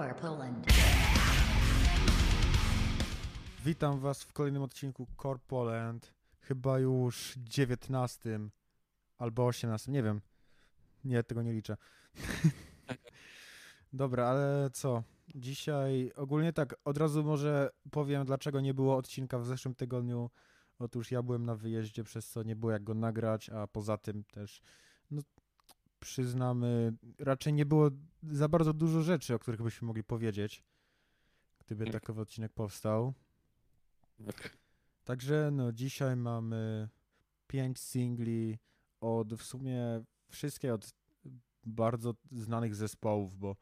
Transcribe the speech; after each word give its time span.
Core 0.00 0.14
Poland. 0.14 0.66
Witam 3.64 3.98
Was 3.98 4.22
w 4.22 4.32
kolejnym 4.32 4.62
odcinku 4.62 5.06
Core 5.22 5.38
Poland. 5.46 6.14
Chyba 6.40 6.78
już 6.78 7.34
19 7.36 8.40
albo 9.18 9.46
18, 9.46 9.92
nie 9.92 10.02
wiem. 10.02 10.20
Nie, 11.04 11.22
tego 11.22 11.42
nie 11.42 11.52
liczę. 11.52 11.76
Dobra, 13.92 14.26
ale 14.26 14.70
co? 14.72 15.02
Dzisiaj 15.34 16.12
ogólnie 16.16 16.52
tak, 16.52 16.76
od 16.84 16.96
razu 16.96 17.24
może 17.24 17.70
powiem, 17.90 18.24
dlaczego 18.24 18.60
nie 18.60 18.74
było 18.74 18.96
odcinka 18.96 19.38
w 19.38 19.46
zeszłym 19.46 19.74
tygodniu. 19.74 20.30
Otóż 20.78 21.10
ja 21.10 21.22
byłem 21.22 21.46
na 21.46 21.54
wyjeździe, 21.54 22.04
przez 22.04 22.28
co 22.28 22.42
nie 22.42 22.56
było 22.56 22.72
jak 22.72 22.84
go 22.84 22.94
nagrać, 22.94 23.50
a 23.50 23.66
poza 23.66 23.96
tym 23.96 24.24
też, 24.24 24.62
no 25.10 25.22
przyznamy, 26.00 26.92
raczej 27.18 27.52
nie 27.52 27.66
było 27.66 27.90
za 28.22 28.48
bardzo 28.48 28.72
dużo 28.72 29.02
rzeczy, 29.02 29.34
o 29.34 29.38
których 29.38 29.62
byśmy 29.62 29.86
mogli 29.86 30.04
powiedzieć, 30.04 30.62
gdyby 31.66 31.84
Tak. 31.84 31.92
takowy 31.92 32.20
odcinek 32.20 32.52
powstał. 32.52 33.14
Tak. 34.26 34.56
Także 35.04 35.50
no 35.52 35.72
dzisiaj 35.72 36.16
mamy 36.16 36.88
pięć 37.46 37.78
singli 37.80 38.58
od 39.00 39.34
w 39.34 39.42
sumie 39.42 40.04
wszystkie 40.28 40.74
od 40.74 40.92
bardzo 41.64 42.14
znanych 42.32 42.74
zespołów, 42.74 43.38
bo 43.38 43.56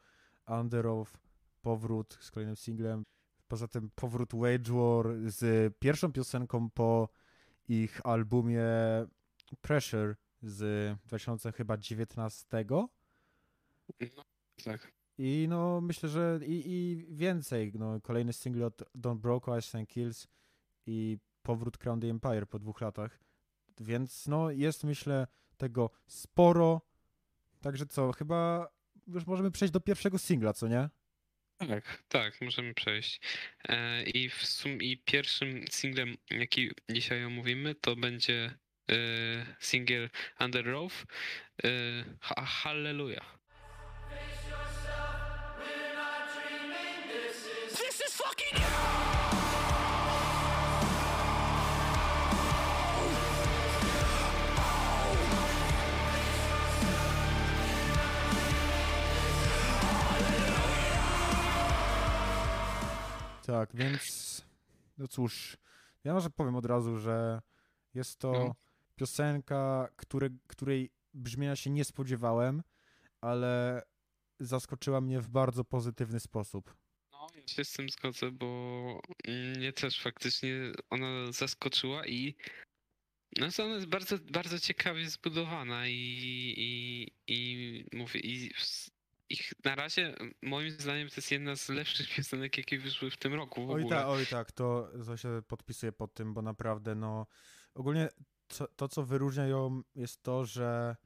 Under 0.60 0.86
Oath, 0.86 1.12
powrót 1.62 2.18
z 2.20 2.30
kolejnym 2.30 2.56
singlem, 2.56 3.04
poza 3.48 3.68
tym 3.68 3.90
powrót 3.94 4.32
Wage 4.34 4.72
War 4.72 5.06
z 5.26 5.74
pierwszą 5.78 6.12
piosenką 6.12 6.70
po 6.70 7.08
ich 7.68 8.06
albumie 8.06 8.64
Pressure 9.60 10.16
z 10.42 10.96
2019 11.06 12.64
No, 14.16 14.24
tak. 14.64 14.92
i 15.18 15.46
no 15.48 15.80
myślę, 15.80 16.08
że 16.08 16.40
i, 16.46 16.62
i 16.66 17.06
więcej, 17.16 17.72
no 17.74 18.00
kolejny 18.00 18.32
single 18.32 18.66
od 18.66 18.82
Don't 18.96 19.18
Broke 19.18 19.58
Ice 19.58 19.78
and 19.78 19.88
Kills 19.88 20.28
i 20.86 21.18
powrót 21.42 21.78
Crown 21.78 22.00
the 22.00 22.10
Empire 22.10 22.46
po 22.46 22.58
dwóch 22.58 22.80
latach. 22.80 23.18
Więc 23.80 24.26
no 24.26 24.50
jest 24.50 24.84
myślę 24.84 25.26
tego 25.56 25.90
sporo. 26.06 26.80
Także 27.60 27.86
co, 27.86 28.12
chyba 28.12 28.68
już 29.06 29.26
możemy 29.26 29.50
przejść 29.50 29.72
do 29.72 29.80
pierwszego 29.80 30.18
singla, 30.18 30.52
co 30.52 30.68
nie? 30.68 30.88
Tak, 31.58 32.02
tak, 32.08 32.40
możemy 32.40 32.74
przejść. 32.74 33.20
E, 33.68 34.02
I 34.02 34.28
w 34.28 34.46
sum 34.46 34.72
i 34.82 34.96
pierwszym 34.96 35.64
singlem, 35.70 36.16
jaki 36.30 36.70
dzisiaj 36.90 37.24
omówimy, 37.24 37.74
to 37.74 37.96
będzie 37.96 38.58
singiel 39.60 40.10
Under 40.40 40.64
e, 41.64 42.04
ha 42.20 42.44
Hallelujah. 42.44 43.24
This 47.70 48.00
is 48.00 48.14
fucking 48.14 48.58
Tak, 63.46 63.70
więc 63.74 64.42
no 64.98 65.08
cóż, 65.08 65.56
ja 66.04 66.14
może 66.14 66.30
powiem 66.30 66.56
od 66.56 66.66
razu, 66.66 66.98
że 66.98 67.40
jest 67.94 68.18
to 68.18 68.32
No. 68.32 68.67
Piosenka, 68.98 69.88
które, 69.96 70.28
której 70.46 70.90
brzmienia 71.14 71.56
się 71.56 71.70
nie 71.70 71.84
spodziewałem, 71.84 72.62
ale 73.20 73.82
zaskoczyła 74.40 75.00
mnie 75.00 75.20
w 75.20 75.28
bardzo 75.28 75.64
pozytywny 75.64 76.20
sposób. 76.20 76.74
No, 77.12 77.26
ja 77.34 77.46
się 77.46 77.64
z 77.64 77.72
tym 77.72 77.88
zgodzę, 77.88 78.30
bo 78.30 79.00
mnie 79.56 79.72
też 79.72 80.02
faktycznie 80.02 80.72
ona 80.90 81.32
zaskoczyła 81.32 82.06
i 82.06 82.36
no 83.36 83.46
ona 83.58 83.74
jest 83.74 83.86
bardzo, 83.86 84.18
bardzo 84.32 84.58
ciekawie 84.58 85.10
zbudowana 85.10 85.88
i, 85.88 85.94
i, 86.56 87.08
i 87.26 87.84
mówię, 87.92 88.20
i 88.20 88.50
ich 89.30 89.52
na 89.64 89.74
razie 89.74 90.14
moim 90.42 90.70
zdaniem 90.70 91.08
to 91.08 91.14
jest 91.16 91.30
jedna 91.30 91.56
z 91.56 91.68
lepszych 91.68 92.14
piosenek, 92.16 92.58
jakie 92.58 92.78
wyszły 92.78 93.10
w 93.10 93.16
tym 93.16 93.34
roku 93.34 93.66
w 93.66 93.70
Oj 93.70 93.88
tak, 93.88 94.06
oj 94.06 94.26
tak, 94.26 94.52
to, 94.52 94.90
to 95.06 95.16
się 95.16 95.42
podpisuję 95.48 95.92
pod 95.92 96.14
tym, 96.14 96.34
bo 96.34 96.42
naprawdę 96.42 96.94
no 96.94 97.26
ogólnie 97.74 98.08
co, 98.48 98.68
to, 98.68 98.88
co 98.88 99.04
wyróżnia 99.04 99.46
ją 99.46 99.82
jest 99.94 100.22
to, 100.22 100.44
że 100.44 100.96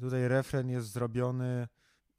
tutaj 0.00 0.28
refren 0.28 0.70
jest 0.70 0.92
zrobiony 0.92 1.68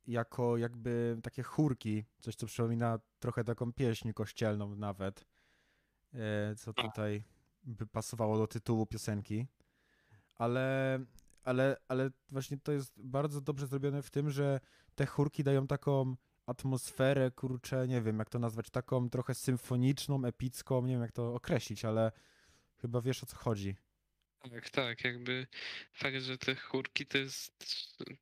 jako 0.08 0.58
jakby 0.58 1.20
takie 1.24 1.44
chórki, 1.44 2.06
coś 2.20 2.36
co 2.36 2.48
przypomina 2.48 3.00
trochę 3.20 3.44
taką 3.44 3.74
pieśń 3.74 4.14
kościelną 4.14 4.76
nawet, 4.76 5.26
e, 6.14 6.56
co 6.56 6.74
tutaj 6.74 7.24
by 7.64 7.88
pasowało 7.88 8.38
do 8.38 8.48
tytułu 8.48 8.86
piosenki, 8.86 9.48
ale, 10.36 11.00
ale, 11.44 11.78
ale 11.88 12.10
właśnie 12.30 12.58
to 12.58 12.72
jest 12.72 12.94
bardzo 12.98 13.42
dobrze 13.42 13.68
zrobione 13.68 14.02
w 14.02 14.10
tym, 14.10 14.30
że 14.30 14.60
te 14.96 15.06
chórki 15.06 15.44
dają 15.44 15.68
taką 15.68 16.16
atmosferę, 16.46 17.32
kurczę, 17.32 17.88
nie 17.88 18.02
wiem 18.02 18.20
jak 18.20 18.30
to 18.30 18.40
nazwać, 18.40 18.70
taką 18.70 19.10
trochę 19.10 19.34
symfoniczną, 19.34 20.26
epicką, 20.26 20.82
nie 20.82 20.94
wiem 20.94 21.02
jak 21.02 21.12
to 21.12 21.34
określić, 21.34 21.86
ale 21.86 22.12
chyba 22.76 23.02
wiesz 23.02 23.24
o 23.24 23.26
co 23.26 23.38
chodzi. 23.38 23.76
Tak, 24.40 24.70
tak, 24.70 25.04
jakby 25.04 25.48
fakt, 25.94 26.22
że 26.22 26.38
te 26.38 26.56
chórki 26.56 27.06
to 27.06 27.18
jest 27.18 27.66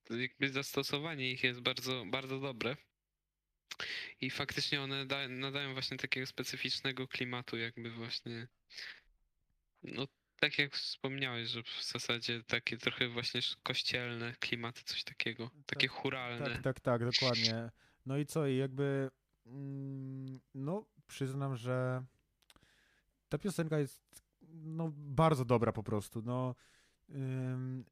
jakby 0.09 0.49
zastosowanie 0.49 1.31
ich 1.31 1.43
jest 1.43 1.61
bardzo, 1.61 2.05
bardzo 2.05 2.39
dobre. 2.39 2.75
I 4.21 4.29
faktycznie 4.29 4.81
one 4.81 5.05
da, 5.05 5.27
nadają 5.27 5.73
właśnie 5.73 5.97
takiego 5.97 6.27
specyficznego 6.27 7.07
klimatu, 7.07 7.57
jakby 7.57 7.91
właśnie. 7.91 8.47
No, 9.83 10.07
tak 10.39 10.59
jak 10.59 10.75
wspomniałeś, 10.75 11.49
że 11.49 11.63
w 11.63 11.83
zasadzie 11.83 12.43
takie 12.43 12.77
trochę 12.77 13.09
właśnie 13.09 13.41
kościelne 13.63 14.35
klimaty, 14.39 14.83
coś 14.83 15.03
takiego, 15.03 15.51
takie 15.65 15.87
churalne. 15.87 16.45
Tak, 16.45 16.61
tak, 16.61 16.79
tak, 16.79 17.05
dokładnie. 17.05 17.69
No 18.05 18.17
i 18.17 18.25
co, 18.25 18.47
i 18.47 18.57
jakby, 18.57 19.09
mm, 19.45 20.39
no 20.53 20.85
przyznam, 21.07 21.57
że 21.57 22.03
ta 23.29 23.37
piosenka 23.37 23.79
jest, 23.79 24.24
no 24.63 24.91
bardzo 24.95 25.45
dobra 25.45 25.71
po 25.71 25.83
prostu, 25.83 26.21
no 26.21 26.55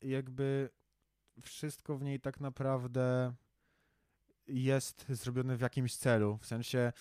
jakby 0.02 0.70
wszystko 1.42 1.98
w 1.98 2.04
niej 2.04 2.20
tak 2.20 2.40
naprawdę 2.40 3.34
jest 4.48 5.06
zrobione 5.10 5.58
w 5.58 5.62
jakimś 5.62 5.96
celu, 5.96 6.38
w 6.38 6.46
sensie 6.46 6.94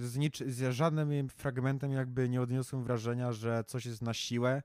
z, 0.00 0.16
nic, 0.16 0.38
z 0.38 0.74
żadnym 0.74 1.28
fragmentem 1.28 1.92
jakby 1.92 2.28
nie 2.28 2.42
odniosłem 2.42 2.84
wrażenia, 2.84 3.32
że 3.32 3.64
coś 3.64 3.86
jest 3.86 4.02
na 4.02 4.14
siłę, 4.14 4.62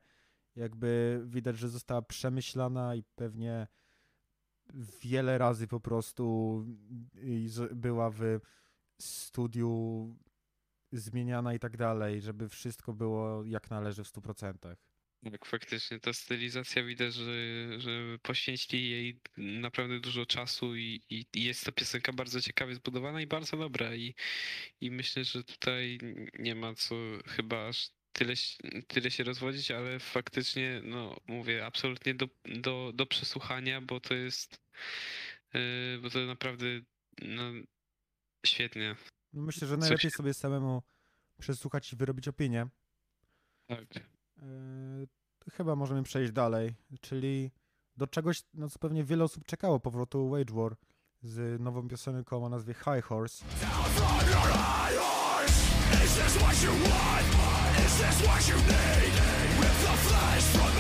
jakby 0.56 1.22
widać, 1.26 1.58
że 1.58 1.70
została 1.70 2.02
przemyślana 2.02 2.96
i 2.96 3.04
pewnie 3.16 3.68
wiele 5.02 5.38
razy 5.38 5.68
po 5.68 5.80
prostu 5.80 6.66
była 7.72 8.10
w 8.10 8.22
studiu 9.02 10.16
zmieniana 10.92 11.54
i 11.54 11.60
tak 11.60 11.78
dalej, 11.78 12.22
żeby 12.22 12.50
wszystko 12.50 12.94
było 12.94 13.46
jak 13.46 13.70
należy 13.70 14.04
w 14.04 14.08
100%. 14.08 14.76
Tak, 15.32 15.46
faktycznie 15.46 16.00
ta 16.00 16.14
stylizacja 16.14 16.84
widać, 16.84 17.14
że, 17.14 17.34
że 17.80 18.20
poświęcili 18.22 18.90
jej 18.90 19.20
naprawdę 19.38 20.00
dużo 20.00 20.26
czasu 20.26 20.76
i, 20.76 21.02
i, 21.10 21.26
jest 21.44 21.66
ta 21.66 21.72
piosenka 21.72 22.14
bardzo 22.14 22.42
ciekawie 22.42 22.76
zbudowana 22.76 23.22
i 23.22 23.28
bardzo 23.28 23.58
dobra 23.58 23.96
i, 23.96 24.16
i 24.82 24.92
myślę, 24.92 25.24
że 25.24 25.44
tutaj 25.44 26.00
nie 26.40 26.56
ma 26.56 26.74
co 26.76 26.96
chyba 27.28 27.68
aż 27.68 27.90
tyle, 28.12 28.34
tyle 28.88 29.12
się 29.12 29.24
rozwodzić, 29.24 29.72
ale 29.72 30.00
faktycznie, 30.00 30.82
no 30.84 31.16
mówię, 31.28 31.66
absolutnie 31.66 32.16
do, 32.16 32.28
do, 32.46 32.92
do 32.96 33.06
przesłuchania, 33.06 33.82
bo 33.82 34.00
to 34.00 34.14
jest, 34.14 34.62
yy, 35.54 36.00
bo 36.02 36.10
to 36.10 36.20
naprawdę 36.20 36.66
no, 37.22 37.44
świetnie. 38.46 38.96
No 39.38 39.44
myślę, 39.44 39.68
że 39.68 39.76
Coś- 39.76 39.82
najlepiej 39.82 40.12
sobie 40.12 40.34
samemu 40.34 40.82
przesłuchać 41.40 41.94
i 41.94 41.96
wyrobić 41.96 42.28
opinię. 42.28 42.68
Tak. 43.68 43.96
Yy, 43.96 45.08
chyba 45.52 45.76
możemy 45.76 46.04
przejść 46.04 46.32
dalej, 46.32 46.76
czyli 47.02 47.52
do 47.98 48.08
czegoś, 48.08 48.44
na 48.54 48.70
co 48.70 48.80
pewnie 48.80 49.04
wiele 49.04 49.24
osób 49.24 49.46
czekało 49.46 49.80
powrotu 49.80 50.30
Wage 50.30 50.54
War 50.54 50.76
z 51.22 51.62
nową 51.62 51.88
piosenką 51.88 52.46
o 52.46 52.50
nazwie 52.50 52.74
High 52.74 53.04
Horse. 53.06 53.46
Is 56.06 56.16
this 56.16 56.38
what 56.38 56.64
you 56.64 56.72
want? 56.72 57.28
Is 57.86 57.94
this 57.98 58.28
what 58.28 58.48
you 58.48 58.56
need? 58.56 59.14
Rip 59.62 59.78
the 59.86 59.98
flesh 60.08 60.44
from 60.44 60.77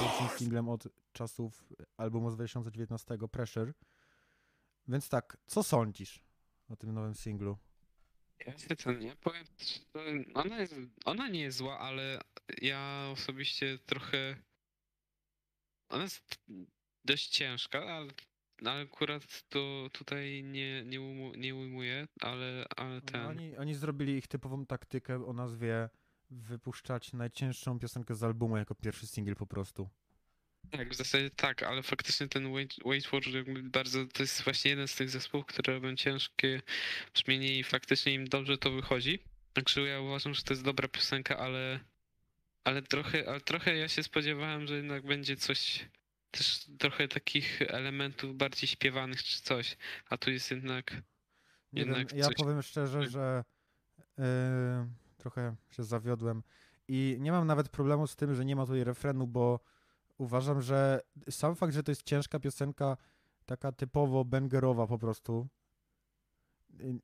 pierwszym 0.00 0.38
singlem 0.38 0.68
od 0.68 0.88
czasów 1.12 1.64
albumu 1.96 2.30
z 2.30 2.34
2019 2.34 3.18
Pressure. 3.32 3.72
Więc 4.88 5.08
tak, 5.08 5.36
co 5.46 5.62
sądzisz 5.62 6.24
o 6.68 6.76
tym 6.76 6.92
nowym 6.92 7.14
singlu? 7.14 7.58
Ja 8.46 8.58
się 8.58 8.76
to 8.76 8.92
nie 8.92 9.16
powiem, 9.16 9.44
ona, 10.34 10.60
jest, 10.60 10.74
ona 11.04 11.28
nie 11.28 11.40
jest 11.40 11.58
zła, 11.58 11.78
ale 11.78 12.20
ja 12.62 13.08
osobiście 13.12 13.78
trochę. 13.86 14.36
Ona 15.88 16.02
jest 16.02 16.38
dość 17.04 17.28
ciężka, 17.28 17.78
ale, 17.78 18.12
ale 18.64 18.82
akurat 18.82 19.48
to 19.48 19.88
tutaj 19.92 20.44
nie, 20.44 20.84
nie, 20.84 21.00
umu, 21.00 21.34
nie 21.34 21.54
ujmuję, 21.54 22.08
ale, 22.20 22.66
ale 22.76 23.00
ten. 23.00 23.22
No, 23.22 23.28
oni, 23.28 23.56
oni 23.56 23.74
zrobili 23.74 24.12
ich 24.12 24.26
typową 24.26 24.66
taktykę 24.66 25.26
o 25.26 25.32
nazwie 25.32 25.88
wypuszczać 26.30 27.12
najcięższą 27.12 27.78
piosenkę 27.78 28.14
z 28.14 28.22
albumu 28.22 28.56
jako 28.56 28.74
pierwszy 28.74 29.06
singiel 29.06 29.36
po 29.36 29.46
prostu. 29.46 29.88
Tak, 30.70 30.90
w 30.90 30.94
zasadzie 30.94 31.30
tak, 31.30 31.62
ale 31.62 31.82
faktycznie 31.82 32.28
ten 32.28 32.52
for 33.06 33.28
jakby 33.28 33.62
bardzo, 33.62 34.06
to 34.06 34.22
jest 34.22 34.42
właśnie 34.42 34.70
jeden 34.70 34.88
z 34.88 34.94
tych 34.94 35.10
zespołów, 35.10 35.46
które 35.46 35.74
robią 35.74 35.96
ciężkie 35.96 36.62
brzmienie 37.14 37.58
i 37.58 37.64
faktycznie 37.64 38.14
im 38.14 38.28
dobrze 38.28 38.58
to 38.58 38.70
wychodzi. 38.70 39.18
Także 39.52 39.80
ja 39.80 40.00
uważam, 40.00 40.34
że 40.34 40.42
to 40.42 40.52
jest 40.54 40.64
dobra 40.64 40.88
piosenka, 40.88 41.38
ale, 41.38 41.80
ale 42.64 42.82
trochę, 42.82 43.28
ale 43.28 43.40
trochę 43.40 43.76
ja 43.76 43.88
się 43.88 44.02
spodziewałem, 44.02 44.66
że 44.66 44.76
jednak 44.76 45.06
będzie 45.06 45.36
coś, 45.36 45.88
też 46.30 46.64
trochę 46.78 47.08
takich 47.08 47.62
elementów 47.62 48.36
bardziej 48.36 48.68
śpiewanych 48.68 49.22
czy 49.22 49.42
coś, 49.42 49.76
a 50.08 50.16
tu 50.16 50.30
jest 50.30 50.50
jednak, 50.50 50.92
Nie 50.92 51.84
wiem, 51.84 51.88
Jednak 51.88 52.12
ja 52.12 52.24
coś- 52.24 52.34
powiem 52.34 52.62
szczerze, 52.62 53.08
że 53.08 53.44
yy, 54.18 54.24
trochę 55.18 55.56
się 55.70 55.84
zawiodłem 55.84 56.42
i 56.88 57.16
nie 57.20 57.32
mam 57.32 57.46
nawet 57.46 57.68
problemu 57.68 58.06
z 58.06 58.16
tym, 58.16 58.34
że 58.34 58.44
nie 58.44 58.56
ma 58.56 58.66
tutaj 58.66 58.84
refrenu, 58.84 59.26
bo 59.26 59.60
uważam, 60.18 60.62
że 60.62 61.00
sam 61.30 61.56
fakt, 61.56 61.74
że 61.74 61.82
to 61.82 61.90
jest 61.90 62.02
ciężka 62.02 62.40
piosenka, 62.40 62.96
taka 63.46 63.72
typowo 63.72 64.24
bangerowa 64.24 64.86
po 64.86 64.98
prostu, 64.98 65.48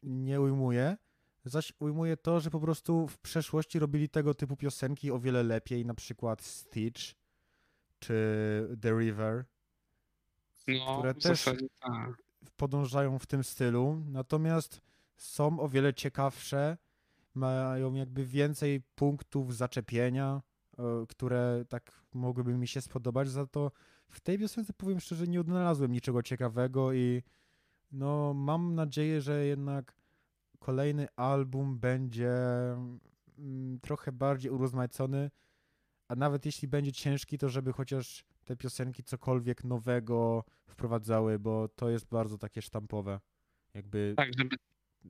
nie 0.03 0.41
ujmuje. 0.41 0.97
Zaś 1.45 1.73
ujmuje 1.79 2.17
to, 2.17 2.41
że 2.41 2.51
po 2.51 2.61
prostu 2.61 3.09
w 3.09 3.19
przeszłości 3.19 3.79
robili 3.79 4.09
tego 4.09 4.35
typu 4.35 4.57
piosenki 4.57 5.11
o 5.11 5.19
wiele 5.19 5.43
lepiej, 5.43 5.87
na 5.87 5.95
przykład 5.95 6.43
Stitch 6.43 7.03
czy 7.99 8.77
The 8.81 8.91
River 8.91 9.45
no 10.69 10.99
które 10.99 11.15
też 11.15 11.45
tak. 11.81 12.23
podążają 12.57 13.19
w 13.19 13.27
tym 13.27 13.45
stylu, 13.45 14.03
natomiast 14.07 14.81
są 15.17 15.61
o 15.61 15.69
wiele 15.69 15.95
ciekawsze, 15.95 16.77
mają 17.35 17.95
jakby 17.95 18.25
więcej 18.27 18.83
punktów 18.95 19.57
zaczepienia, 19.57 20.43
e, 20.79 21.07
które 21.09 21.65
tak 21.69 22.03
mogłyby 22.15 22.55
mi 22.55 22.69
się 22.69 22.81
spodobać, 22.81 23.29
za 23.29 23.47
to 23.47 23.71
w 24.09 24.21
tej 24.21 24.39
piosence 24.39 24.73
powiem 24.73 25.01
szczerze 25.01 25.27
nie 25.27 25.41
odnalazłem 25.41 25.93
niczego 25.93 26.23
ciekawego 26.23 26.93
i 26.93 27.23
no 27.93 28.35
mam 28.35 28.75
nadzieję, 28.75 29.21
że 29.21 29.47
jednak 29.47 29.95
kolejny 30.59 31.07
album 31.17 31.79
będzie 31.79 32.33
mm, 33.39 33.81
trochę 33.83 34.13
bardziej 34.13 34.51
urozmaicony, 34.51 35.31
a 36.09 36.15
nawet 36.15 36.47
jeśli 36.47 36.69
będzie 36.69 36.93
ciężki, 36.93 37.39
to 37.39 37.49
żeby 37.49 37.73
chociaż 37.73 38.25
te 38.45 38.57
piosenki 38.57 39.05
cokolwiek 39.05 39.65
nowego 39.65 40.45
wprowadzały, 40.67 41.39
bo 41.39 41.69
to 41.69 41.91
jest 41.91 42.07
bardzo 42.09 42.39
takie 42.39 42.63
sztampowe. 42.63 43.21
Jakby 43.75 44.15
Tak, 44.17 44.29
żeby 44.39 44.57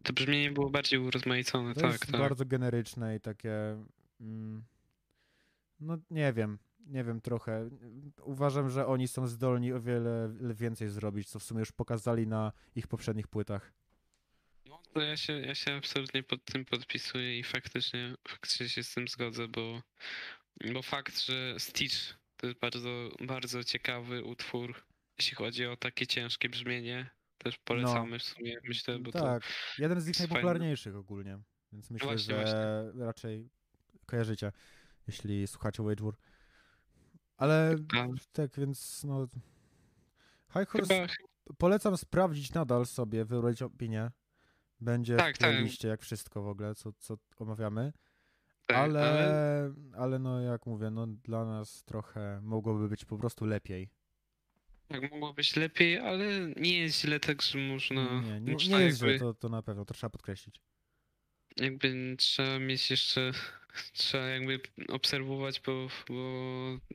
to 0.02 0.12
brzmienie 0.12 0.50
było 0.50 0.70
bardziej 0.70 0.98
urozmaicone, 0.98 1.74
to 1.74 1.80
tak, 1.80 1.92
jest 1.92 2.06
tak. 2.06 2.20
bardzo 2.20 2.44
generyczne 2.44 3.16
i 3.16 3.20
takie. 3.20 3.52
Mm, 4.20 4.64
no 5.80 5.98
nie 6.10 6.32
wiem, 6.32 6.58
nie 6.86 7.04
wiem 7.04 7.20
trochę. 7.20 7.70
Uważam, 8.22 8.70
że 8.70 8.86
oni 8.86 9.08
są 9.08 9.26
zdolni 9.26 9.72
o 9.72 9.80
wiele 9.80 10.34
więcej 10.54 10.88
zrobić, 10.88 11.28
co 11.28 11.38
w 11.38 11.42
sumie 11.42 11.60
już 11.60 11.72
pokazali 11.72 12.26
na 12.26 12.52
ich 12.74 12.86
poprzednich 12.86 13.28
płytach. 13.28 13.72
No, 14.66 14.82
to 14.92 15.00
ja 15.00 15.16
się, 15.16 15.32
ja 15.32 15.54
się 15.54 15.74
absolutnie 15.74 16.22
pod 16.22 16.44
tym 16.44 16.64
podpisuję 16.64 17.38
i 17.38 17.44
faktycznie, 17.44 18.14
faktycznie 18.28 18.68
się 18.68 18.82
z 18.82 18.94
tym 18.94 19.08
zgodzę, 19.08 19.48
bo, 19.48 19.82
bo 20.72 20.82
fakt, 20.82 21.20
że 21.20 21.54
Stitch 21.58 22.14
to 22.36 22.46
jest 22.46 22.58
bardzo, 22.58 23.10
bardzo 23.20 23.64
ciekawy 23.64 24.24
utwór, 24.24 24.84
jeśli 25.18 25.36
chodzi 25.36 25.66
o 25.66 25.76
takie 25.76 26.06
ciężkie 26.06 26.48
brzmienie. 26.48 27.10
Też 27.38 27.58
polecamy 27.58 28.18
w 28.18 28.22
sumie, 28.22 28.56
myślę, 28.68 28.98
bo 28.98 29.12
tak, 29.12 29.42
jeden 29.78 30.00
z 30.00 30.04
fajne. 30.04 30.18
najpopularniejszych 30.18 30.96
ogólnie, 30.96 31.38
więc 31.72 31.90
myślę, 31.90 32.08
właśnie, 32.08 32.46
że 32.46 32.92
raczej 32.98 33.50
kojarzycie, 34.06 34.52
jeśli 35.06 35.46
słuchacie 35.46 35.82
Wage 35.82 36.04
War. 36.04 36.14
Ale 37.36 37.76
A, 37.96 38.06
tak, 38.32 38.50
więc 38.58 39.04
no. 39.04 39.26
High 40.58 40.68
Horse 40.68 40.94
chyba, 41.06 41.12
polecam 41.58 41.96
sprawdzić 41.96 42.52
nadal 42.52 42.86
sobie, 42.86 43.24
wyrobić 43.24 43.62
opinię. 43.62 44.10
Będzie 44.80 45.16
Tak, 45.16 45.36
w 45.36 45.38
tak. 45.38 45.50
playliście 45.50 45.88
jak 45.88 46.02
wszystko 46.02 46.42
w 46.42 46.48
ogóle, 46.48 46.74
co, 46.74 46.92
co 46.92 47.18
omawiamy. 47.38 47.92
tak, 48.66 48.76
ale, 48.76 49.72
ale 49.96 50.18
no 50.18 50.40
jak 50.40 50.66
mówię, 50.66 50.90
no 50.90 51.06
dla 51.06 51.44
nas 51.44 51.84
trochę 51.84 52.40
mogłoby 52.42 52.88
być 52.88 53.04
po 53.04 53.18
prostu 53.18 53.44
lepiej. 53.46 53.90
Tak 54.88 55.10
mogło 55.12 55.32
być 55.34 55.56
lepiej, 55.56 55.98
ale 55.98 56.24
nie 56.56 56.78
jest 56.78 57.00
źle 57.00 57.20
tak, 57.20 57.42
że 57.42 57.58
można, 57.58 58.20
nie, 58.20 58.40
nie, 58.40 58.52
można 58.52 58.78
nie 58.78 58.84
jest 58.84 59.00
jakby, 59.00 59.18
źle, 59.18 59.26
to, 59.26 59.34
to 59.34 59.48
na 59.48 59.62
pewno, 59.62 59.84
to 59.84 59.94
trzeba 59.94 60.10
podkreślić. 60.10 60.60
jakby 61.56 62.16
trzeba 62.18 62.58
mieć 62.58 62.90
jeszcze, 62.90 63.32
trzeba 63.92 64.24
jakby 64.26 64.60
obserwować, 64.88 65.60
bo, 65.60 65.88
bo 66.08 66.14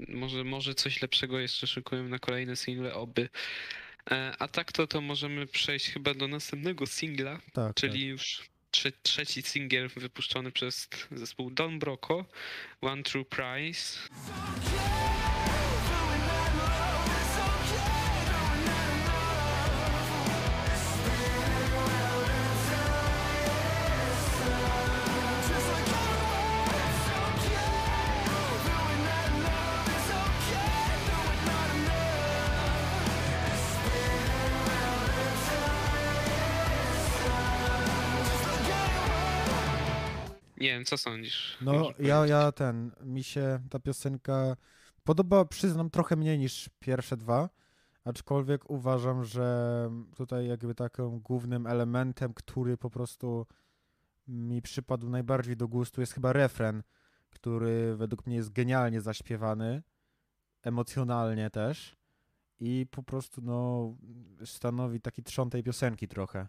może, 0.08 0.44
może 0.44 0.76
coś 0.76 1.02
lepszego 1.02 1.40
jeszcze 1.40 1.68
szykują 1.68 2.04
na 2.04 2.20
kolejne 2.20 2.56
single, 2.56 2.94
oby. 2.94 3.30
E, 4.12 4.34
A 4.40 4.48
tak 4.48 4.72
to, 4.72 4.88
to 4.88 5.02
możemy 5.02 5.48
przejść 5.48 5.90
chyba 5.90 6.14
do 6.14 6.28
następnego 6.28 6.86
singla, 6.88 7.40
Tak, 7.54 7.76
czyli 7.76 8.06
już 8.06 8.50
trze 8.72 8.92
trzeci 8.92 9.42
singiel 9.42 9.90
wypuszczony 9.96 10.52
przez 10.52 10.90
zespół 11.12 11.52
Don 11.52 11.80
Broco, 11.80 12.26
One 12.82 13.04
True 13.04 13.26
Prize. 13.26 14.00
Wiem, 40.80 40.86
co 40.86 40.98
sądzisz? 40.98 41.58
No 41.62 41.92
ja, 42.00 42.26
ja 42.26 42.52
ten, 42.52 42.92
mi 43.04 43.24
się 43.24 43.60
ta 43.70 43.80
piosenka 43.80 44.56
podoba, 45.04 45.46
przyznam, 45.46 45.90
trochę 45.90 46.16
mniej 46.16 46.40
niż 46.40 46.70
pierwsze 46.80 47.18
dwa, 47.18 47.50
aczkolwiek 48.04 48.70
uważam, 48.70 49.24
że 49.24 49.90
tutaj 50.16 50.48
jakby 50.48 50.76
takim 50.76 51.20
głównym 51.20 51.68
elementem, 51.68 52.34
który 52.34 52.78
po 52.78 52.90
prostu 52.90 53.46
mi 54.28 54.62
przypadł 54.62 55.10
najbardziej 55.10 55.58
do 55.58 55.68
gustu 55.68 56.02
jest 56.02 56.14
chyba 56.14 56.34
refren, 56.34 56.84
który 57.30 57.96
według 57.96 58.26
mnie 58.26 58.36
jest 58.36 58.54
genialnie 58.54 59.02
zaśpiewany, 59.02 59.84
emocjonalnie 60.64 61.50
też 61.50 61.96
i 62.60 62.86
po 62.92 63.04
prostu 63.04 63.42
no 63.42 63.96
stanowi 64.46 65.02
taki 65.02 65.24
trzon 65.24 65.50
tej 65.50 65.64
piosenki 65.64 66.08
trochę. 66.08 66.48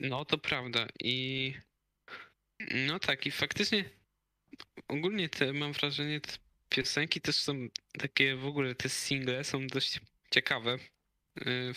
No, 0.00 0.24
to 0.24 0.38
prawda. 0.38 0.86
I 1.00 1.54
no 2.86 2.98
tak, 2.98 3.26
i 3.26 3.30
faktycznie 3.30 3.84
ogólnie 4.88 5.28
te, 5.28 5.52
mam 5.52 5.72
wrażenie, 5.72 6.20
te 6.20 6.32
piosenki 6.68 7.20
też 7.20 7.36
są 7.36 7.68
takie, 7.98 8.36
w 8.36 8.46
ogóle 8.46 8.74
te 8.74 8.88
single 8.88 9.44
są 9.44 9.66
dość 9.66 10.00
ciekawe. 10.30 10.78
y, 11.46 11.72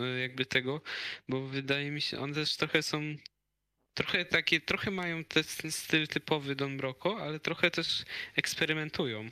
y, 0.00 0.20
Jakby 0.20 0.46
tego, 0.46 0.80
bo 1.28 1.46
wydaje 1.46 1.90
mi 1.90 2.00
się, 2.00 2.18
one 2.18 2.34
też 2.34 2.56
trochę 2.56 2.82
są. 2.82 3.02
Trochę 3.94 4.24
takie, 4.24 4.60
trochę 4.60 4.90
mają 4.90 5.24
ten 5.24 5.44
styl 5.72 6.08
typowy 6.08 6.56
Don 6.56 6.76
Broco, 6.76 7.18
ale 7.20 7.40
trochę 7.40 7.70
też 7.70 8.04
eksperymentują. 8.36 9.28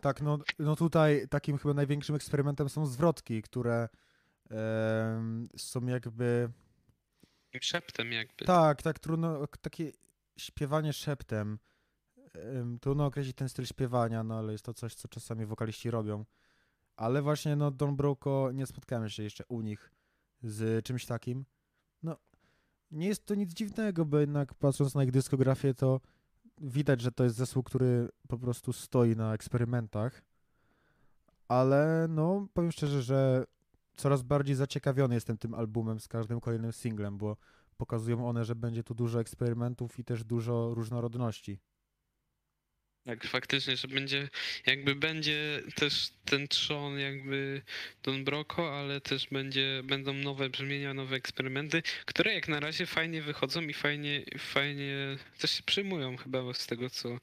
Tak, 0.00 0.20
no, 0.20 0.38
no 0.58 0.76
tutaj 0.76 1.28
takim 1.28 1.58
chyba 1.58 1.74
największym 1.74 2.16
eksperymentem 2.16 2.68
są 2.68 2.86
zwrotki, 2.86 3.42
które 3.42 3.88
są 5.56 5.86
jakby. 5.86 6.48
Takim 7.56 7.68
Szeptem 7.68 8.12
jakby. 8.12 8.44
Tak, 8.44 8.82
tak, 8.82 8.98
trudno. 8.98 9.46
Takie 9.46 9.92
śpiewanie 10.38 10.92
szeptem. 10.92 11.58
em, 12.34 12.78
Trudno 12.78 13.06
określić 13.06 13.36
ten 13.36 13.48
styl 13.48 13.66
śpiewania, 13.66 14.22
no 14.24 14.38
ale 14.38 14.52
jest 14.52 14.64
to 14.64 14.74
coś, 14.74 14.94
co 14.94 15.08
czasami 15.08 15.46
wokaliści 15.46 15.90
robią. 15.90 16.24
Ale 16.96 17.22
właśnie, 17.22 17.56
no, 17.56 17.70
Don 17.70 17.96
Broco, 17.96 18.50
nie 18.54 18.66
spotkałem 18.66 19.08
się 19.08 19.22
jeszcze 19.22 19.44
u 19.48 19.60
nich 19.60 19.90
z 20.42 20.84
czymś 20.84 21.06
takim. 21.06 21.44
No, 22.02 22.16
nie 22.90 23.06
jest 23.08 23.26
to 23.26 23.34
nic 23.34 23.52
dziwnego, 23.52 24.04
bo 24.04 24.18
jednak 24.18 24.54
patrząc 24.54 24.94
na 24.94 25.04
ich 25.04 25.10
dyskografię, 25.10 25.74
to 25.74 26.00
widać, 26.60 27.00
że 27.00 27.12
to 27.12 27.24
jest 27.24 27.36
zespół, 27.36 27.62
który 27.62 28.08
po 28.28 28.38
prostu 28.38 28.72
stoi 28.72 29.16
na 29.16 29.34
eksperymentach. 29.34 30.22
Ale 31.48 32.06
no, 32.08 32.48
powiem 32.54 32.72
szczerze, 32.72 33.02
że 33.02 33.44
coraz 33.96 34.22
bardziej 34.22 34.54
zaciekawiony 34.54 35.14
jestem 35.14 35.38
tym 35.38 35.54
albumem 35.54 36.00
z 36.00 36.08
każdym 36.08 36.40
kolejnym 36.40 36.72
singlem, 36.72 37.18
bo 37.18 37.36
pokazują 37.76 38.28
one, 38.28 38.44
że 38.44 38.54
będzie 38.54 38.84
tu 38.84 38.94
dużo 38.94 39.20
eksperymentów 39.20 39.98
i 39.98 40.04
też 40.04 40.24
dużo 40.24 40.74
różnorodności. 40.74 41.58
Tak, 43.06 43.26
faktycznie, 43.26 43.76
że 43.76 43.88
będzie, 43.88 44.28
jakby 44.66 44.94
będzie 44.94 45.62
też 45.74 46.10
ten 46.24 46.48
trzon 46.48 46.98
jakby 46.98 47.62
Don 48.02 48.24
Broco, 48.24 48.78
ale 48.78 49.00
też 49.00 49.28
będzie, 49.28 49.82
będą 49.84 50.12
nowe 50.12 50.50
brzmienia, 50.50 50.94
nowe 50.94 51.16
eksperymenty, 51.16 51.82
które 52.06 52.34
jak 52.34 52.48
na 52.48 52.60
razie 52.60 52.86
fajnie 52.86 53.22
wychodzą 53.22 53.62
i 53.62 53.74
fajnie, 53.74 54.24
fajnie 54.38 55.16
też 55.38 55.50
się 55.50 55.62
przyjmują 55.62 56.16
chyba 56.16 56.54
z 56.54 56.66
tego, 56.66 56.90
co 56.90 57.18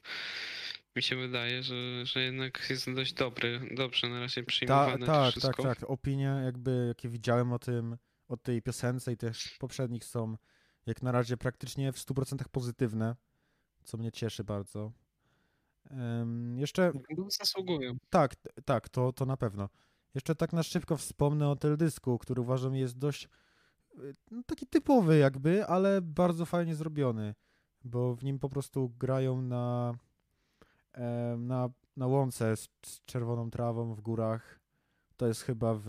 mi 0.96 1.02
się 1.02 1.16
wydaje, 1.16 1.62
że, 1.62 2.06
że 2.06 2.20
jednak 2.20 2.66
jest 2.70 2.92
dość 2.92 3.12
dobry, 3.12 3.60
dobrze 3.76 4.08
na 4.08 4.20
razie 4.20 4.42
Ta, 4.42 4.46
przyjmowane 4.46 4.98
to 4.98 5.06
tak, 5.06 5.16
tak, 5.16 5.30
wszystko. 5.30 5.62
tak. 5.62 5.90
Opinie, 5.90 6.40
jakby, 6.44 6.84
jakie 6.88 7.08
widziałem 7.08 7.52
o 7.52 7.58
tym, 7.58 7.96
o 8.28 8.36
tej 8.36 8.62
piosence 8.62 9.12
i 9.12 9.16
też 9.16 9.56
poprzednich 9.58 10.04
są 10.04 10.36
jak 10.86 11.02
na 11.02 11.12
razie 11.12 11.36
praktycznie 11.36 11.92
w 11.92 11.96
100% 11.96 12.48
pozytywne, 12.52 13.16
co 13.84 13.98
mnie 13.98 14.12
cieszy 14.12 14.44
bardzo. 14.44 14.92
Em, 15.90 16.58
jeszcze 16.58 16.92
Zasługują. 17.28 17.96
Tak, 18.10 18.34
tak, 18.64 18.88
to, 18.88 19.12
to 19.12 19.26
na 19.26 19.36
pewno. 19.36 19.68
Jeszcze 20.14 20.34
tak 20.34 20.52
na 20.52 20.62
szybko 20.62 20.96
wspomnę 20.96 21.48
o 21.48 21.56
teledysku, 21.56 22.18
który 22.18 22.40
uważam 22.40 22.74
jest 22.74 22.98
dość 22.98 23.28
y, 23.98 24.16
no, 24.30 24.42
taki 24.46 24.66
typowy 24.66 25.18
jakby, 25.18 25.66
ale 25.66 26.02
bardzo 26.02 26.46
fajnie 26.46 26.74
zrobiony, 26.74 27.34
bo 27.84 28.14
w 28.14 28.24
nim 28.24 28.38
po 28.38 28.48
prostu 28.48 28.88
grają 28.88 29.42
na, 29.42 29.94
na, 31.38 31.70
na 31.96 32.06
łące 32.06 32.56
z, 32.56 32.68
z 32.86 33.04
czerwoną 33.04 33.50
trawą 33.50 33.94
w 33.94 34.00
górach. 34.00 34.60
To 35.16 35.26
jest 35.26 35.42
chyba 35.42 35.74
w, 35.74 35.84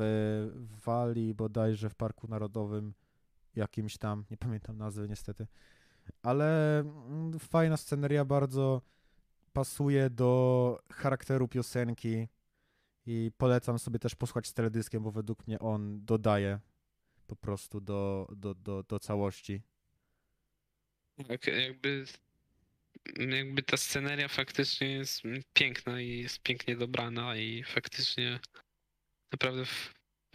w 0.56 0.80
Walii, 0.86 1.34
bodajże 1.34 1.90
w 1.90 1.96
Parku 1.96 2.28
Narodowym 2.28 2.94
jakimś 3.56 3.98
tam, 3.98 4.26
nie 4.32 4.38
pamiętam 4.38 4.78
nazwy 4.78 5.08
niestety, 5.10 5.48
ale 6.24 6.80
mm, 6.80 7.40
fajna 7.40 7.78
sceneria, 7.78 8.26
bardzo 8.26 8.82
pasuje 9.54 10.10
do 10.10 10.80
charakteru 10.92 11.48
piosenki 11.48 12.28
i 13.06 13.32
polecam 13.38 13.80
sobie 13.80 14.00
też 14.00 14.16
posłuchać 14.16 14.48
z 14.48 14.54
teledyskiem, 14.54 15.04
bo 15.04 15.12
według 15.12 15.48
mnie 15.48 15.60
on 15.60 16.06
dodaje 16.06 16.60
po 17.28 17.36
prostu 17.36 17.82
do, 17.82 18.28
do, 18.36 18.54
do, 18.54 18.84
do 18.84 19.00
całości. 19.00 19.62
Tak, 21.28 21.48
jakby, 21.48 22.06
jakby 23.20 23.64
ta 23.64 23.78
sceneria 23.78 24.28
faktycznie 24.28 24.92
jest 24.92 25.22
piękna 25.54 26.02
i 26.02 26.18
jest 26.20 26.40
pięknie 26.40 26.76
dobrana 26.76 27.38
i 27.38 27.64
faktycznie 27.64 28.40
naprawdę 29.32 29.64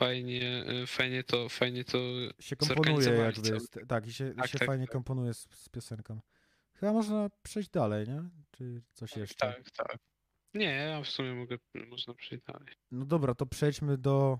fajnie, 0.01 0.65
y, 0.83 0.87
fajnie 0.87 1.25
to, 1.25 1.49
fajnie 1.49 1.85
to 1.85 1.99
Się 2.41 2.57
komponuje 2.57 3.11
jakby, 3.11 3.61
z, 3.61 3.71
tak, 3.89 4.07
i 4.07 4.13
się, 4.13 4.35
Tak, 4.35 4.49
się 4.49 4.59
tak, 4.59 4.69
fajnie 4.69 4.87
tak. 4.87 4.93
komponuje 4.93 5.35
z, 5.35 5.49
z 5.51 5.69
piosenką. 5.69 6.21
Chyba 6.75 6.93
można 6.93 7.31
przejść 7.43 7.71
dalej, 7.71 8.09
nie? 8.09 8.23
Czy 8.51 8.83
coś 8.93 9.17
jeszcze? 9.17 9.47
Tak, 9.47 9.71
tak. 9.71 9.99
Nie, 10.55 10.65
ja 10.67 11.03
w 11.03 11.09
sumie 11.09 11.35
mogę, 11.35 11.57
można 11.89 12.15
przejść 12.15 12.45
dalej. 12.45 12.75
No 12.91 13.05
dobra, 13.05 13.35
to 13.35 13.47
przejdźmy 13.47 13.99
do 13.99 14.39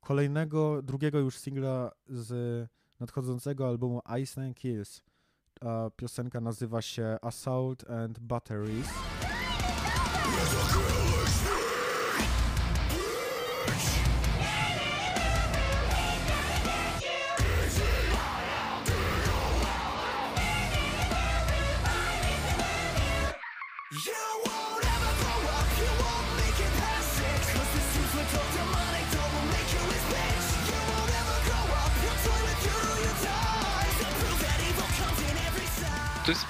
kolejnego, 0.00 0.82
drugiego 0.82 1.18
już 1.18 1.38
singla 1.38 1.92
z 2.06 2.68
nadchodzącego 3.00 3.68
albumu 3.68 4.00
Ice 4.22 4.40
Nine 4.40 4.54
Kills. 4.54 5.02
Piosenka 5.96 6.40
nazywa 6.40 6.82
się 6.82 7.18
Assault 7.22 7.90
and 7.90 8.18
Batteries. 8.18 8.88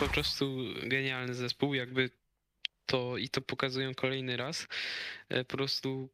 Po 0.00 0.08
prostu 0.08 0.58
genialny 0.82 1.34
zespół, 1.34 1.74
jakby 1.74 2.10
to 2.86 3.16
i 3.16 3.28
to 3.28 3.40
pokazują 3.40 3.94
kolejny 3.94 4.36
raz. 4.36 4.66
E, 5.28 5.44
Po 5.44 5.56
prostu 5.56 6.10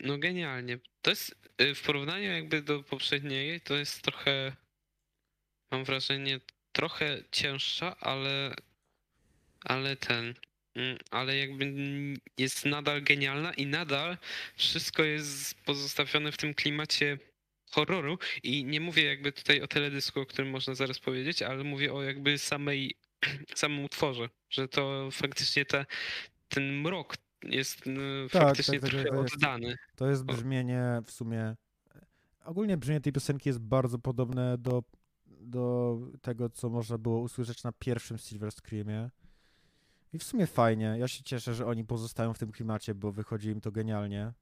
no 0.00 0.18
genialnie. 0.18 0.78
To 1.02 1.10
jest 1.10 1.36
e, 1.58 1.74
w 1.74 1.82
porównaniu 1.82 2.30
jakby 2.30 2.62
do 2.62 2.82
poprzedniej, 2.82 3.60
to 3.60 3.76
jest 3.76 4.02
trochę 4.02 4.56
mam 5.70 5.84
wrażenie 5.84 6.40
trochę 6.72 7.22
cięższa, 7.32 7.96
ale 8.00 8.54
ale 9.64 9.96
ten 9.96 10.34
mm, 10.74 10.98
ale 11.10 11.36
jakby 11.36 11.74
jest 12.38 12.64
nadal 12.64 13.02
genialna 13.02 13.54
i 13.54 13.66
nadal 13.66 14.18
wszystko 14.56 15.04
jest 15.04 15.54
pozostawione 15.64 16.32
w 16.32 16.36
tym 16.36 16.54
klimacie 16.54 17.18
horroru 17.70 18.18
i 18.42 18.64
nie 18.64 18.80
mówię 18.80 19.02
jakby 19.02 19.32
tutaj 19.32 19.60
o 19.60 19.68
teledysku, 19.68 20.20
o 20.20 20.26
którym 20.26 20.50
można 20.50 20.74
zaraz 20.74 20.98
powiedzieć, 20.98 21.42
ale 21.42 21.64
mówię 21.64 21.92
o 21.92 22.02
jakby 22.02 22.38
samej 22.38 22.99
samym 23.54 23.84
utworze, 23.84 24.28
że 24.50 24.68
to 24.68 25.08
faktycznie 25.12 25.64
ta, 25.64 25.86
ten 26.48 26.80
mrok 26.80 27.16
jest 27.42 27.82
no, 27.86 28.00
Tak, 28.32 28.42
faktycznie 28.42 28.80
tak, 28.80 28.90
tak, 28.90 28.90
trochę 28.90 29.10
tak 29.10 29.22
jest. 29.22 29.34
oddany. 29.34 29.76
To 29.96 30.10
jest 30.10 30.24
brzmienie 30.24 31.02
w 31.04 31.10
sumie. 31.10 31.56
Ogólnie 32.44 32.76
brzmienie 32.76 33.00
tej 33.00 33.12
piosenki 33.12 33.48
jest 33.48 33.58
bardzo 33.58 33.98
podobne 33.98 34.58
do, 34.58 34.82
do 35.26 35.96
tego, 36.22 36.50
co 36.50 36.70
można 36.70 36.98
było 36.98 37.20
usłyszeć 37.20 37.64
na 37.64 37.72
pierwszym 37.72 38.18
Silver 38.18 38.52
Screamie. 38.52 39.10
I 40.12 40.18
w 40.18 40.22
sumie 40.24 40.46
fajnie. 40.46 40.96
Ja 40.98 41.08
się 41.08 41.22
cieszę, 41.24 41.54
że 41.54 41.66
oni 41.66 41.84
pozostają 41.84 42.34
w 42.34 42.38
tym 42.38 42.52
klimacie, 42.52 42.94
bo 42.94 43.12
wychodzi 43.12 43.48
im 43.48 43.60
to 43.60 43.72
genialnie. 43.72 44.32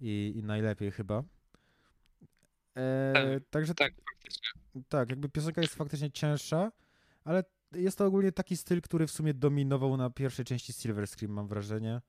I, 0.00 0.32
i 0.36 0.42
najlepiej 0.42 0.90
chyba. 0.90 1.22
E, 2.76 3.12
Tak, 3.14 3.24
także 3.50 3.74
Tak, 3.74 3.92
faktycznie. 4.12 4.48
tak, 4.88 5.10
jakby 5.10 5.28
piosenka 5.28 5.60
jest 5.60 5.74
faktycznie 5.74 6.10
cięższa, 6.10 6.72
ale 7.24 7.44
jest 7.74 7.98
to 7.98 8.06
ogólnie 8.06 8.32
taki 8.32 8.56
styl, 8.56 8.80
który 8.80 9.06
w 9.06 9.10
sumie 9.10 9.34
dominował 9.34 9.96
na 9.96 10.10
pierwszej 10.10 10.44
części 10.44 10.72
Silver 10.72 11.08
Scream, 11.08 11.32
mam 11.32 11.48
wrażenie. 11.48 12.00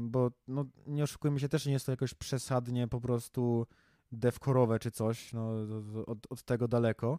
Bo 0.00 0.30
no, 0.48 0.64
nie 0.86 1.02
oszukujmy 1.02 1.40
się, 1.40 1.48
też 1.48 1.66
nie 1.66 1.72
jest 1.72 1.86
to 1.86 1.92
jakoś 1.92 2.14
przesadnie 2.14 2.88
po 2.88 3.00
prostu 3.00 3.66
devkorowe 4.12 4.78
czy 4.78 4.90
coś, 4.90 5.32
no 5.32 5.52
od, 6.06 6.18
od 6.30 6.42
tego 6.42 6.68
daleko. 6.68 7.18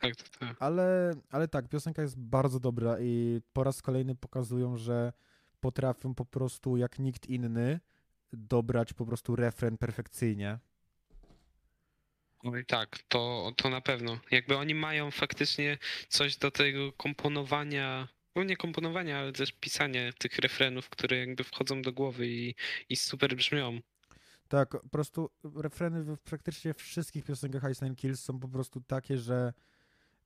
Tak, 0.00 0.16
tak, 0.16 0.28
tak. 0.28 0.56
Ale, 0.60 1.14
ale 1.30 1.48
tak, 1.48 1.68
piosenka 1.68 2.02
jest 2.02 2.18
bardzo 2.18 2.60
dobra 2.60 3.00
i 3.00 3.40
po 3.52 3.64
raz 3.64 3.82
kolejny 3.82 4.14
pokazują, 4.14 4.76
że 4.76 5.12
potrafią 5.60 6.14
po 6.14 6.24
prostu 6.24 6.76
jak 6.76 6.98
nikt 6.98 7.26
inny 7.26 7.80
dobrać 8.32 8.92
po 8.92 9.06
prostu 9.06 9.36
refren 9.36 9.78
perfekcyjnie. 9.78 10.58
Oj, 12.44 12.64
tak, 12.64 12.98
to, 13.08 13.52
to 13.56 13.70
na 13.70 13.80
pewno. 13.80 14.18
Jakby 14.30 14.56
oni 14.56 14.74
mają 14.74 15.10
faktycznie 15.10 15.78
coś 16.08 16.36
do 16.36 16.50
tego 16.50 16.92
komponowania, 16.92 18.08
no 18.36 18.44
nie 18.44 18.56
komponowania, 18.56 19.18
ale 19.18 19.32
też 19.32 19.52
pisania 19.52 20.12
tych 20.12 20.38
refrenów, 20.38 20.88
które 20.88 21.16
jakby 21.16 21.44
wchodzą 21.44 21.82
do 21.82 21.92
głowy 21.92 22.26
i, 22.26 22.54
i 22.88 22.96
super 22.96 23.36
brzmią. 23.36 23.80
Tak, 24.48 24.70
po 24.70 24.88
prostu 24.88 25.30
refreny 25.54 26.16
w 26.16 26.18
praktycznie 26.18 26.74
wszystkich 26.74 27.24
piosenkach 27.24 27.72
Ice 27.72 27.84
Nine 27.84 27.96
Kills 27.96 28.24
są 28.24 28.40
po 28.40 28.48
prostu 28.48 28.80
takie, 28.80 29.18
że 29.18 29.52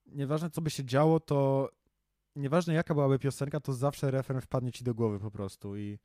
nieważne 0.06 0.50
co 0.50 0.60
by 0.60 0.70
się 0.70 0.84
działo, 0.84 1.20
to 1.20 1.70
nieważne 2.36 2.74
jaka 2.74 2.94
byłaby 2.94 3.18
piosenka, 3.18 3.60
to 3.60 3.72
zawsze 3.72 4.10
refren 4.10 4.40
wpadnie 4.40 4.72
ci 4.72 4.84
do 4.84 4.94
głowy 4.94 5.18
po 5.18 5.30
prostu 5.30 5.76
i, 5.76 5.98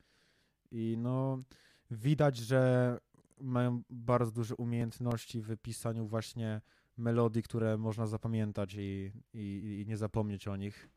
i 0.72 0.96
no 0.98 1.44
widać, 1.92 2.38
że 2.38 2.98
mają 3.42 3.84
bardzo 3.90 4.32
duże 4.32 4.56
umiejętności 4.56 5.42
w 5.42 5.58
pisaniu 5.58 6.08
właśnie 6.08 6.62
melodii, 6.98 7.44
które 7.44 7.78
można 7.78 8.08
zapamiętać 8.08 8.74
i, 8.74 9.12
i, 9.34 9.80
i 9.82 9.86
nie 9.88 9.98
zapomnieć 9.98 10.48
o 10.48 10.56
nich. 10.56 10.90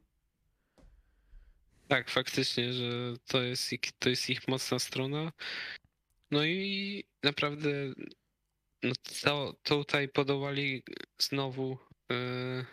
Tak, 1.88 2.10
faktycznie, 2.10 2.72
że 2.72 3.14
to 3.26 3.42
jest 3.42 3.72
ich, 3.72 3.80
to 3.98 4.08
jest 4.08 4.30
ich 4.30 4.48
mocna 4.48 4.78
strona. 4.78 5.32
No 6.30 6.44
i 6.44 7.04
naprawdę 7.22 7.70
no 8.82 8.92
to, 9.24 9.54
tutaj 9.62 10.08
podołali 10.08 10.82
znowu 11.18 11.78
e, 12.12 12.64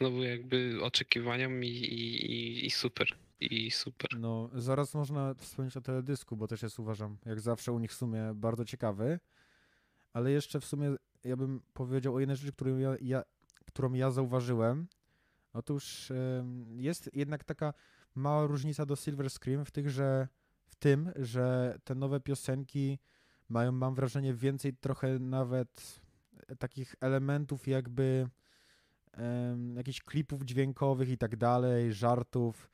znowu 0.00 0.22
jakby 0.22 0.78
oczekiwaniom 0.82 1.64
i, 1.64 1.68
i- 1.68 2.66
i 2.66 2.70
super. 2.70 3.16
I 3.40 3.70
super. 3.70 4.18
No, 4.18 4.50
zaraz 4.54 4.94
można 4.94 5.34
wspomnieć 5.34 5.76
o 5.76 5.80
teledysku, 5.80 6.36
bo 6.36 6.48
też 6.48 6.62
jest 6.62 6.78
uważam, 6.78 7.16
jak 7.26 7.40
zawsze 7.40 7.72
u 7.72 7.78
nich 7.78 7.90
w 7.90 7.94
sumie 7.94 8.32
bardzo 8.34 8.64
ciekawy. 8.64 9.20
Ale 10.12 10.30
jeszcze 10.30 10.60
w 10.60 10.64
sumie 10.64 10.94
ja 11.24 11.36
bym 11.36 11.62
powiedział 11.74 12.14
o 12.14 12.20
jednej 12.20 12.36
rzeczy, 12.36 12.52
którą 12.52 12.78
ja, 12.78 12.96
ja, 13.00 13.22
którą 13.66 13.92
ja 13.92 14.10
zauważyłem. 14.10 14.86
Otóż 15.52 16.12
jest 16.76 17.10
jednak 17.12 17.44
taka 17.44 17.74
mała 18.14 18.46
różnica 18.46 18.86
do 18.86 18.96
Silver 18.96 19.30
Scream 19.30 19.64
w, 19.64 19.70
tych, 19.70 19.90
że, 19.90 20.28
w 20.66 20.74
tym, 20.74 21.12
że 21.16 21.78
te 21.84 21.94
nowe 21.94 22.20
piosenki 22.20 22.98
mają, 23.48 23.72
mam 23.72 23.94
wrażenie, 23.94 24.34
więcej 24.34 24.76
trochę 24.76 25.18
nawet 25.18 26.00
takich 26.58 26.94
elementów 27.00 27.68
jakby 27.68 28.28
em, 29.12 29.76
jakichś 29.76 30.00
klipów 30.00 30.42
dźwiękowych 30.42 31.08
i 31.08 31.18
tak 31.18 31.36
dalej, 31.36 31.92
żartów. 31.92 32.70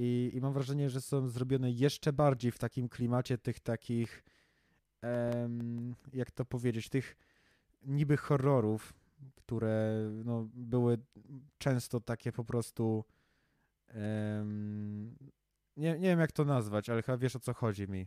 I, 0.00 0.30
I 0.34 0.40
mam 0.40 0.52
wrażenie, 0.52 0.90
że 0.90 1.00
są 1.00 1.28
zrobione 1.28 1.70
jeszcze 1.70 2.12
bardziej 2.12 2.52
w 2.52 2.58
takim 2.58 2.88
klimacie 2.88 3.38
tych 3.38 3.60
takich, 3.60 4.24
em, 5.02 5.94
jak 6.12 6.30
to 6.30 6.44
powiedzieć, 6.44 6.88
tych 6.88 7.16
niby 7.82 8.16
horrorów, 8.16 8.94
które 9.36 10.08
no, 10.24 10.48
były 10.54 10.98
często 11.58 12.00
takie 12.00 12.32
po 12.32 12.44
prostu. 12.44 13.04
em, 13.88 15.16
nie, 15.76 15.92
nie 15.92 16.08
wiem 16.08 16.20
jak 16.20 16.32
to 16.32 16.44
nazwać, 16.44 16.88
ale 16.88 17.02
chyba 17.02 17.18
wiesz 17.18 17.36
o 17.36 17.40
co 17.40 17.54
chodzi 17.54 17.88
mi. 17.88 18.06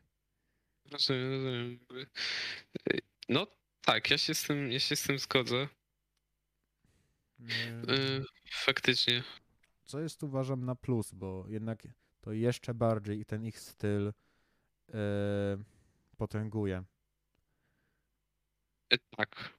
Rozumiem, 0.91 1.31
rozumiem. 1.31 1.79
No 3.29 3.47
tak, 3.81 4.11
ja 4.11 4.17
się 4.17 4.33
z 4.35 4.43
tym, 4.43 4.71
ja 4.71 4.79
się 4.79 4.95
z 4.95 5.03
tym 5.03 5.19
zgodzę. 5.19 5.67
Y, 7.89 8.23
Faktycznie. 8.51 9.23
Co 9.91 9.99
jest 9.99 10.23
uważam 10.23 10.65
na 10.65 10.75
plus, 10.75 11.11
bo 11.13 11.45
jednak 11.47 11.87
to 12.21 12.31
jeszcze 12.31 12.73
bardziej 12.73 13.19
i 13.19 13.25
ten 13.25 13.45
ich 13.45 13.59
styl 13.59 14.07
e, 14.89 14.93
potęguje. 16.17 16.83
Y, 18.93 18.97
Tak. 19.17 19.53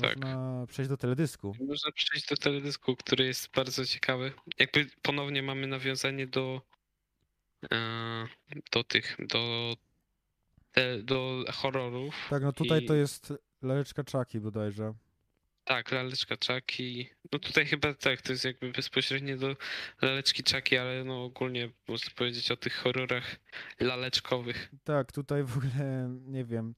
Tak. 0.00 0.16
Można 0.16 0.66
przejść 0.66 0.88
do 0.88 0.96
teledysku. 0.96 1.56
Można 1.60 1.92
przejść 1.92 2.28
do 2.28 2.36
teledysku, 2.36 2.96
który 2.96 3.24
jest 3.24 3.50
bardzo 3.50 3.86
ciekawy. 3.86 4.32
Jakby 4.58 4.86
ponownie 5.02 5.42
mamy 5.42 5.66
nawiązanie 5.66 6.26
do 6.26 6.62
e, 7.72 8.26
do 8.72 8.84
tych, 8.84 9.16
do 9.28 9.74
do 11.04 11.44
horrorów. 11.52 12.14
Tak, 12.30 12.42
no 12.42 12.52
tutaj 12.52 12.86
to 12.86 12.94
I- 12.94 12.98
jest 12.98 13.32
laleczka 13.62 14.04
czaki 14.04 14.40
bodajże. 14.40 14.94
Tak, 15.64 15.92
laleczka 15.92 16.36
czaki. 16.36 17.10
No 17.32 17.38
tutaj 17.38 17.66
chyba 17.66 17.94
tak, 17.94 18.22
to 18.22 18.32
jest 18.32 18.44
jakby 18.44 18.72
bezpośrednie 18.72 19.36
do 19.36 19.56
laleczki 20.02 20.42
czaki, 20.42 20.76
ale 20.76 21.04
no 21.04 21.24
ogólnie 21.24 21.70
można 21.88 22.10
powiedzieć 22.16 22.50
o 22.50 22.56
tych 22.56 22.74
horrorach 22.74 23.36
laleczkowych. 23.80 24.70
Tak, 24.84 25.12
tutaj 25.12 25.44
w 25.44 25.56
ogóle 25.56 26.10
nie 26.26 26.44
wiem. 26.44 26.74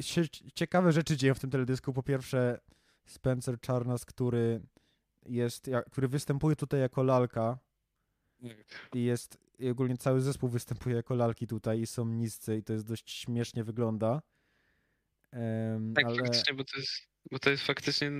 się 0.00 0.22
ciekawe 0.54 0.92
rzeczy 0.92 1.16
dzieją 1.16 1.34
w 1.34 1.40
tym 1.40 1.50
teledysku. 1.50 1.92
Po 1.92 2.02
pierwsze, 2.02 2.60
Spencer 3.06 3.60
Charnas, 3.66 4.04
który 4.04 4.60
jest, 5.26 5.70
który 5.90 6.08
występuje 6.08 6.56
tutaj 6.56 6.80
jako 6.80 7.02
lalka 7.02 7.58
i 8.94 9.04
jest 9.04 9.38
i 9.58 9.68
ogólnie 9.68 9.96
cały 9.96 10.20
zespół 10.20 10.48
występuje 10.48 10.96
jako 10.96 11.14
lalki 11.14 11.46
tutaj 11.46 11.80
i 11.80 11.86
są 11.86 12.04
niscy 12.04 12.56
i 12.56 12.62
to 12.62 12.72
jest 12.72 12.86
dość 12.86 13.10
śmiesznie 13.10 13.64
wygląda. 13.64 14.22
Em, 15.30 15.94
Tak, 15.94 16.04
ale 16.04 16.16
faktycznie, 16.16 16.54
bo 16.54 16.64
to 16.64 16.78
jest, 16.80 17.08
bo 17.32 17.38
to 17.38 17.50
jest 17.50 17.62
faktycznie 17.62 18.10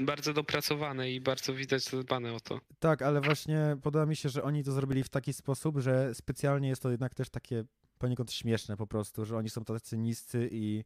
bardzo 0.00 0.32
dopracowane 0.32 1.10
i 1.12 1.20
bardzo 1.20 1.54
widać 1.54 1.84
zadbane 1.84 2.32
o 2.34 2.40
to. 2.40 2.60
tak, 2.78 3.02
ale 3.02 3.20
właśnie 3.20 3.76
podoba 3.82 4.06
mi 4.06 4.16
się, 4.16 4.28
że 4.28 4.42
oni 4.42 4.64
to 4.64 4.72
zrobili 4.72 5.04
w 5.04 5.08
taki 5.08 5.32
sposób, 5.32 5.78
że 5.78 6.14
specjalnie 6.14 6.68
jest 6.68 6.82
to 6.82 6.90
jednak 6.90 7.14
też 7.14 7.30
takie 7.30 7.64
poniekąd 7.98 8.32
śmieszne 8.32 8.76
po 8.76 8.86
prostu, 8.86 9.24
że 9.24 9.36
oni 9.36 9.50
są 9.50 9.64
tacy 9.64 9.98
niscy 9.98 10.48
i 10.52 10.84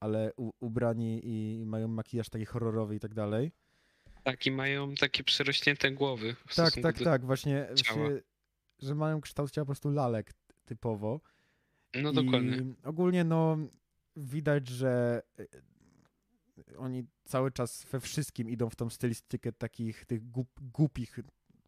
ale 0.00 0.32
u, 0.36 0.50
ubrani 0.60 1.20
i 1.24 1.64
mają 1.66 1.88
makijaż 1.88 2.28
taki 2.28 2.44
horrorowy 2.44 2.96
i 2.96 3.00
tak 3.00 3.14
dalej. 3.14 3.52
Tak, 4.22 4.46
i 4.46 4.50
mają 4.50 4.94
takie 4.94 5.24
przerośnięte 5.24 5.90
głowy. 5.90 6.36
w 6.46 6.54
Tak, 6.54 6.74
tak, 6.82 6.98
do- 6.98 7.04
tak, 7.04 7.24
właśnie, 7.26 7.66
ciała. 7.74 8.08
że 8.78 8.94
mają 8.94 9.20
kształt 9.20 9.50
ciała 9.50 9.64
po 9.64 9.66
prostu 9.68 9.90
lalek 9.90 10.32
typowo. 10.64 11.20
No 11.94 12.12
dokładnie. 12.12 12.56
I 12.56 12.86
ogólnie 12.86 13.24
no 13.24 13.58
widać, 14.16 14.68
że 14.68 15.22
oni 16.78 17.04
cały 17.24 17.52
czas 17.52 17.84
we 17.84 18.00
wszystkim 18.00 18.50
idą 18.50 18.70
w 18.70 18.76
tą 18.76 18.90
stylistykę 18.90 19.52
takich 19.52 20.04
tych 20.04 20.30
głup, 20.30 20.48
głupich 20.60 21.18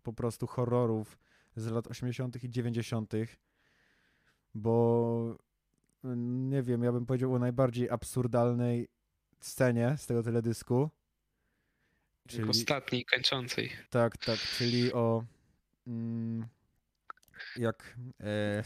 po 0.02 0.12
prostu 0.12 0.46
horrorów 0.46 1.18
z 1.56 1.66
lat 1.66 1.86
80. 1.86 2.44
i 2.44 2.50
90., 2.50 3.12
bo 4.54 5.36
y, 6.04 6.08
nie 6.16 6.62
wiem, 6.62 6.82
ja 6.82 6.92
bym 6.92 7.06
powiedział 7.06 7.34
o 7.34 7.38
najbardziej 7.38 7.90
absurdalnej 7.90 8.88
scenie 9.40 9.94
z 9.98 10.06
tego 10.06 10.22
teledysku. 10.22 10.90
Czyli... 12.28 12.48
Ostatniej, 12.48 13.04
kończącej. 13.04 13.72
Tak, 13.90 14.16
tak, 14.16 14.38
czyli 14.38 14.92
o 14.92 15.24
mm, 15.86 16.46
jak, 17.56 17.96
e, 18.20 18.64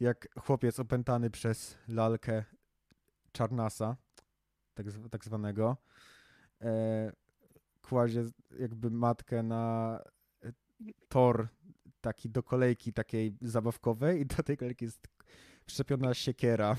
jak 0.00 0.28
chłopiec 0.40 0.80
opętany 0.80 1.30
przez 1.30 1.78
lalkę 1.88 2.44
Czarnasa, 3.32 3.96
tak, 4.74 4.86
tak 5.10 5.24
zwanego, 5.24 5.76
e, 6.60 7.12
kładzie 7.82 8.24
jakby 8.60 8.90
matkę 8.90 9.42
na 9.42 9.98
e, 10.44 10.52
tor 11.08 11.48
taki 12.00 12.30
do 12.30 12.42
kolejki 12.42 12.92
takiej 12.92 13.36
zabawkowej 13.40 14.20
i 14.20 14.26
do 14.26 14.42
tej 14.42 14.56
kolejki 14.56 14.84
jest 14.84 15.08
wszczepiona 15.66 16.14
siekiera. 16.14 16.76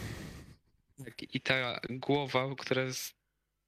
Tak, 1.05 1.35
I 1.35 1.41
ta 1.41 1.79
głowa, 1.89 2.55
która 2.57 2.81
jest 2.83 3.15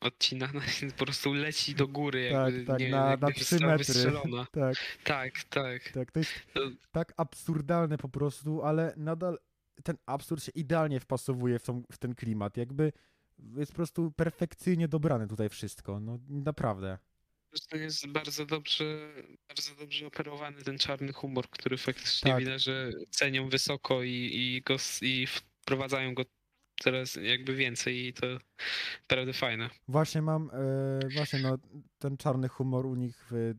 odcinana, 0.01 0.61
po 0.97 1.05
prostu 1.05 1.33
leci 1.33 1.75
do 1.75 1.87
góry, 1.87 2.29
Tak, 2.31 2.53
jakby, 2.53 2.65
tak, 2.65 2.79
nie 2.79 2.89
na, 2.89 3.09
wiem, 3.09 3.19
na 3.19 3.27
jakby 3.27 3.33
3 3.33 3.43
została 3.45 3.77
metry. 3.77 3.93
Tak, 4.51 4.75
Tak, 5.03 5.43
tak. 5.43 5.91
tak, 5.91 6.11
to 6.11 6.19
jest 6.19 6.31
To- 6.53 6.69
tak 6.91 7.13
absurdalne 7.17 7.97
po 7.97 8.09
prostu, 8.09 8.63
ale 8.63 8.93
nadal 8.97 9.37
ten 9.83 9.97
absurd 10.05 10.43
się 10.43 10.51
idealnie 10.51 10.99
wpasowuje 10.99 11.59
w, 11.59 11.63
tą, 11.63 11.83
w 11.91 11.97
ten 11.97 12.15
klimat. 12.15 12.57
Jakby 12.57 12.91
jest 13.55 13.71
po 13.71 13.75
prostu 13.75 14.11
perfekcyjnie 14.11 14.87
dobrane 14.87 15.27
tutaj 15.27 15.49
wszystko. 15.49 15.99
No 15.99 16.19
naprawdę. 16.29 16.97
Zresztą 17.51 17.77
jest 17.77 18.07
bardzo 18.07 18.45
dobrze, 18.45 19.13
bardzo 19.47 19.75
dobrze 19.75 20.07
operowany 20.07 20.63
ten 20.63 20.77
czarny 20.77 21.13
humor, 21.13 21.49
który 21.49 21.77
faktycznie 21.77 22.31
Tak. 22.31 22.39
widać, 22.39 22.63
że 22.63 22.91
cenią 23.09 23.49
wysoko 23.49 24.03
i, 24.03 24.29
i, 24.33 24.61
go, 24.61 24.75
i 25.01 25.27
wprowadzają 25.27 26.13
go 26.13 26.23
coraz 26.83 27.15
jakby 27.15 27.55
więcej 27.55 28.07
i 28.07 28.13
to 28.13 28.27
naprawdę 29.01 29.33
fajne. 29.33 29.69
Właśnie 29.87 30.21
mam, 30.21 30.51
e, 30.53 31.09
właśnie 31.13 31.39
no, 31.39 31.57
ten 31.99 32.17
czarny 32.17 32.47
humor 32.47 32.85
u 32.85 32.95
nich 32.95 33.25
w, 33.31 33.53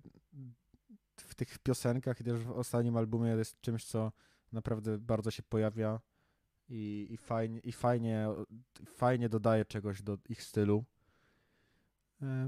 w 1.16 1.34
tych 1.34 1.58
piosenkach 1.58 2.20
i 2.20 2.24
też 2.24 2.40
w 2.40 2.50
ostatnim 2.50 2.96
albumie 2.96 3.30
jest 3.30 3.60
czymś, 3.60 3.84
co 3.84 4.12
naprawdę 4.52 4.98
bardzo 4.98 5.30
się 5.30 5.42
pojawia 5.42 6.00
i, 6.68 7.06
i, 7.10 7.16
fajnie, 7.16 7.60
i 7.60 7.72
fajnie, 7.72 8.28
fajnie 8.98 9.28
dodaje 9.28 9.64
czegoś 9.64 10.02
do 10.02 10.18
ich 10.28 10.42
stylu. 10.42 10.84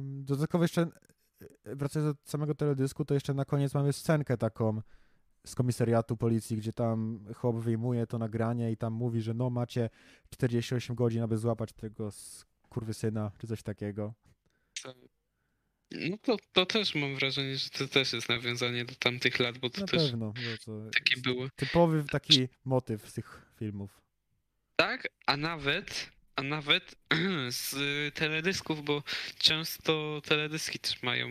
Dodatkowo 0.00 0.64
jeszcze, 0.64 0.82
e, 1.64 1.76
wracając 1.76 2.16
do 2.16 2.30
samego 2.30 2.54
teledysku, 2.54 3.04
to 3.04 3.14
jeszcze 3.14 3.34
na 3.34 3.44
koniec 3.44 3.74
mamy 3.74 3.92
scenkę 3.92 4.36
taką 4.36 4.82
z 5.46 5.54
komisariatu 5.54 6.16
policji, 6.16 6.56
gdzie 6.56 6.72
tam 6.72 7.24
chłop 7.36 7.56
wyjmuje 7.56 8.06
to 8.06 8.18
nagranie 8.18 8.72
i 8.72 8.76
tam 8.76 8.92
mówi, 8.92 9.20
że 9.22 9.34
no 9.34 9.50
macie 9.50 9.90
48 10.30 10.96
godzin, 10.96 11.22
aby 11.22 11.38
złapać 11.38 11.72
tego 11.72 12.10
kurwysyna, 12.68 13.30
czy 13.38 13.46
coś 13.46 13.62
takiego. 13.62 14.14
No 16.10 16.16
to, 16.22 16.36
to 16.52 16.66
też 16.66 16.94
mam 16.94 17.14
wrażenie, 17.16 17.56
że 17.56 17.70
to 17.70 17.88
też 17.88 18.12
jest 18.12 18.28
nawiązanie 18.28 18.84
do 18.84 18.94
tamtych 18.94 19.38
lat, 19.38 19.58
bo 19.58 19.70
to 19.70 19.80
Na 19.80 19.86
też 19.86 20.10
pewno, 20.10 20.26
bo 20.32 20.64
to 20.64 20.90
takie 20.90 21.12
jest 21.14 21.22
były. 21.24 21.50
typowy 21.56 22.04
taki 22.04 22.48
motyw 22.64 23.08
z 23.08 23.12
tych 23.14 23.46
filmów. 23.56 24.00
Tak, 24.76 25.08
a 25.26 25.36
nawet, 25.36 26.10
a 26.40 26.42
nawet 26.42 26.94
z 27.50 27.74
teledysków, 28.14 28.84
bo 28.84 29.02
często 29.38 30.22
teledyski 30.24 30.78
też 30.78 31.02
mają 31.02 31.28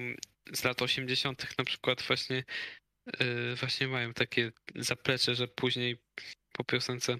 z 0.54 0.64
lat 0.64 0.82
80. 0.82 1.58
na 1.58 1.64
przykład 1.64 2.02
właśnie, 2.02 2.44
yy, 3.20 3.56
właśnie 3.56 3.88
mają 3.88 4.14
takie 4.14 4.52
zaplecze, 4.76 5.36
że 5.36 5.48
później 5.48 5.98
po 6.52 6.64
piosence 6.64 7.18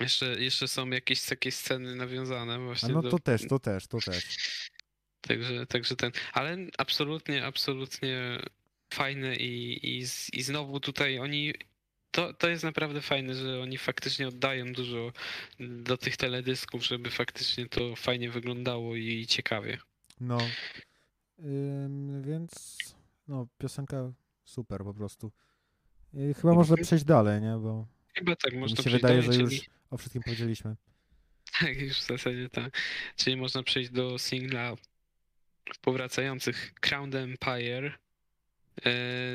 jeszcze, 0.00 0.26
jeszcze 0.26 0.68
są 0.68 0.90
jakieś 0.90 1.22
takie 1.22 1.52
sceny 1.52 1.96
nawiązane 1.96 2.54
A 2.54 2.58
właśnie 2.58 2.94
no 2.94 3.02
do, 3.02 3.10
to 3.10 3.18
też, 3.18 3.42
to 3.48 3.58
też, 3.58 3.86
to 3.86 3.98
też. 4.00 4.24
Także, 5.20 5.66
także 5.66 5.96
ten. 5.96 6.12
Ale 6.32 6.56
absolutnie, 6.78 7.44
absolutnie 7.44 8.38
fajne 8.94 9.36
i, 9.36 9.86
i, 9.86 10.06
i 10.32 10.42
znowu 10.42 10.80
tutaj 10.80 11.18
oni. 11.18 11.54
To, 12.10 12.32
to 12.32 12.48
jest 12.48 12.64
naprawdę 12.64 13.00
fajne, 13.00 13.34
że 13.34 13.60
oni 13.60 13.78
faktycznie 13.78 14.28
oddają 14.28 14.72
dużo 14.72 15.12
do 15.60 15.96
tych 15.96 16.16
teledysków, 16.16 16.86
żeby 16.86 17.10
faktycznie 17.10 17.66
to 17.66 17.96
fajnie 17.96 18.30
wyglądało 18.30 18.96
i 18.96 19.26
ciekawie. 19.26 19.78
No. 20.20 20.38
Ym, 21.38 22.22
więc 22.22 22.78
no, 23.28 23.46
piosenka 23.58 24.12
super 24.44 24.84
po 24.84 24.94
prostu. 24.94 25.32
I 26.14 26.34
chyba 26.34 26.54
można 26.54 26.76
przejść 26.76 27.04
dalej, 27.04 27.42
nie? 27.42 27.56
Bo 27.60 27.86
Chyba 28.14 28.36
tak 28.36 28.52
mi 28.52 28.58
można 28.58 28.76
się 28.76 28.82
przejść 28.82 28.96
wydaje, 28.96 29.22
dalej, 29.22 29.38
że 29.38 29.44
czyli, 29.44 29.56
już 29.56 29.66
o 29.90 29.96
wszystkim 29.98 30.22
powiedzieliśmy. 30.22 30.76
Tak, 31.60 31.80
już 31.80 31.98
w 31.98 32.06
zasadzie 32.06 32.48
tak. 32.48 32.78
Czyli 33.16 33.36
można 33.36 33.62
przejść 33.62 33.90
do 33.90 34.18
singla 34.18 34.74
powracających 35.80 36.74
Crown 36.80 37.16
Empire 37.16 37.98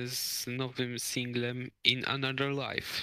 z 0.06 0.46
nowym 0.48 1.00
singlem 1.00 1.72
In 1.84 2.06
Another 2.06 2.52
Life. 2.52 3.02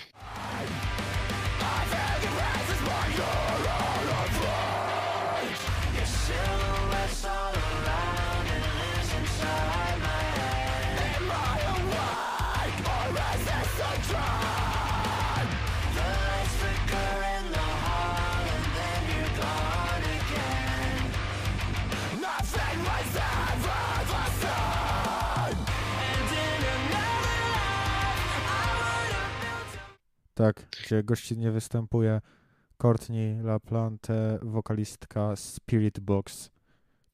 Tak, 30.40 30.66
gdzie 30.84 31.02
gościnnie 31.02 31.50
występuje 31.50 32.20
Courtney 32.82 33.42
LaPlante, 33.42 34.38
wokalistka 34.42 35.36
Spirit 35.36 36.00
Box, 36.00 36.50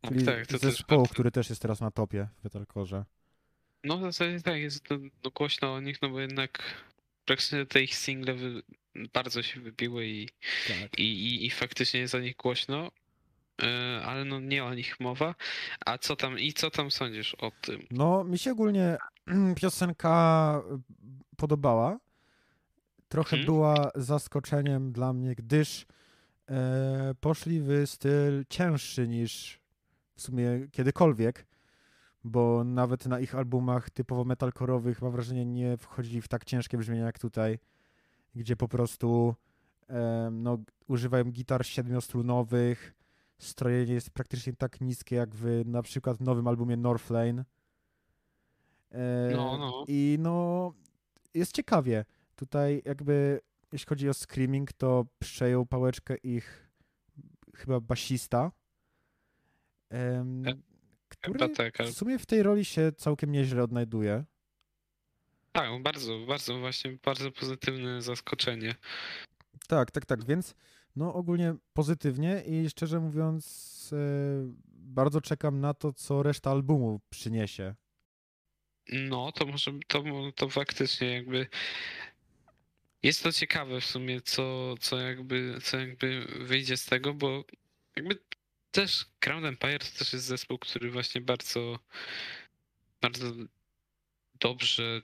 Tak, 0.00 0.12
czyli 0.12 0.26
tak, 0.26 0.46
to 0.46 0.58
też 0.58 0.60
zespołu, 0.60 1.02
bardzo- 1.02 1.14
który 1.14 1.30
też 1.30 1.50
jest 1.50 1.62
teraz 1.62 1.80
na 1.80 1.90
topie 1.90 2.28
w 2.40 2.44
metalcore. 2.44 3.04
No 3.84 3.98
w 3.98 4.00
zasadzie 4.02 4.40
tak, 4.42 4.56
jest 4.56 4.84
to 4.84 4.94
no, 5.24 5.30
głośno 5.30 5.74
o 5.74 5.80
nich, 5.80 6.02
no 6.02 6.10
bo 6.10 6.20
jednak 6.20 6.62
praktycznie 7.24 7.66
te 7.66 7.82
ich 7.82 7.94
single 7.94 8.34
wy, 8.34 8.62
bardzo 9.12 9.42
się 9.42 9.60
wybiły 9.60 10.06
i, 10.06 10.28
Tak. 10.68 10.98
i, 10.98 11.02
i, 11.02 11.46
i 11.46 11.50
faktycznie 11.50 12.00
jest 12.00 12.14
o 12.14 12.20
nich 12.20 12.36
głośno, 12.36 12.90
e, 13.62 14.00
ale 14.04 14.24
no 14.24 14.40
nie 14.40 14.64
o 14.64 14.74
nich 14.74 15.00
mowa. 15.00 15.34
A 15.86 15.98
co 15.98 16.16
tam, 16.16 16.38
i 16.38 16.52
co 16.52 16.70
tam 16.70 16.90
sądzisz 16.90 17.34
o 17.34 17.52
tym? 17.60 17.86
No, 17.90 18.24
mi 18.24 18.38
się 18.38 18.52
ogólnie 18.52 18.96
piosenka 19.60 20.62
y, 20.72 21.36
podobała. 21.36 21.98
Trochę 23.08 23.36
Mhm. 23.36 23.46
była 23.46 23.90
zaskoczeniem 23.94 24.92
dla 24.92 25.12
mnie, 25.12 25.34
gdyż 25.34 25.86
e, 26.50 27.14
poszli 27.20 27.60
w 27.60 27.68
styl 27.86 28.44
cięższy 28.48 29.08
niż 29.08 29.60
w 30.14 30.20
sumie 30.22 30.68
kiedykolwiek, 30.72 31.46
bo 32.24 32.64
nawet 32.64 33.06
na 33.06 33.20
ich 33.20 33.34
albumach 33.34 33.90
typowo 33.90 34.24
metalkorowych 34.24 35.02
mam 35.02 35.12
wrażenie 35.12 35.44
nie 35.44 35.76
wchodzili 35.76 36.22
w 36.22 36.28
tak 36.28 36.44
ciężkie 36.44 36.78
brzmienia 36.78 37.04
jak 37.04 37.18
tutaj, 37.18 37.58
gdzie 38.34 38.56
po 38.56 38.68
prostu 38.68 39.34
e, 39.90 40.28
no, 40.32 40.58
używają 40.88 41.24
gitar 41.24 41.66
siedmiostrunowych, 41.66 42.94
strojenie 43.38 43.94
jest 43.94 44.10
praktycznie 44.10 44.52
tak 44.52 44.80
niskie 44.80 45.16
jak 45.16 45.34
w 45.34 45.62
na 45.66 45.82
przykład 45.82 46.20
nowym 46.20 46.46
albumie 46.48 46.76
Northlane. 46.76 47.44
E, 48.92 49.30
No, 49.36 49.58
no. 49.58 49.84
I 49.88 50.16
no, 50.20 50.72
jest 51.34 51.52
ciekawie. 51.52 52.04
Tutaj 52.36 52.82
jakby, 52.84 53.40
jeśli 53.72 53.86
chodzi 53.86 54.08
o 54.08 54.14
screaming, 54.14 54.72
to 54.72 55.06
przejął 55.18 55.66
pałeczkę 55.66 56.16
ich 56.16 56.70
chyba 57.56 57.80
basista, 57.80 58.52
em, 59.90 60.44
który 61.08 61.48
tak, 61.48 61.80
ale 61.80 61.92
w 61.92 61.94
sumie 61.96 62.18
w 62.18 62.26
tej 62.26 62.42
roli 62.42 62.64
się 62.64 62.92
całkiem 62.96 63.32
nieźle 63.32 63.62
odnajduje. 63.62 64.24
tak, 65.52 65.82
bardzo, 65.82 66.18
bardzo 66.26 66.58
właśnie, 66.58 66.98
bardzo 67.04 67.32
pozytywne 67.32 68.02
zaskoczenie. 68.02 68.74
Tak, 69.68 69.90
tak, 69.90 70.06
tak, 70.06 70.24
więc 70.26 70.54
no 70.96 71.14
ogólnie 71.14 71.54
pozytywnie 71.72 72.42
i 72.46 72.70
szczerze 72.70 73.00
mówiąc 73.00 73.90
e, 73.92 73.96
bardzo 74.68 75.20
czekam 75.20 75.60
na 75.60 75.74
to, 75.74 75.92
co 75.92 76.22
reszta 76.22 76.50
albumu 76.50 77.00
przyniesie. 77.10 77.74
No, 78.92 79.32
to 79.32 79.46
może, 79.46 79.70
to, 79.88 80.04
to 80.36 80.48
faktycznie 80.48 81.12
jakby 81.12 81.46
jest 83.02 83.22
to 83.22 83.32
ciekawe 83.32 83.80
w 83.80 83.84
sumie, 83.84 84.20
co, 84.20 84.74
co 84.80 85.00
jakby, 85.00 85.58
co 85.62 85.78
jakby 85.78 86.26
wyjdzie 86.40 86.76
z 86.76 86.84
tego, 86.84 87.14
bo 87.14 87.44
jakby 87.96 88.18
też 88.70 89.06
Crown 89.20 89.44
Empire 89.44 89.78
to 89.78 89.98
też 89.98 90.12
jest 90.12 90.24
zespół, 90.24 90.58
który 90.58 90.90
właśnie 90.90 91.20
bardzo, 91.20 91.78
bardzo 93.00 93.32
dobrze, 94.40 95.02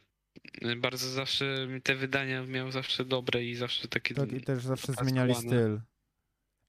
bardzo 0.76 1.08
zawsze 1.10 1.68
te 1.82 1.94
wydania 1.94 2.42
miał 2.42 2.70
zawsze 2.70 3.04
dobre 3.04 3.44
i 3.44 3.54
zawsze 3.54 3.88
takie 3.88 4.14
Tak, 4.14 4.32
i 4.32 4.40
też 4.40 4.62
zawsze 4.62 4.92
zmieniali 4.92 5.34
styl. 5.34 5.80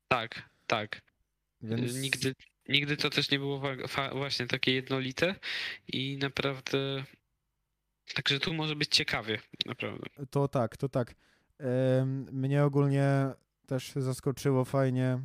Tak, 0.08 0.50
tak. 0.68 1.02
Więc 1.62 1.96
Nigdy, 1.96 2.36
nigdy 2.70 2.98
to 2.98 3.10
też 3.10 3.32
nie 3.32 3.40
było 3.40 3.62
właśnie 4.12 4.48
takie 4.48 4.74
jednolite 4.74 5.36
i 5.88 6.18
naprawdę. 6.18 7.04
Także 8.16 8.40
tu 8.40 8.54
może 8.54 8.76
być 8.76 8.90
ciekawie, 8.90 9.40
naprawdę. 9.66 10.06
To 10.30 10.48
tak, 10.48 10.78
to 10.78 10.90
tak. 10.90 11.16
Mnie 12.32 12.64
ogólnie 12.64 13.34
też 13.68 13.92
zaskoczyło 13.96 14.66
fajnie 14.66 15.20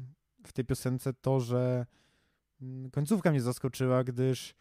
w 0.46 0.52
tej 0.52 0.64
piosence 0.64 1.12
to, 1.14 1.40
że 1.40 1.86
mm, 2.62 2.90
końcówka 2.90 3.30
mnie 3.30 3.40
zaskoczyła, 3.40 4.04
gdyż 4.04 4.54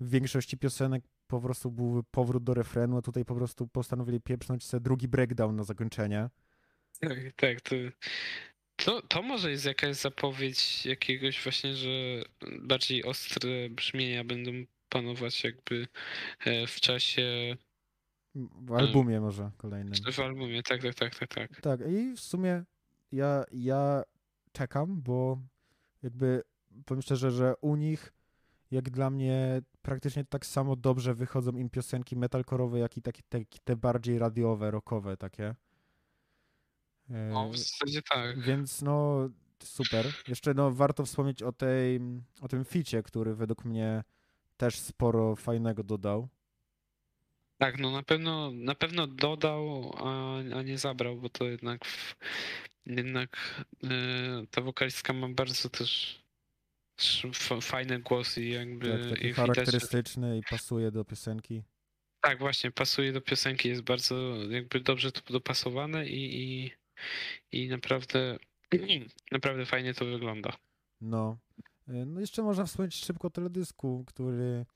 w 0.00 0.10
większości 0.10 0.58
piosenek 0.58 1.04
po 1.26 1.40
prostu 1.40 1.70
był 1.70 2.02
powrót 2.10 2.44
do 2.44 2.54
refrenu, 2.54 2.98
a 2.98 3.02
tutaj 3.02 3.24
po 3.24 3.34
prostu 3.34 3.66
postanowili 3.66 4.20
pieprznąć 4.20 4.64
sobie 4.64 4.80
drugi 4.80 5.08
breakdown 5.08 5.56
na 5.56 5.64
zakończenie. 5.64 6.28
Tak, 7.00 7.18
tak. 7.36 7.60
To, 7.60 7.76
to, 8.76 9.02
to 9.02 9.22
może 9.22 9.50
jest 9.50 9.64
jakaś 9.64 9.96
zapowiedź 9.96 10.86
jakiegoś 10.86 11.42
właśnie, 11.42 11.74
że 11.74 11.88
bardziej 12.60 13.04
ostre 13.04 13.70
brzmienia 13.70 14.24
będą 14.24 14.50
panować 14.88 15.44
jakby 15.44 15.88
e, 16.44 16.66
w 16.66 16.80
czasie, 16.80 17.56
W 18.34 18.72
albumie 18.72 19.20
może 19.20 19.50
kolejnym. 19.56 19.94
w 20.12 20.18
albumie. 20.20 20.62
Tak, 20.62 20.82
tak, 20.82 20.94
tak, 20.94 21.14
tak, 21.18 21.28
tak. 21.34 21.60
Tak, 21.60 21.80
i 21.88 22.12
w 22.16 22.20
sumie 22.20 22.64
ja, 23.12 23.44
ja 23.52 24.02
czekam, 24.52 25.02
bo 25.02 25.38
jakby 26.02 26.42
powiem 26.86 27.02
szczerze, 27.02 27.30
że 27.30 27.54
u 27.60 27.76
nich 27.76 28.12
jak 28.70 28.90
dla 28.90 29.10
mnie 29.10 29.62
praktycznie 29.82 30.24
tak 30.24 30.46
samo 30.46 30.76
dobrze 30.76 31.14
wychodzą 31.14 31.52
im 31.52 31.70
piosenki 31.70 32.16
metalkorowe, 32.16 32.78
jak 32.78 32.96
i 32.96 33.02
takie 33.02 33.22
te, 33.28 33.38
te 33.64 33.76
bardziej 33.76 34.18
radiowe, 34.18 34.70
rockowe 34.70 35.16
takie. 35.16 35.54
E, 37.10 37.30
No, 37.32 37.50
w 37.50 37.58
zasadzie 37.58 38.02
tak. 38.02 38.40
Więc 38.40 38.82
no 38.82 39.28
super. 39.62 40.06
Jeszcze 40.28 40.54
no 40.54 40.70
warto 40.70 41.04
wspomnieć 41.04 41.42
o 41.42 41.52
tej, 41.52 42.00
o 42.40 42.48
tym 42.48 42.64
ficie, 42.64 43.02
który 43.02 43.34
według 43.34 43.64
mnie 43.64 44.04
też 44.58 44.78
sporo 44.78 45.36
fajnego 45.36 45.82
dodał. 45.82 46.28
Tak, 47.60 47.78
no 47.78 47.90
na 47.90 48.02
pewno, 48.02 48.50
na 48.50 48.74
pewno 48.74 49.06
dodał, 49.06 49.92
a, 49.96 50.36
a 50.58 50.62
nie 50.62 50.78
zabrał, 50.78 51.16
bo 51.16 51.28
to 51.28 51.44
jednak, 51.44 51.80
jednak 52.86 53.64
e, 53.84 53.88
ta 54.50 54.60
wokalistka 54.62 55.12
ma 55.12 55.28
bardzo 55.28 55.68
też 55.70 56.18
też 56.96 57.26
fa- 57.34 57.60
fajny 57.60 57.98
głos 57.98 58.38
i 58.38 58.50
jakby 58.50 58.88
Tak, 58.88 59.00
i 59.00 59.10
taki 59.10 59.16
widać, 59.16 59.32
że, 59.32 59.34
charakterystyczny 59.34 60.38
i 60.38 60.42
pasuje 60.50 60.90
do 60.90 61.04
piosenki. 61.04 61.62
tak 62.20 62.38
właśnie 62.38 62.70
pasuje 62.70 63.12
do 63.12 63.20
piosenki, 63.20 63.68
jest 63.68 63.82
bardzo 63.82 64.36
jakby 64.50 64.80
dobrze 64.80 65.12
to 65.12 65.32
dopasowane 65.32 66.06
i, 66.08 66.42
i, 66.42 66.72
i 67.52 67.68
naprawdę 67.68 68.38
naprawdę 69.32 69.66
fajnie 69.66 69.94
to 69.94 70.04
wygląda. 70.04 70.56
No. 71.00 71.38
E, 71.88 72.06
No 72.06 72.20
jeszcze 72.20 72.42
można 72.42 72.64
wspomnieć 72.64 72.94
szybko 73.04 73.28
o 73.28 73.30
teledysku, 73.30 74.04
który, 74.06 74.66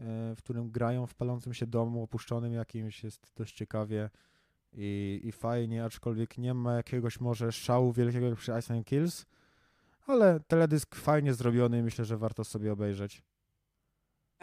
e, 0.00 0.34
w 0.34 0.38
którym 0.38 0.70
grają 0.70 1.06
w 1.06 1.14
palącym 1.14 1.54
się 1.54 1.66
domu 1.66 2.02
opuszczonym 2.02 2.52
jakimś, 2.52 3.04
jest 3.04 3.32
dość 3.36 3.54
ciekawie 3.54 4.10
i, 4.72 5.20
i 5.24 5.32
fajnie, 5.32 5.84
aczkolwiek 5.84 6.38
nie 6.38 6.54
ma 6.54 6.74
jakiegoś 6.74 7.20
może 7.20 7.52
szału 7.52 7.92
wielkiego 7.92 8.26
jak 8.26 8.38
przy 8.38 8.52
Ice 8.58 8.74
and 8.74 8.86
Kills, 8.86 9.26
ale 10.06 10.40
teledysk 10.40 10.94
fajnie 10.94 11.34
zrobiony, 11.34 11.82
myślę, 11.82 12.04
że 12.04 12.16
warto 12.16 12.44
sobie 12.44 12.72
obejrzeć. 12.72 13.22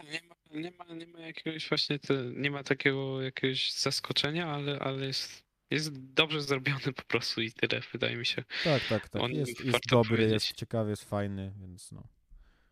Nie 0.04 0.20
ma, 0.28 0.60
nie 0.60 0.70
ma, 0.70 0.94
nie 0.94 1.06
ma 1.06 1.20
jakiegoś 1.20 1.68
właśnie, 1.68 1.98
te, 1.98 2.14
nie 2.36 2.50
ma 2.50 2.62
takiego 2.62 3.22
jakiegoś 3.22 3.72
zaskoczenia, 3.72 4.46
ale, 4.46 4.78
ale 4.78 5.06
jest, 5.06 5.45
jest 5.70 5.98
dobrze 6.14 6.42
zrobiony 6.42 6.92
po 6.96 7.02
prostu 7.02 7.40
i 7.42 7.52
tyle, 7.52 7.82
wydaje 7.92 8.16
mi 8.16 8.26
się. 8.26 8.44
Tak, 8.64 8.82
tak, 8.88 9.08
tak. 9.08 9.22
On 9.22 9.32
Jest, 9.32 9.64
jest 9.64 9.78
dobry, 9.90 10.08
powiedzieć. 10.16 10.32
jest 10.32 10.52
ciekawy, 10.52 10.90
jest 10.90 11.04
fajny, 11.04 11.52
więc 11.60 11.92
no. 11.92 12.02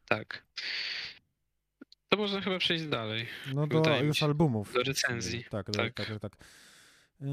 Tak. 0.09 0.44
To 2.09 2.16
można 2.18 2.40
chyba 2.40 2.59
przejść 2.59 2.87
dalej. 2.87 3.26
No 3.54 3.66
do 3.66 4.00
już 4.02 4.18
się. 4.18 4.26
albumów. 4.26 4.72
Do 4.72 4.83
recenzji, 4.83 5.44
Tak, 5.50 5.66
tak, 5.66 5.76
tak. 5.76 5.94
tak, 5.94 6.07
tak. 6.07 6.20
tak. 6.20 6.33
Yy, 7.20 7.26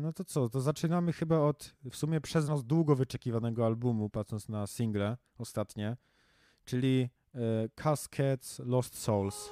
No 0.00 0.12
to 0.12 0.24
co, 0.24 0.48
to 0.48 0.60
zaczynamy 0.60 1.12
chyba 1.12 1.38
od 1.38 1.74
w 1.90 1.96
sumie 1.96 2.20
przez 2.20 2.48
nas 2.48 2.64
długo 2.64 2.96
wyczekiwanego 2.96 3.66
albumu, 3.66 4.10
patrząc 4.10 4.48
na 4.48 4.66
single 4.66 5.16
ostatnie, 5.38 5.96
czyli 6.64 7.08
e, 7.34 7.38
Cascades 7.82 8.58
Lost 8.64 8.98
Souls. 8.98 9.50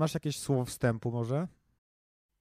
Masz 0.00 0.14
jakieś 0.14 0.36
słowo 0.38 0.64
wstępu 0.64 1.10
może? 1.10 1.48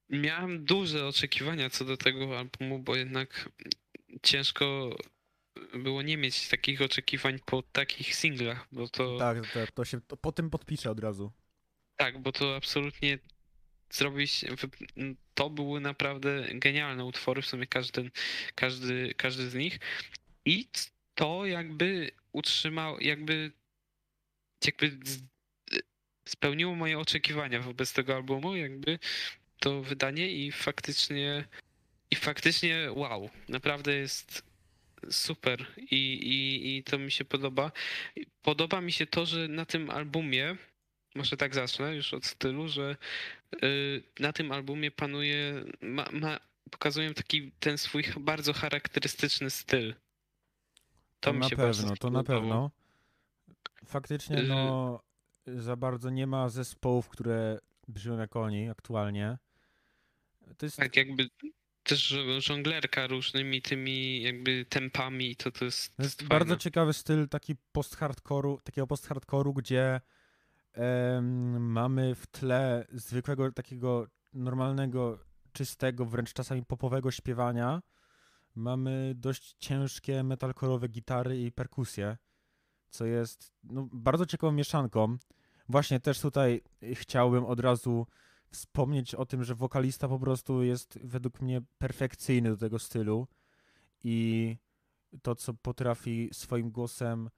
Miałem 0.09 0.65
duże 0.65 1.07
oczekiwania 1.07 1.69
co 1.69 1.85
do 1.85 1.97
tego 1.97 2.39
albumu, 2.39 2.79
bo 2.79 2.95
jednak 2.95 3.49
ciężko 4.23 4.95
było 5.73 6.01
nie 6.01 6.17
mieć 6.17 6.47
takich 6.49 6.81
oczekiwań 6.81 7.39
po 7.45 7.61
takich 7.63 8.15
singlach, 8.15 8.67
bo 8.71 8.87
to 8.89 9.17
Tak, 9.17 9.37
to, 9.53 9.67
to 9.73 9.85
się 9.85 10.01
to 10.01 10.17
po 10.17 10.31
tym 10.31 10.49
podpiszę 10.49 10.91
od 10.91 10.99
razu. 10.99 11.31
tak, 11.95 12.21
bo 12.21 12.31
to 12.31 12.55
absolutnie 12.55 13.19
zrobić, 13.93 14.45
to 15.33 15.49
były 15.49 15.79
naprawdę 15.79 16.47
genialne 16.53 17.05
utwory, 17.05 17.41
w 17.41 17.45
sumie 17.45 17.67
każdy, 17.67 18.11
każdy, 18.55 19.13
każdy 19.17 19.49
z 19.49 19.55
nich 19.55 19.79
i 20.45 20.69
to 21.15 21.45
jakby 21.45 22.11
utrzymał, 22.31 22.99
jakby 22.99 23.51
jakby 24.65 24.97
spełniło 26.29 26.75
moje 26.75 26.99
oczekiwania 26.99 27.59
wobec 27.59 27.93
tego 27.93 28.15
albumu, 28.15 28.55
jakby 28.55 28.99
to 29.59 29.81
wydanie 29.81 30.31
i 30.31 30.51
faktycznie 30.51 31.45
i 32.11 32.15
faktycznie 32.15 32.89
wow, 32.91 33.29
naprawdę 33.49 33.95
jest 33.95 34.43
super 35.09 35.65
i, 35.77 36.13
i, 36.13 36.77
i 36.77 36.83
to 36.83 36.99
mi 36.99 37.11
się 37.11 37.25
podoba. 37.25 37.71
Podoba 38.41 38.81
mi 38.81 38.91
się 38.91 39.07
to, 39.07 39.25
że 39.25 39.47
na 39.47 39.65
tym 39.65 39.89
albumie, 39.89 40.55
może 41.15 41.37
tak 41.37 41.55
zacznę 41.55 41.95
już 41.95 42.13
od 42.13 42.25
stylu, 42.25 42.67
że 42.67 42.95
y, 43.63 44.03
na 44.19 44.33
tym 44.33 44.51
albumie 44.51 44.91
panuje, 44.91 45.63
ma, 45.81 46.05
ma, 46.11 46.39
pokazują 46.71 47.13
taki 47.13 47.51
ten 47.59 47.77
swój 47.77 48.03
bardzo 48.19 48.53
charakterystyczny 48.53 49.49
styl. 49.49 49.95
To, 51.19 51.33
mi 51.33 51.39
na 51.39 51.49
się 51.49 51.55
bardzo 51.55 51.81
pewno, 51.81 51.97
to 51.97 52.09
na 52.09 52.23
pewno. 52.23 52.71
Faktycznie, 53.85 54.37
Y- 54.37 54.43
no, 54.43 55.01
za 55.55 55.75
bardzo 55.75 56.09
nie 56.09 56.27
ma 56.27 56.49
zespołów, 56.49 57.09
które 57.09 57.59
brzmią 57.87 58.17
jak 58.17 58.35
oni 58.35 58.69
aktualnie. 58.69 59.37
To 60.57 60.65
jest 60.65 60.77
Tak 60.77 60.95
jakby 60.95 61.29
też 61.83 61.99
żo- 62.07 62.41
żonglerka 62.41 63.07
różnymi 63.07 63.61
tymi 63.61 64.21
jakby 64.21 64.65
tempami, 64.65 65.35
to 65.35 65.51
to 65.51 65.65
jest, 65.65 65.95
To 65.95 66.03
jest 66.03 66.23
bardzo 66.23 66.57
ciekawy 66.57 66.93
styl 66.93 67.27
taki 67.29 67.55
post-hardcore'u, 67.73 68.61
takiego 68.61 68.87
post-hardcore'u, 68.87 69.53
gdzie 69.53 70.01
em, 70.73 71.71
mamy 71.71 72.15
w 72.15 72.27
tle 72.27 72.85
zwykłego 72.91 73.51
takiego 73.51 74.07
normalnego, 74.33 75.19
czystego, 75.53 76.05
wręcz 76.05 76.33
czasami 76.33 76.65
popowego 76.65 77.11
śpiewania. 77.11 77.81
Mamy 78.55 79.13
dość 79.15 79.55
ciężkie 79.59 80.23
metalkorowe 80.23 80.87
gitary 80.87 81.41
i 81.41 81.51
perkusje, 81.51 82.17
co 82.89 83.05
jest 83.05 83.53
no, 83.63 83.87
bardzo 83.91 84.25
ciekawą 84.25 84.51
mieszanką. 84.53 85.17
Właśnie 85.69 85.99
też 85.99 86.19
tutaj 86.19 86.61
chciałbym 86.93 87.45
od 87.45 87.59
razu 87.59 88.07
wspomnieć 88.51 89.15
o 89.15 89.25
tym, 89.25 89.43
że 89.43 89.55
wokalista 89.55 90.07
po 90.07 90.19
prostu 90.19 90.63
jest 90.63 90.99
według 91.03 91.41
mnie 91.41 91.61
perfekcyjny 91.77 92.49
do 92.49 92.57
tego 92.57 92.79
stylu 92.79 93.27
i 94.03 94.57
to, 95.21 95.35
co 95.35 95.53
potrafi 95.53 96.29
swoim 96.33 96.71
głosem 96.71 97.29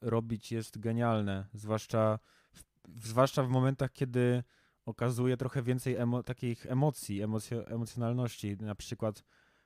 robić, 0.00 0.52
jest 0.52 0.78
genialne. 0.78 1.46
Zwłaszcza 1.54 2.18
w, 2.52 2.62
zwłaszcza 3.06 3.42
w 3.42 3.48
momentach, 3.48 3.92
kiedy 3.92 4.42
okazuje 4.86 5.36
trochę 5.36 5.62
więcej 5.62 5.96
emo, 5.96 6.22
takich 6.22 6.66
emocji, 6.66 7.22
emocjo, 7.22 7.66
emocjonalności. 7.66 8.56
Na 8.60 8.74
przykład 8.74 9.24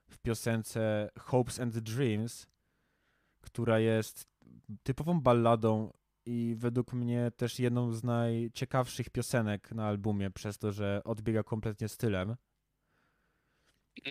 w 0.08 0.18
piosence 0.18 1.11
Hopes 1.18 1.61
and 1.61 1.78
Dreams, 1.78 2.46
która 3.40 3.78
jest 3.78 4.26
typową 4.82 5.20
balladą 5.20 5.92
i 6.26 6.54
według 6.58 6.92
mnie 6.92 7.30
też 7.37 7.58
jedną 7.58 7.92
z 7.92 8.04
najciekawszych 8.04 9.11
piosenek 9.11 9.72
na 9.72 9.87
albumie, 9.87 10.30
przez 10.30 10.58
to, 10.58 10.72
że 10.72 11.00
odbiega 11.04 11.42
kompletnie 11.42 11.88
stylem. 11.88 12.37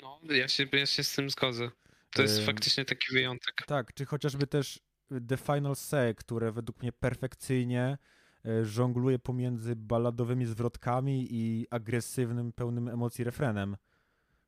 No, 0.02 0.20
ja 0.24 0.48
się, 0.48 0.66
ja 0.74 0.86
się 0.86 1.04
z 1.04 1.16
tym 1.16 1.30
zgodzę. 1.30 1.72
To 2.14 2.22
jest 2.22 2.40
Ym, 2.40 2.46
faktycznie 2.46 2.86
taki 2.86 3.14
wyjątek. 3.14 3.64
Tak, 3.68 3.94
czy 3.94 4.06
chociażby 4.06 4.48
też 4.48 4.80
The 5.28 5.38
Final 5.38 5.76
Say, 5.76 6.16
które 6.16 6.52
według 6.52 6.82
mnie 6.82 6.92
perfekcyjnie 6.92 7.98
e, 8.46 8.66
żongluje 8.66 9.20
pomiędzy 9.20 9.76
balladowymi 9.76 10.46
zwrotkami 10.46 11.28
i 11.30 11.68
agresywnym, 11.70 12.54
pełnym 12.54 12.88
emocji 12.88 13.24
refrenem, 13.24 13.78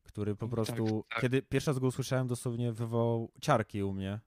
który 0.03 0.35
po 0.35 0.45
Tak, 0.45 0.51
prostu, 0.51 1.05
tak. 1.09 1.21
kiedy 1.21 1.41
pierwszy 1.41 1.69
raz 1.69 1.79
go 1.79 1.87
usłyszałem, 1.87 2.27
dosłownie 2.27 2.71
wywołał 2.73 3.31
ciarki 3.41 3.83
u 3.83 3.93
mnie. 3.93 4.19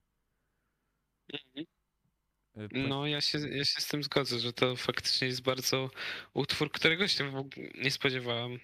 Mhm. 1.33 1.65
Po- 2.69 2.77
No, 2.77 3.07
ja 3.07 3.21
się, 3.21 3.37
ja 3.49 3.65
się 3.65 3.81
z 3.81 3.87
tym 3.87 4.03
zgodzę, 4.03 4.39
że 4.39 4.53
to 4.53 4.75
faktycznie 4.75 5.27
jest 5.27 5.41
bardzo 5.41 5.89
utwór, 6.33 6.71
którego 6.71 7.07
się 7.07 7.31
w 7.31 7.35
ogóle 7.35 7.67
nie 7.75 7.91
spodziewałem. 7.91 8.59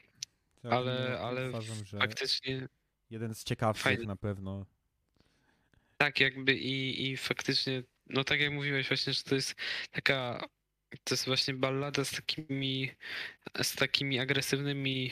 tak, 0.61 0.71
ale- 0.71 1.09
no, 1.09 1.17
ale 1.27 1.49
uważam, 1.49 1.85
że 1.85 1.97
Faktycznie 1.97 2.67
jeden 3.09 3.35
z 3.35 3.43
ciekawszych 3.43 3.83
fajny. 3.83 4.05
na 4.05 4.15
pewno. 4.15 4.65
tak 5.97 6.19
jakby 6.19 6.53
i, 6.55 7.11
i 7.11 7.17
faktycznie, 7.17 7.83
no 8.07 8.23
tak 8.23 8.39
jak 8.39 8.51
mówiłeś 8.53 8.87
właśnie, 8.87 9.13
że 9.13 9.23
to 9.23 9.35
jest 9.35 9.55
taka, 9.91 10.45
to 11.03 11.13
jest 11.13 11.25
właśnie 11.25 11.53
ballada 11.53 12.05
z 12.05 12.11
takimi, 12.11 12.91
z 13.61 13.75
takimi 13.75 14.19
agresywnymi 14.19 15.11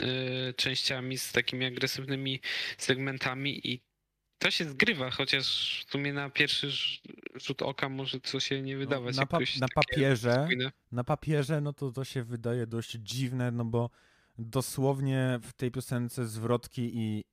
y, 0.00 0.54
częściami, 0.56 1.18
z 1.18 1.32
takimi 1.32 1.64
agresywnymi 1.64 2.40
segmentami 2.78 3.68
i 3.68 3.80
to 4.42 4.50
się 4.50 4.64
zgrywa, 4.64 5.10
chociaż 5.10 5.44
w 5.86 5.90
sumie 5.90 6.12
na 6.12 6.30
pierwszy 6.30 6.66
rz- 6.68 7.00
rzut 7.34 7.62
oka 7.62 7.88
może 7.88 8.20
to 8.20 8.40
się 8.40 8.62
nie 8.62 8.76
wydawać 8.76 9.16
No, 9.16 9.22
na, 9.22 9.26
pa- 9.26 9.38
na 9.60 9.68
papierze 9.74 10.48
na 10.92 11.04
papierze, 11.04 11.60
no 11.60 11.72
to 11.72 11.92
to 11.92 12.04
się 12.04 12.22
wydaje 12.22 12.66
dość 12.66 12.90
dziwne, 12.90 13.50
no 13.50 13.64
bo 13.64 13.90
dosłownie 14.38 15.40
w 15.42 15.52
tej 15.52 15.70
piosence 15.70 16.26
zwrotki 16.26 16.90
i, 16.94 17.24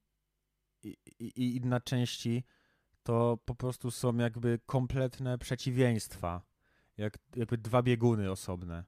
i, 0.83 0.97
i, 1.19 1.25
i 1.25 1.55
inna 1.55 1.79
części 1.81 2.43
to 3.03 3.39
po 3.45 3.55
prostu 3.55 3.91
są 3.91 4.17
jakby 4.17 4.59
kompletne 4.65 5.37
przeciwieństwa. 5.37 6.41
Jak, 6.97 7.17
jakby 7.35 7.57
dwa 7.57 7.81
bieguny 7.81 8.31
osobne. 8.31 8.83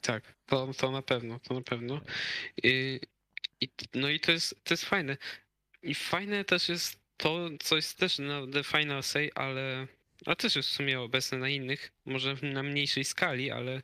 Tak, 0.00 0.34
to, 0.46 0.74
to 0.78 0.90
na 0.90 1.02
pewno, 1.02 1.38
to 1.38 1.54
na 1.54 1.60
pewno. 1.60 2.00
I, 2.62 3.00
i, 3.60 3.68
no 3.94 4.08
i 4.08 4.20
to 4.20 4.32
jest, 4.32 4.64
to 4.64 4.74
jest 4.74 4.84
fajne. 4.84 5.16
I 5.82 5.94
fajne 5.94 6.44
też 6.44 6.68
jest 6.68 7.03
to, 7.16 7.48
co 7.60 7.76
jest 7.76 7.98
też 7.98 8.18
na 8.18 8.46
The 8.52 8.64
Final 8.64 9.02
Say, 9.02 9.30
ale 9.34 9.86
a 10.26 10.34
też 10.36 10.56
jest 10.56 10.68
w 10.68 10.72
sumie 10.72 11.00
obecne 11.00 11.38
na 11.38 11.48
innych, 11.48 11.92
może 12.04 12.36
na 12.42 12.62
mniejszej 12.62 13.04
skali, 13.04 13.50
ale 13.50 13.82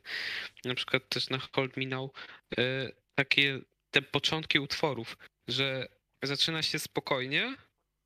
na 0.65 0.75
przykład 0.75 1.09
też 1.09 1.29
na 1.29 1.39
Hold 1.51 1.77
Me 1.77 1.85
Now, 1.85 2.11
e, 2.57 2.91
takie 3.15 3.59
te 3.91 4.01
początki 4.01 4.59
utworów, 4.59 5.17
że 5.47 5.87
zaczyna 6.23 6.63
się 6.63 6.79
spokojnie, 6.79 7.55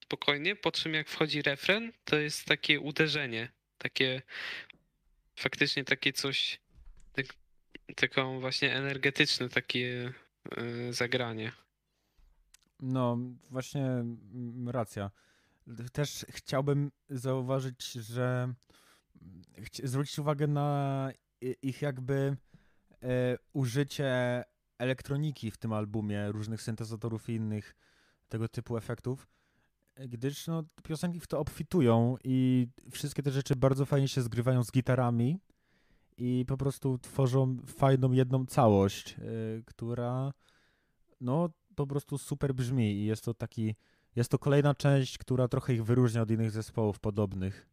spokojnie, 0.04 0.56
po 0.56 0.72
czym 0.72 0.94
jak 0.94 1.10
wchodzi 1.10 1.42
refren, 1.42 1.92
to 2.06 2.18
jest 2.18 2.46
takie 2.46 2.80
uderzenie, 2.80 3.50
takie 3.78 4.22
faktycznie 5.36 5.84
takie 5.84 6.14
coś, 6.14 6.60
tak, 7.14 7.26
taką 7.96 8.40
właśnie 8.40 8.76
energetyczne 8.76 9.50
takie 9.50 10.14
e, 10.58 10.94
zagranie. 10.94 11.52
No, 12.80 13.18
właśnie 13.50 13.86
mm, 13.86 14.70
racja. 14.70 15.12
Też 15.92 16.26
chciałbym 16.30 16.92
zauważyć, 17.10 17.92
że 17.92 18.54
chci- 19.58 19.88
zwrócić 19.88 20.20
uwagę 20.20 20.48
na 20.48 21.12
ich 21.62 21.82
jakby 21.82 22.38
e, 23.04 23.38
użycie 23.54 24.44
elektroniki 24.78 25.52
w 25.52 25.58
tym 25.58 25.74
albumie, 25.74 26.32
różnych 26.32 26.62
syntezatorów 26.62 27.30
i 27.30 27.34
innych 27.34 27.76
tego 28.30 28.48
typu 28.48 28.78
efektów, 28.78 29.28
gdyż 29.96 30.48
no, 30.48 30.64
piosenki 30.84 31.20
w 31.20 31.28
to 31.28 31.40
obfitują 31.40 32.16
i 32.24 32.68
wszystkie 32.92 33.24
te 33.24 33.32
rzeczy 33.32 33.56
bardzo 33.56 33.86
fajnie 33.86 34.08
się 34.08 34.22
zgrywają 34.22 34.64
z 34.64 34.72
gitarami 34.72 35.40
i 36.18 36.46
po 36.48 36.58
prostu 36.58 36.98
tworzą 36.98 37.58
fajną 37.68 38.12
jedną 38.12 38.46
całość, 38.46 39.14
e, 39.14 39.24
która 39.66 40.34
no 41.22 41.50
po 41.76 41.88
prostu 41.88 42.18
super 42.18 42.54
brzmi 42.54 42.92
i 42.92 43.06
jest 43.06 43.26
to 43.26 43.34
taki, 43.34 43.76
jest 44.16 44.32
to 44.32 44.40
kolejna 44.40 44.76
część, 44.76 45.18
która 45.18 45.48
trochę 45.48 45.74
ich 45.74 45.84
wyróżnia 45.84 46.22
od 46.22 46.32
innych 46.32 46.52
zespołów 46.52 47.00
podobnych. 47.00 47.68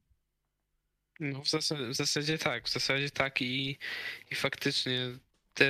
No 1.21 1.43
w 1.43 1.49
zasadzie, 1.49 1.89
w 1.89 1.95
zasadzie 1.95 2.39
tak, 2.39 2.69
w 2.69 2.73
zasadzie 2.73 3.11
tak 3.11 3.43
i, 3.43 3.79
i 4.31 4.35
faktycznie 4.35 5.11
te 5.55 5.67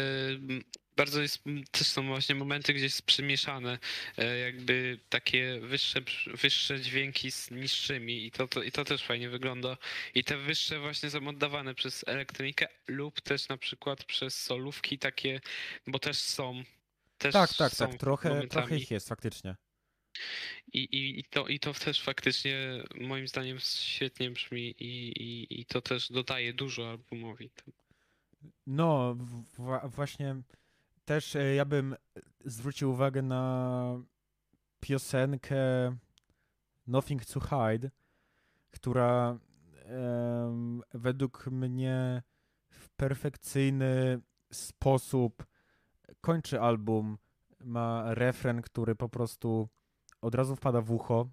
bardzo 0.96 1.22
jest, 1.22 1.42
też 1.70 1.86
są 1.86 2.06
właśnie 2.06 2.34
momenty, 2.34 2.74
gdzie 2.74 2.84
jest 2.84 3.02
przymieszane 3.02 3.78
e, 4.18 4.38
jakby 4.38 4.98
takie 5.08 5.60
wyższe, 5.60 6.00
wyższe 6.26 6.80
dźwięki 6.80 7.32
z 7.32 7.50
niższymi 7.50 8.26
i 8.26 8.30
to, 8.30 8.48
to, 8.48 8.62
i 8.62 8.72
to 8.72 8.84
też 8.84 9.04
fajnie 9.04 9.28
wygląda. 9.28 9.76
I 10.14 10.24
te 10.24 10.36
wyższe 10.36 10.80
właśnie 10.80 11.10
są 11.10 11.28
oddawane 11.28 11.74
przez 11.74 12.04
elektronikę 12.08 12.68
lub 12.86 13.20
też 13.20 13.48
na 13.48 13.56
przykład 13.56 14.04
przez 14.04 14.42
solówki 14.42 14.98
takie, 14.98 15.40
bo 15.86 15.98
też 15.98 16.18
są. 16.18 16.64
Też 17.22 17.32
Tak, 17.32 17.54
tak, 17.54 17.72
są 17.72 17.88
tak, 17.88 18.00
trochę, 18.00 18.46
trochę 18.48 18.76
ich 18.76 18.90
jest 18.90 19.08
faktycznie. 19.08 19.56
I, 20.72 20.78
i, 20.78 21.20
i, 21.20 21.24
to, 21.24 21.48
I 21.48 21.60
to 21.60 21.74
też 21.74 22.02
faktycznie 22.02 22.82
moim 23.00 23.28
zdaniem 23.28 23.58
świetnie 23.60 24.30
brzmi 24.30 24.74
i, 24.78 25.08
i, 25.22 25.60
i 25.60 25.66
to 25.66 25.80
też 25.80 26.12
dodaje 26.12 26.54
dużo 26.54 26.90
albumowi. 26.90 27.50
No, 28.66 29.14
w- 29.14 29.58
wła- 29.58 29.90
właśnie 29.90 30.42
też 31.04 31.36
e, 31.36 31.54
ja 31.54 31.64
bym 31.64 31.96
zwrócił 32.44 32.90
uwagę 32.90 33.22
na 33.22 33.84
piosenkę 34.80 35.56
Nothing 36.86 37.24
to 37.24 37.40
Hide, 37.40 37.90
która 38.70 39.38
em, 39.84 40.82
według 40.94 41.46
mnie 41.46 42.22
w 42.70 42.88
perfekcyjny 42.88 44.20
sposób 44.52 45.46
kończy 46.20 46.60
album, 46.60 47.18
ma 47.64 48.14
refren, 48.14 48.62
który 48.62 48.94
po 48.94 49.08
prostu 49.08 49.68
od 50.20 50.34
razu 50.34 50.56
wpada 50.56 50.80
w 50.80 50.90
ucho. 50.90 51.28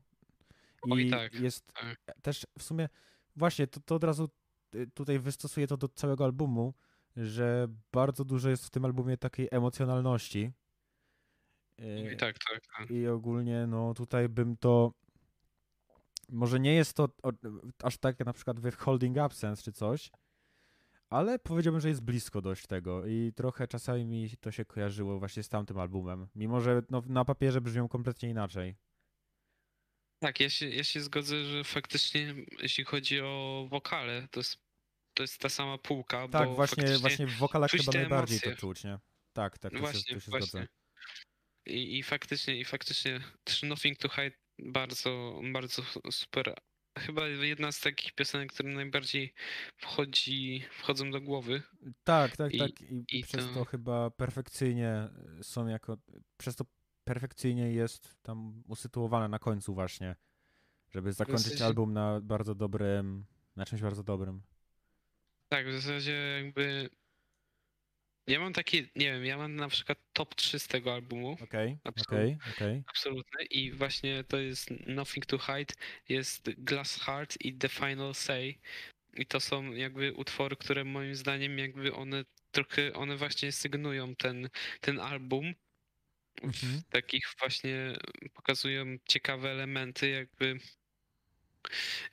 I 0.85 0.91
Oj, 0.91 1.09
tak, 1.09 1.33
jest 1.33 1.73
tak. 1.73 1.97
też 2.21 2.47
w 2.59 2.63
sumie, 2.63 2.89
właśnie, 3.35 3.67
to, 3.67 3.79
to 3.79 3.95
od 3.95 4.03
razu 4.03 4.29
y, 4.75 4.87
tutaj 4.93 5.19
wystosuję 5.19 5.67
to 5.67 5.77
do 5.77 5.87
całego 5.87 6.25
albumu, 6.25 6.73
że 7.15 7.67
bardzo 7.91 8.25
dużo 8.25 8.49
jest 8.49 8.65
w 8.65 8.69
tym 8.69 8.85
albumie 8.85 9.17
takiej 9.17 9.47
emocjonalności. 9.51 10.51
Y, 11.79 12.13
I 12.13 12.17
tak, 12.17 12.35
tak, 12.39 12.61
tak. 12.77 12.91
I 12.91 13.07
ogólnie, 13.07 13.67
no 13.67 13.93
tutaj 13.93 14.29
bym 14.29 14.57
to. 14.57 14.93
Może 16.29 16.59
nie 16.59 16.73
jest 16.73 16.93
to 16.93 17.09
aż 17.83 17.97
tak 17.97 18.19
jak 18.19 18.25
na 18.25 18.33
przykład 18.33 18.59
w 18.59 18.75
Holding 18.75 19.17
Absence 19.17 19.63
czy 19.63 19.71
coś, 19.71 20.11
ale 21.09 21.39
powiedziałbym, 21.39 21.81
że 21.81 21.89
jest 21.89 22.01
blisko 22.03 22.41
dość 22.41 22.67
tego 22.67 23.05
i 23.07 23.33
trochę 23.35 23.67
czasami 23.67 24.05
mi 24.05 24.29
to 24.39 24.51
się 24.51 24.65
kojarzyło 24.65 25.19
właśnie 25.19 25.43
z 25.43 25.49
tamtym 25.49 25.79
albumem, 25.79 26.27
mimo 26.35 26.61
że 26.61 26.81
no, 26.89 27.03
na 27.05 27.25
papierze 27.25 27.61
brzmią 27.61 27.87
kompletnie 27.87 28.29
inaczej. 28.29 28.75
Tak, 30.19 30.39
ja 30.39 30.49
się, 30.49 30.69
ja 30.69 30.83
się 30.83 31.01
zgodzę, 31.01 31.45
że 31.45 31.63
faktycznie 31.63 32.35
jeśli 32.61 32.83
chodzi 32.83 33.21
o 33.21 33.67
wokale, 33.69 34.27
to 34.31 34.39
jest, 34.39 34.57
to 35.13 35.23
jest 35.23 35.37
ta 35.39 35.49
sama 35.49 35.77
półka, 35.77 36.27
Tak, 36.27 36.47
bo 36.49 36.55
właśnie, 36.55 36.97
właśnie 36.97 37.27
w 37.27 37.37
wokalach 37.37 37.71
chyba 37.71 37.91
najbardziej 37.91 38.35
emocje. 38.37 38.51
to 38.51 38.57
czuć, 38.57 38.83
nie? 38.83 38.99
Tak, 39.33 39.57
tak, 39.57 39.71
to 39.71 39.77
się, 39.77 39.81
właśnie, 39.81 40.13
to 40.15 40.19
się 40.19 40.31
właśnie. 40.31 40.47
zgodzę. 40.47 40.67
I, 41.65 41.97
I 41.99 42.03
faktycznie, 42.03 42.59
i 42.59 42.65
faktycznie 42.65 43.19
Nothing 43.63 43.97
to 43.97 44.09
Hide 44.09 44.35
bardzo, 44.59 45.41
bardzo 45.53 45.83
super. 46.11 46.53
Chyba 46.97 47.27
jedna 47.27 47.71
z 47.71 47.79
takich 47.79 48.11
piosenek, 48.13 48.53
które 48.53 48.69
najbardziej 48.69 49.33
wchodzi, 49.77 50.63
wchodzą 50.71 51.11
do 51.11 51.21
głowy. 51.21 51.61
Tak, 52.03 52.37
tak, 52.37 52.53
I- 52.53 52.59
tak. 52.59 52.81
I, 52.81 53.05
i 53.11 53.23
przez 53.23 53.47
to... 53.47 53.53
to- 53.53 53.65
chyba 53.65 54.09
perfekcyjnie 54.09 55.09
są 55.41 55.67
jako. 55.67 55.97
Przez 56.37 56.55
to 56.55 56.65
perfekcyjnie 57.03 57.71
jest 57.71 58.17
tam 58.21 58.63
usytuowane 58.67 59.27
na 59.27 59.39
końcu 59.39 59.73
właśnie. 59.73 60.15
Żeby 60.91 61.13
zakończyć 61.13 61.61
album 61.61 61.93
na 61.93 62.21
bardzo 62.21 62.55
dobrym. 62.55 63.25
Na 63.55 63.65
czymś 63.65 63.81
bardzo 63.81 64.03
dobrym. 64.03 64.41
Tak, 65.49 65.67
w 65.67 65.73
zasadzie 65.73 66.41
jakby. 66.43 66.89
Ja 68.29 68.39
mam 68.39 68.53
takie, 68.53 68.81
nie 68.95 69.11
wiem, 69.11 69.25
ja 69.25 69.37
mam 69.37 69.55
na 69.55 69.69
przykład 69.69 69.97
top 70.13 70.35
3 70.35 70.59
z 70.59 70.67
tego 70.67 70.93
albumu. 70.93 71.37
Okej, 71.43 71.77
okej, 71.83 72.37
okej. 72.53 72.83
Absolutne. 72.87 73.43
I 73.43 73.71
właśnie 73.71 74.23
to 74.23 74.37
jest 74.39 74.69
Nothing 74.87 75.25
to 75.25 75.37
Hide, 75.37 75.73
jest 76.09 76.49
Glass 76.57 76.99
Heart 76.99 77.45
i 77.45 77.53
The 77.53 77.69
Final 77.69 78.15
Say. 78.15 78.59
I 79.13 79.25
to 79.25 79.39
są 79.39 79.71
jakby 79.71 80.13
utwory, 80.13 80.55
które 80.55 80.83
moim 80.83 81.15
zdaniem 81.15 81.59
jakby 81.59 81.93
one 81.93 82.25
trochę, 82.51 82.93
one 82.93 83.17
właśnie 83.17 83.51
sygnują 83.51 84.15
ten, 84.15 84.49
ten 84.81 84.99
album. 84.99 85.53
Mhm. 86.41 86.81
Takich 86.89 87.23
właśnie 87.39 87.97
pokazują 88.33 88.85
ciekawe 89.07 89.51
elementy 89.51 90.09
jakby 90.09 90.59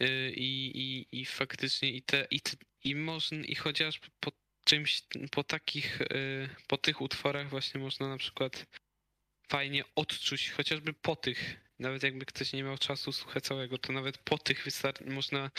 y, 0.03 0.33
i, 0.37 0.79
i, 0.79 1.21
i 1.21 1.25
faktycznie 1.25 1.91
i 1.91 2.03
te, 2.03 2.27
i, 2.31 2.41
te, 2.41 2.57
i 2.85 2.95
można, 2.95 3.39
i 3.39 3.55
chociażby 3.55 4.07
po 4.21 4.33
czymś, 4.67 5.03
po 5.31 5.45
takich, 5.45 6.01
y, 6.01 6.49
po 6.67 6.79
tych 6.79 7.01
utworach 7.01 7.49
właśnie 7.49 7.81
można 7.81 8.09
na 8.09 8.17
przykład 8.19 8.67
fajnie 9.49 9.85
odczuć, 9.95 10.51
chociażby 10.51 10.93
po 10.93 11.17
tych, 11.17 11.57
nawet 11.79 12.03
jakby 12.03 12.27
ktoś 12.27 12.53
nie 12.53 12.63
miał 12.63 12.79
czasu 12.79 13.13
słuchać 13.13 13.45
całego, 13.45 13.79
to 13.79 13.93
nawet 13.93 14.19
po 14.19 14.39
tych 14.39 14.67
można 15.07 15.51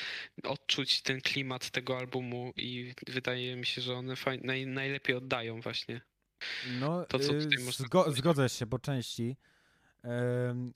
odczuć 0.43 1.01
ten 1.01 1.21
klimat 1.21 1.69
tego 1.69 1.97
albumu 1.97 2.53
i 2.55 2.93
wydaje 3.07 3.55
mi 3.55 3.65
się, 3.65 3.81
że 3.81 3.95
one 3.95 4.13
naj- 4.13 4.67
najlepiej 4.67 5.15
oddają 5.15 5.61
właśnie. 5.61 6.01
No, 6.79 7.05
To, 7.05 7.19
co 7.19 7.35
y, 7.35 7.43
tutaj 7.43 7.63
można 7.65 7.85
zgo- 7.85 8.11
zgodzę 8.15 8.49
się 8.49 8.67
po 8.67 8.79
części. 8.79 9.37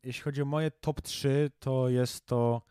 Jeśli 0.03 0.21
chodzi 0.21 0.41
o 0.41 0.45
moje 0.45 0.71
top 0.71 1.01
3, 1.01 1.51
to 1.59 1.89
jest 1.89 2.25
to 2.25 2.61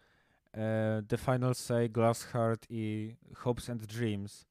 e, 0.54 1.02
The 1.08 1.18
Final 1.18 1.54
Say, 1.54 1.88
Glass 1.88 2.24
Heart 2.24 2.66
i 2.70 3.16
Hopes 3.36 3.70
and 3.70 3.86
Dreams. 3.86 4.49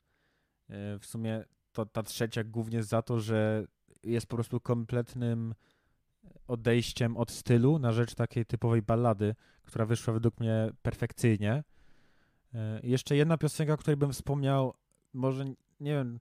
E, 0.69 0.99
w 0.99 1.05
sumie 1.05 1.43
to 1.71 1.85
ta 1.85 2.03
trzecia 2.03 2.43
głównie 2.43 2.83
za 2.83 3.01
to, 3.01 3.19
że 3.19 3.65
jest 4.03 4.27
po 4.27 4.35
prostu 4.35 4.59
kompletnym 4.59 5.55
odejściem 6.47 7.17
od 7.17 7.31
stylu 7.31 7.79
na 7.79 7.91
rzecz 7.91 8.15
takiej 8.15 8.45
typowej 8.45 8.81
ballady, 8.81 9.35
która 9.63 9.85
wyszła 9.85 10.13
według 10.13 10.39
mnie 10.39 10.71
perfekcyjnie. 10.81 11.63
E, 12.53 12.79
jeszcze 12.83 13.15
jedna 13.15 13.37
piosenka, 13.37 13.73
o 13.73 13.77
której 13.77 13.97
bym 13.97 14.13
wspomniał, 14.13 14.73
może 15.13 15.45
nie 15.79 15.93
wiem, 15.93 16.19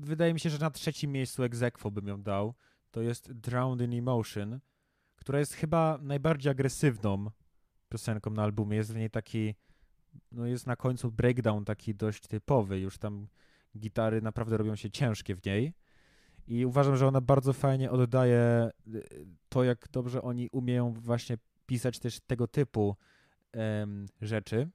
wydaje 0.00 0.34
mi 0.34 0.40
się, 0.40 0.50
że 0.50 0.58
na 0.58 0.70
trzecim 0.70 1.12
miejscu 1.12 1.42
Exequo 1.42 1.90
bym 1.90 2.08
ją 2.08 2.22
dał. 2.22 2.54
To 2.90 3.02
jest 3.02 3.32
Drowned 3.32 3.92
in 3.92 3.98
Emotion, 3.98 4.60
która 5.16 5.38
jest 5.38 5.52
chyba 5.52 5.98
najbardziej 6.02 6.50
agresywną 6.50 7.30
piosenką 7.88 8.30
na 8.30 8.42
albumie. 8.42 8.76
Jest 8.76 8.92
w 8.92 8.96
niej 8.96 9.10
taki, 9.10 9.54
no 10.32 10.46
jest 10.46 10.66
na 10.66 10.76
końcu 10.76 11.12
breakdown 11.12 11.64
taki 11.64 11.94
dość 11.94 12.26
typowy, 12.26 12.80
już 12.80 12.98
tam 12.98 13.28
gitary 13.78 14.22
naprawdę 14.22 14.56
robią 14.56 14.76
się 14.76 14.90
ciężkie 14.90 15.34
w 15.34 15.44
niej. 15.46 15.72
I 16.48 16.66
uważam, 16.66 16.96
że 16.96 17.06
ona 17.06 17.20
bardzo 17.20 17.52
fajnie 17.52 17.90
oddaje 17.90 18.70
y, 18.94 19.26
to, 19.48 19.64
jak 19.64 19.88
dobrze 19.92 20.22
oni 20.22 20.48
umieją 20.52 20.92
właśnie 20.92 21.38
pisać 21.66 21.98
też 21.98 22.20
tego 22.20 22.48
typu 22.48 22.96
rzeczy. 24.20 24.68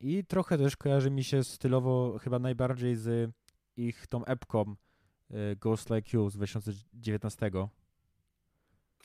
I 0.00 0.24
trochę 0.24 0.58
też 0.58 0.76
kojarzy 0.76 1.10
mi 1.10 1.24
się 1.24 1.44
stylowo 1.44 2.18
chyba 2.18 2.38
najbardziej 2.38 2.96
z 2.96 3.32
ich 3.76 4.06
tą 4.06 4.24
epką 4.24 4.76
y, 5.30 5.56
Ghost 5.56 5.90
Like 5.90 6.16
You 6.16 6.30
z 6.30 6.34
2019. 6.34 7.50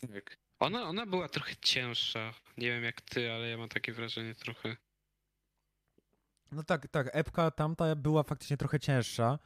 Tak. 0.02 0.38
Ona, 0.60 0.84
ona 0.84 1.06
była 1.06 1.30
trochę 1.30 1.56
cięższa. 1.62 2.34
Nie 2.58 2.68
wiem 2.68 2.84
jak 2.84 3.02
ty, 3.02 3.32
ale 3.32 3.50
ja 3.50 3.58
mam 3.58 3.70
takie 3.70 3.94
wrażenie 3.94 4.36
trochę. 4.36 4.78
No 6.52 6.64
tak, 6.64 6.88
tak, 6.88 7.10
epka 7.14 7.52
tamta 7.52 7.96
była 7.96 8.24
faktycznie 8.24 8.58
trochę 8.58 8.80
cięższa. 8.80 9.40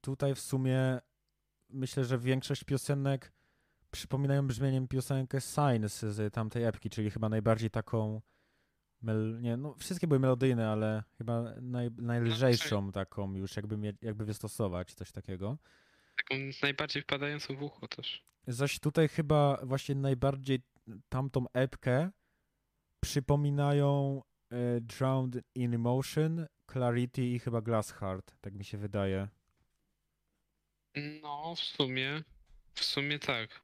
Tutaj 0.00 0.34
w 0.34 0.40
sumie 0.40 1.00
myślę, 1.70 2.04
że 2.04 2.18
większość 2.18 2.64
piosenek 2.64 3.32
przypominają 3.90 4.46
brzmieniem 4.46 4.88
piosenkę 4.88 5.40
Signs 5.40 5.98
z 6.00 6.34
tamtej 6.34 6.64
epki, 6.64 6.90
czyli 6.90 7.10
chyba 7.10 7.28
najbardziej 7.28 7.70
taką 7.70 8.22
mel... 9.02 9.40
nie, 9.40 9.56
no 9.56 9.74
wszystkie 9.74 10.06
były 10.06 10.20
melodyjne, 10.20 10.68
ale 10.68 11.02
chyba 11.18 11.42
naj... 11.60 11.90
najlżejszą 11.90 12.92
taką 12.92 13.34
już 13.34 13.56
jakby, 13.56 13.94
jakby 14.02 14.24
wystosować, 14.24 14.94
coś 14.94 15.12
takiego. 15.12 15.58
Taką 16.16 16.40
najbardziej 16.62 17.02
wpadającą 17.02 17.56
w 17.56 17.62
ucho 17.62 17.88
też. 17.88 18.26
Zaś 18.46 18.78
tutaj 18.78 19.08
chyba 19.08 19.58
właśnie 19.62 19.94
najbardziej 19.94 20.62
tamtą 21.08 21.44
epkę 21.52 22.10
przypominają 23.00 24.22
Drowned 24.80 25.42
in 25.54 25.74
Emotion, 25.74 26.46
Clarity 26.72 27.22
i 27.22 27.38
chyba 27.38 27.60
Glass 27.60 27.90
Heart, 27.90 28.36
tak 28.40 28.54
mi 28.54 28.64
się 28.64 28.78
wydaje. 28.78 29.28
No, 31.22 31.54
w 31.56 31.60
sumie. 31.60 32.22
W 32.74 32.84
sumie 32.84 33.18
tak. 33.18 33.60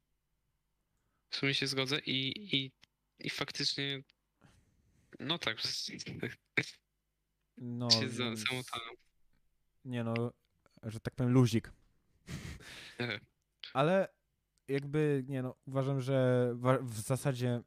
W 1.31 1.37
sumie 1.37 1.55
się 1.55 1.66
zgodzę 1.66 1.99
i, 1.99 2.33
i, 2.57 2.73
i 3.18 3.31
faktycznie. 3.31 4.03
No 5.20 5.39
tak. 5.39 5.57
No, 7.57 7.91
się 7.91 8.09
za, 8.09 8.24
więc- 8.24 8.41
zamotałem. 8.51 8.95
nie 9.85 10.05
no, 10.05 10.33
że 10.83 11.01
tak 11.01 11.14
powiem 11.14 11.33
luzik. 11.33 11.72
E, 13.01 13.20
Ale 13.74 14.09
jakby, 14.68 15.24
nie 15.28 15.43
no, 15.43 15.55
uważam, 15.66 16.01
że 16.01 16.49
w 16.80 17.01
zasadzie 17.01 17.62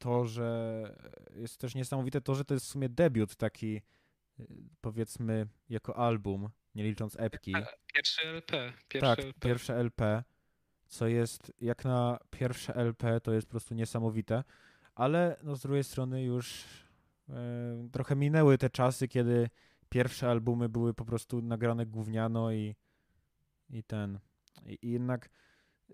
to, 0.00 0.24
że 0.26 0.82
jest 1.34 1.58
też 1.58 1.74
niesamowite 1.74 2.20
to, 2.20 2.34
że 2.34 2.44
to 2.44 2.54
jest 2.54 2.66
w 2.66 2.68
sumie 2.68 2.88
debiut 2.88 3.36
taki, 3.36 3.82
y, 4.40 4.46
powiedzmy, 4.80 5.46
jako 5.68 5.96
album, 5.96 6.48
nie 6.74 6.84
licząc 6.84 7.16
epki. 7.20 7.52
Pierwszy 7.94 8.22
LP. 8.22 8.72
Pierwszy 8.88 9.16
Tak, 9.16 9.18
LP. 9.18 9.40
pierwsze 9.40 9.74
LP, 9.76 10.24
co 10.86 11.06
jest 11.06 11.52
jak 11.60 11.84
na 11.84 12.18
pierwsze 12.30 12.74
LP, 12.74 13.20
to 13.20 13.32
jest 13.32 13.46
po 13.46 13.50
prostu 13.50 13.74
niesamowite, 13.74 14.44
ale 14.94 15.36
no 15.42 15.56
z 15.56 15.60
drugiej 15.62 15.84
strony 15.84 16.22
już 16.22 16.64
e, 17.28 17.88
trochę 17.92 18.16
minęły 18.16 18.58
te 18.58 18.70
czasy, 18.70 19.08
kiedy 19.08 19.50
pierwsze 19.88 20.30
albumy 20.30 20.68
były 20.68 20.94
po 20.94 21.04
prostu 21.04 21.42
nagrane 21.42 21.86
gówniano 21.86 22.52
i, 22.52 22.76
i 23.70 23.82
ten. 23.82 24.18
I, 24.66 24.78
I 24.82 24.90
jednak 24.90 25.28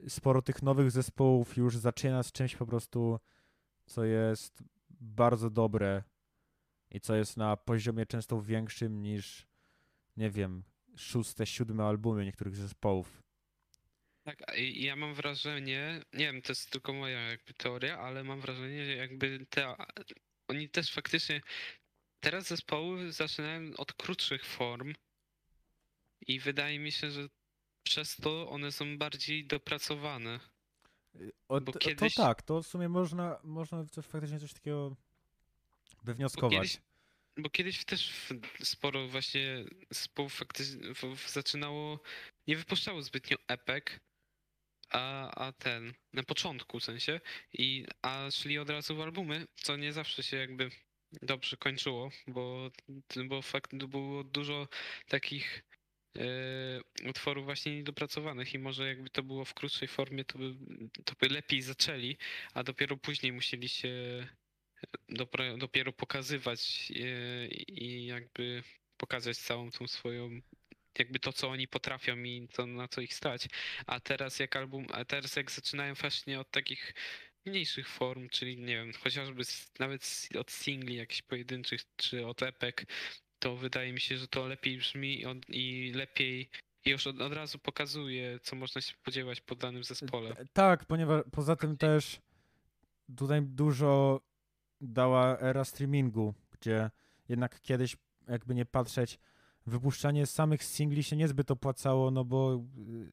sporo 0.08 0.42
tych 0.42 0.62
nowych 0.62 0.90
zespołów 0.90 1.56
już 1.56 1.76
zaczyna 1.76 2.22
z 2.22 2.32
czymś 2.32 2.56
po 2.56 2.66
prostu, 2.66 3.20
co 3.86 4.04
jest 4.04 4.62
bardzo 4.90 5.50
dobre 5.50 6.02
i 6.90 7.00
co 7.00 7.16
jest 7.16 7.36
na 7.36 7.56
poziomie 7.56 8.06
często 8.06 8.42
większym 8.42 9.02
niż, 9.02 9.46
nie 10.16 10.30
wiem, 10.30 10.64
szóste, 10.96 11.46
siódme 11.46 11.84
albumy 11.84 12.24
niektórych 12.24 12.56
zespołów. 12.56 13.22
Tak, 14.24 14.42
ja 14.58 14.96
mam 14.96 15.14
wrażenie, 15.14 16.02
nie 16.12 16.26
wiem, 16.26 16.42
to 16.42 16.52
jest 16.52 16.70
tylko 16.70 16.92
moja 16.92 17.20
jakby 17.20 17.54
teoria, 17.54 17.98
ale 17.98 18.24
mam 18.24 18.40
wrażenie, 18.40 18.86
że 18.86 18.92
jakby 18.92 19.46
te, 19.50 19.74
oni 20.48 20.68
też 20.68 20.92
faktycznie, 20.92 21.40
teraz 22.20 22.46
zespoły 22.46 23.12
zaczynają 23.12 23.76
od 23.76 23.92
krótszych 23.92 24.44
form 24.44 24.94
i 26.26 26.40
wydaje 26.40 26.78
mi 26.78 26.92
się, 26.92 27.10
że 27.10 27.28
przez 27.82 28.16
to 28.16 28.50
one 28.50 28.72
są 28.72 28.98
bardziej 28.98 29.46
dopracowane. 29.46 30.40
O, 31.48 31.60
Bo 31.60 31.72
to- 31.72 31.78
kiedyś- 31.78 32.14
To 32.14 32.22
tak, 32.22 32.42
to 32.42 32.62
w 32.62 32.66
sumie 32.66 32.88
można, 32.88 33.40
można 33.44 33.84
coś, 33.84 34.06
faktycznie 34.06 34.40
coś 34.40 34.52
takiego 34.52 34.96
wywnioskować. 36.04 36.56
kiedyś- 36.58 36.80
Bo 37.38 37.50
kiedyś 37.50 37.84
też 37.84 38.12
sporo 38.62 39.08
właśnie 39.08 39.64
faktycznie 40.30 40.94
w- 40.94 41.30
zaczynało, 41.30 42.00
nie 42.46 42.56
wypuszczało 42.56 43.02
zbytnio 43.02 43.36
epek, 43.48 44.00
a, 44.90 45.30
a 45.46 45.52
ten, 45.52 45.94
na 46.12 46.22
początku 46.22 46.80
w 46.80 46.84
sensie, 46.84 47.20
i, 47.52 47.86
a 48.02 48.28
szli 48.30 48.58
od 48.58 48.70
razu 48.70 48.96
w 48.96 49.00
albumy, 49.00 49.46
co 49.54 49.76
nie 49.76 49.92
zawsze 49.92 50.22
się 50.22 50.36
jakby 50.36 50.70
dobrze 51.22 51.56
kończyło, 51.56 52.10
bo, 52.26 52.70
bo 53.28 53.42
fakt 53.42 53.74
było 53.74 54.24
dużo 54.24 54.68
takich 55.08 55.62
utworów 57.08 57.44
właśnie 57.44 57.76
niedopracowanych 57.76 58.54
i 58.54 58.58
może 58.58 58.88
jakby 58.88 59.10
to 59.10 59.22
było 59.22 59.44
w 59.44 59.54
krótszej 59.54 59.88
formie, 59.88 60.24
to 60.24 60.38
by, 60.38 60.54
to 61.04 61.14
by 61.20 61.28
lepiej 61.28 61.62
zaczęli, 61.62 62.16
a 62.54 62.62
dopiero 62.62 62.96
później 62.96 63.32
musieli 63.32 63.68
się 63.68 63.88
dopra- 65.08 65.58
dopiero 65.58 65.92
pokazywać 65.92 66.92
e, 66.96 67.46
i 67.48 68.06
jakby 68.06 68.62
pokazać 68.96 69.38
całą 69.38 69.70
tą 69.70 69.86
swoją 69.86 70.40
jakby 70.98 71.18
to, 71.18 71.32
co 71.32 71.48
oni 71.48 71.68
potrafią 71.68 72.16
i 72.16 72.48
to, 72.52 72.66
na 72.66 72.88
co 72.88 73.00
ich 73.00 73.14
stać. 73.14 73.46
A 73.86 74.00
teraz 74.00 74.38
jak 74.38 74.56
album, 74.56 74.86
a 74.92 75.04
teraz 75.04 75.36
jak 75.36 75.50
zaczynają 75.50 75.94
właśnie 75.94 76.40
od 76.40 76.50
takich 76.50 76.94
mniejszych 77.46 77.88
form, 77.88 78.28
czyli 78.28 78.56
nie 78.56 78.76
wiem, 78.76 78.92
chociażby 78.92 79.44
z, 79.44 79.72
nawet 79.78 80.04
z, 80.04 80.36
od 80.36 80.50
singli 80.50 80.96
jakichś 80.96 81.22
pojedynczych, 81.22 81.80
czy 81.96 82.26
od 82.26 82.42
epek, 82.42 82.86
to 83.38 83.56
wydaje 83.56 83.92
mi 83.92 84.00
się, 84.00 84.16
że 84.16 84.28
to 84.28 84.46
lepiej 84.46 84.78
brzmi 84.78 85.24
i, 85.48 85.92
lepiej 85.92 86.50
i 86.84 86.90
już 86.90 87.06
od, 87.06 87.20
od 87.20 87.32
razu 87.32 87.58
pokazuje, 87.58 88.38
co 88.42 88.56
można 88.56 88.80
się 88.80 88.92
spodziewać 88.92 89.40
po 89.40 89.54
danym 89.54 89.84
zespole. 89.84 90.30
E, 90.30 90.46
Tak, 90.52 90.84
ponieważ 90.84 91.24
poza 91.32 91.56
tym 91.56 91.76
też 91.76 92.20
tutaj 93.16 93.42
dużo 93.42 94.20
dała 94.80 95.38
era 95.38 95.64
streamingu, 95.64 96.34
gdzie 96.50 96.90
jednak 97.28 97.60
kiedyś, 97.60 97.96
jakby 98.28 98.54
nie 98.54 98.64
patrzeć, 98.66 99.18
wypuszczanie 99.66 100.26
samych 100.26 100.64
singli 100.64 101.02
się 101.02 101.16
niezbyt 101.16 101.50
opłacało, 101.50 102.10
no 102.10 102.24
bo 102.24 102.64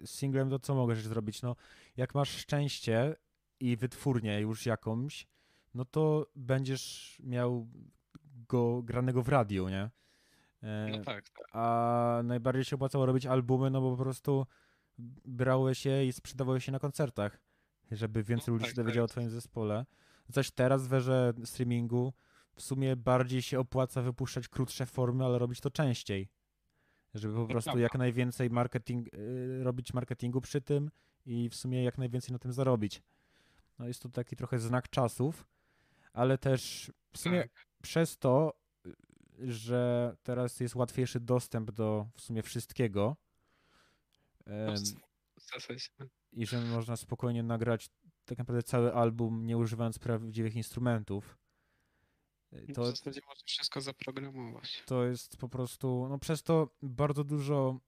y, 0.03 0.07
singlem 0.07 0.49
to 0.49 0.59
co 0.59 0.75
możesz 0.75 1.07
zrobić? 1.07 1.41
No, 1.41 1.55
jak 1.97 2.15
masz 2.15 2.29
szczęście 2.29 3.15
i 3.59 3.77
wytwórnię 3.77 4.39
już 4.39 4.65
jakąś, 4.65 5.27
no 5.73 5.85
to 5.85 6.27
będziesz 6.35 7.17
miał 7.23 7.67
go 8.47 8.81
granego 8.83 9.23
w 9.23 9.29
radiu, 9.29 9.69
nie? 9.69 9.89
E, 10.63 10.87
No 10.91 11.03
tak, 11.03 11.29
tak. 11.29 11.47
a 11.53 12.21
najbardziej 12.23 12.63
się 12.63 12.75
opłacało 12.75 13.05
robić 13.05 13.25
albumy, 13.25 13.69
no 13.69 13.81
bo 13.81 13.91
po 13.97 14.03
prostu 14.03 14.45
brało 15.25 15.73
się 15.73 16.03
i 16.03 16.13
sprzedawało 16.13 16.59
się 16.59 16.71
na 16.71 16.79
koncertach, 16.79 17.39
żeby 17.91 18.23
więcej 18.23 18.51
No 18.51 18.53
ludzi 18.53 18.65
tak, 18.65 18.69
się 18.75 18.75
dowiedziało 18.75 19.05
o 19.05 19.07
tak. 19.07 19.11
twoim 19.11 19.29
zespole. 19.29 19.85
Zaś 20.29 20.51
teraz 20.51 20.87
w 20.87 20.93
erze 20.93 21.33
streamingu 21.45 22.13
w 22.55 22.61
sumie 22.61 22.95
bardziej 22.95 23.41
się 23.41 23.59
opłaca 23.59 24.01
wypuszczać 24.01 24.47
krótsze 24.47 24.85
formy, 24.85 25.25
ale 25.25 25.39
robić 25.39 25.61
to 25.61 25.71
częściej. 25.71 26.29
Żeby 27.13 27.33
po 27.35 27.47
prostu 27.47 27.79
jak 27.79 27.95
najwięcej 27.95 28.49
marketing, 28.49 29.13
y, 29.13 29.63
robić 29.63 29.93
marketingu 29.93 30.41
przy 30.41 30.61
tym 30.61 30.91
i 31.25 31.49
w 31.49 31.55
sumie 31.55 31.83
jak 31.83 31.97
najwięcej 31.97 32.33
na 32.33 32.39
tym 32.39 32.53
zarobić. 32.53 33.01
No 33.79 33.87
jest 33.87 34.01
to 34.01 34.09
taki 34.09 34.35
trochę 34.35 34.59
znak 34.59 34.89
czasów, 34.89 35.47
ale 36.13 36.37
też 36.37 36.91
w 37.13 37.17
sumie 37.17 37.41
Tak. 37.41 37.51
przez 37.81 38.17
to, 38.17 38.53
że 39.39 40.15
teraz 40.23 40.59
jest 40.59 40.75
łatwiejszy 40.75 41.19
dostęp 41.19 41.71
do 41.71 42.07
w 42.15 42.21
sumie 42.21 42.43
wszystkiego 42.43 43.17
W 44.45 44.77
zasadzie. 45.53 45.85
i 46.31 46.45
że 46.45 46.61
można 46.61 46.95
spokojnie 46.95 47.43
nagrać 47.43 47.89
tak 48.25 48.37
naprawdę 48.37 48.63
cały 48.63 48.93
album, 48.93 49.45
nie 49.45 49.57
używając 49.57 49.99
prawdziwych 49.99 50.55
instrumentów, 50.55 51.37
W 52.51 52.73
to, 52.73 52.85
zasadzie 52.85 53.21
można 53.27 53.43
wszystko 53.45 53.81
zaprogramować. 53.81 54.83
to 54.85 55.05
jest 55.05 55.37
po 55.37 55.49
prostu, 55.49 56.07
no 56.09 56.19
przez 56.19 56.43
to 56.43 56.69
bardzo 56.81 57.23
dużo 57.23 57.79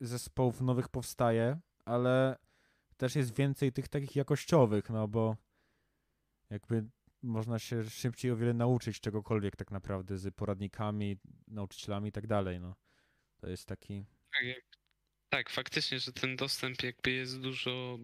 zespołów 0.00 0.60
nowych 0.60 0.88
powstaje, 0.88 1.60
ale 1.84 2.36
też 2.96 3.16
jest 3.16 3.34
więcej 3.36 3.72
tych 3.72 3.88
takich 3.88 4.16
jakościowych, 4.16 4.90
no 4.90 5.08
bo 5.08 5.36
jakby 6.50 6.84
można 7.24 7.58
się 7.58 7.90
szybciej 7.90 8.30
o 8.30 8.36
wiele 8.36 8.54
nauczyć 8.54 9.00
czegokolwiek 9.00 9.56
tak 9.56 9.70
naprawdę 9.70 10.18
z 10.18 10.34
poradnikami, 10.34 11.16
nauczycielami 11.48 12.08
i 12.08 12.12
tak 12.12 12.26
dalej, 12.26 12.60
no. 12.60 12.76
To 13.40 13.48
jest 13.48 13.66
taki... 13.68 14.04
Tak, 14.32 14.44
tak, 15.28 15.50
faktycznie, 15.50 16.00
że 16.00 16.12
ten 16.12 16.36
dostęp 16.36 16.82
jakby 16.82 17.10
jest 17.10 17.40
dużo 17.40 17.98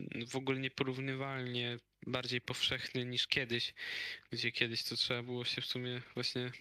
mm, 0.00 0.26
w 0.26 0.36
ogóle 0.36 0.60
nieporównywalnie 0.60 1.78
bardziej 2.06 2.40
powszechny 2.40 3.04
niż 3.04 3.26
kiedyś, 3.26 3.74
gdzie 4.30 4.52
kiedyś 4.52 4.84
to 4.84 4.96
trzeba 4.96 5.22
było 5.22 5.44
się 5.44 5.60
w 5.60 5.66
sumie 5.66 6.02
właśnie 6.14 6.52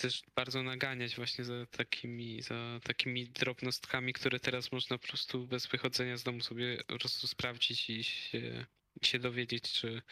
też 0.00 0.22
bardzo 0.34 0.62
naganiać 0.62 1.16
właśnie 1.16 1.44
za 1.44 1.66
takimi, 1.66 2.42
za 2.42 2.80
takimi 2.82 3.28
drobnostkami, 3.28 4.12
które 4.12 4.40
teraz 4.40 4.72
można 4.72 4.98
po 4.98 5.08
prostu 5.08 5.46
bez 5.46 5.66
wychodzenia 5.66 6.16
z 6.16 6.22
domu 6.22 6.40
sobie 6.40 6.84
po 6.86 6.98
prostu 6.98 7.26
sprawdzić 7.26 7.90
i 7.90 8.04
się, 8.04 8.66
się 9.02 9.18
dowiedzieć, 9.18 9.72
czy, 9.72 10.02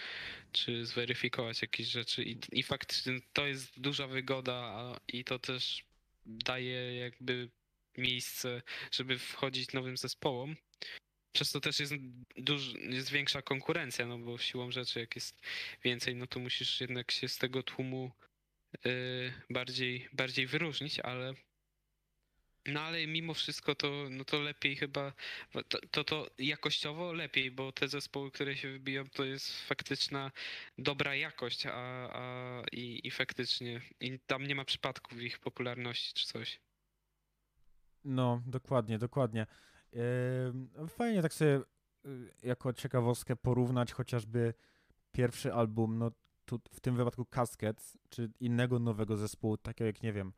czy 0.52 0.86
zweryfikować 0.86 1.62
jakieś 1.62 1.88
rzeczy. 1.88 2.22
I, 2.22 2.38
I 2.52 2.62
faktycznie 2.62 3.20
to 3.32 3.46
jest 3.46 3.80
duża 3.80 4.06
wygoda 4.06 4.92
i 5.08 5.24
to 5.24 5.38
też 5.38 5.84
daje 6.26 6.96
jakby 6.96 7.50
miejsce, 7.98 8.62
żeby 8.92 9.18
wchodzić 9.18 9.72
nowym 9.72 9.96
zespołom. 9.96 10.56
Przez 11.32 11.52
to 11.52 11.60
też 11.60 11.80
jest, 11.80 11.94
duż, 12.36 12.74
jest 12.74 13.10
większa 13.10 13.42
konkurencja, 13.42 14.06
no 14.06 14.18
bo 14.18 14.38
siłą 14.38 14.70
rzeczy, 14.70 15.00
jak 15.00 15.14
jest 15.14 15.40
więcej, 15.84 16.16
no 16.16 16.26
to 16.26 16.40
musisz 16.40 16.80
jednak 16.80 17.10
się 17.10 17.28
z 17.28 17.38
tego 17.38 17.62
tłumu 17.62 18.12
y, 18.86 19.32
bardziej, 19.50 20.08
bardziej 20.12 20.46
wyróżnić, 20.46 21.00
ale 21.00 21.34
no 22.68 22.80
ale 22.80 23.06
mimo 23.06 23.34
wszystko 23.34 23.74
to, 23.74 24.06
no 24.10 24.24
to 24.24 24.40
lepiej 24.40 24.76
chyba, 24.76 25.12
to, 25.68 25.78
to, 25.90 26.04
to 26.04 26.26
jakościowo 26.38 27.12
lepiej, 27.12 27.50
bo 27.50 27.72
te 27.72 27.88
zespoły, 27.88 28.30
które 28.30 28.56
się 28.56 28.72
wybiją, 28.72 29.04
to 29.08 29.24
jest 29.24 29.60
faktyczna 29.66 30.30
dobra 30.78 31.14
jakość, 31.14 31.66
a, 31.66 31.72
a 32.12 32.62
i, 32.72 33.00
i 33.06 33.10
faktycznie 33.10 33.80
i 34.00 34.18
tam 34.26 34.46
nie 34.46 34.54
ma 34.54 34.64
przypadków 34.64 35.22
ich 35.22 35.38
popularności 35.38 36.14
czy 36.14 36.26
coś. 36.26 36.60
No, 38.04 38.42
dokładnie, 38.46 38.98
dokładnie. 38.98 39.46
Ym, 40.46 40.88
Fajnie 40.88 41.22
tak 41.22 41.34
sobie 41.34 41.60
y, 42.06 42.30
jako 42.42 42.72
ciekawostkę 42.72 43.36
porównać 43.36 43.92
chociażby 43.92 44.54
pierwszy 45.12 45.52
album, 45.52 45.98
no 45.98 46.10
tu, 46.44 46.60
w 46.72 46.80
tym 46.80 46.96
wypadku 46.96 47.24
Casket, 47.24 47.92
czy 48.08 48.30
innego 48.40 48.78
nowego 48.78 49.16
zespołu, 49.16 49.56
takiego 49.56 49.86
jak, 49.86 50.02
nie 50.02 50.12
wiem, 50.12 50.32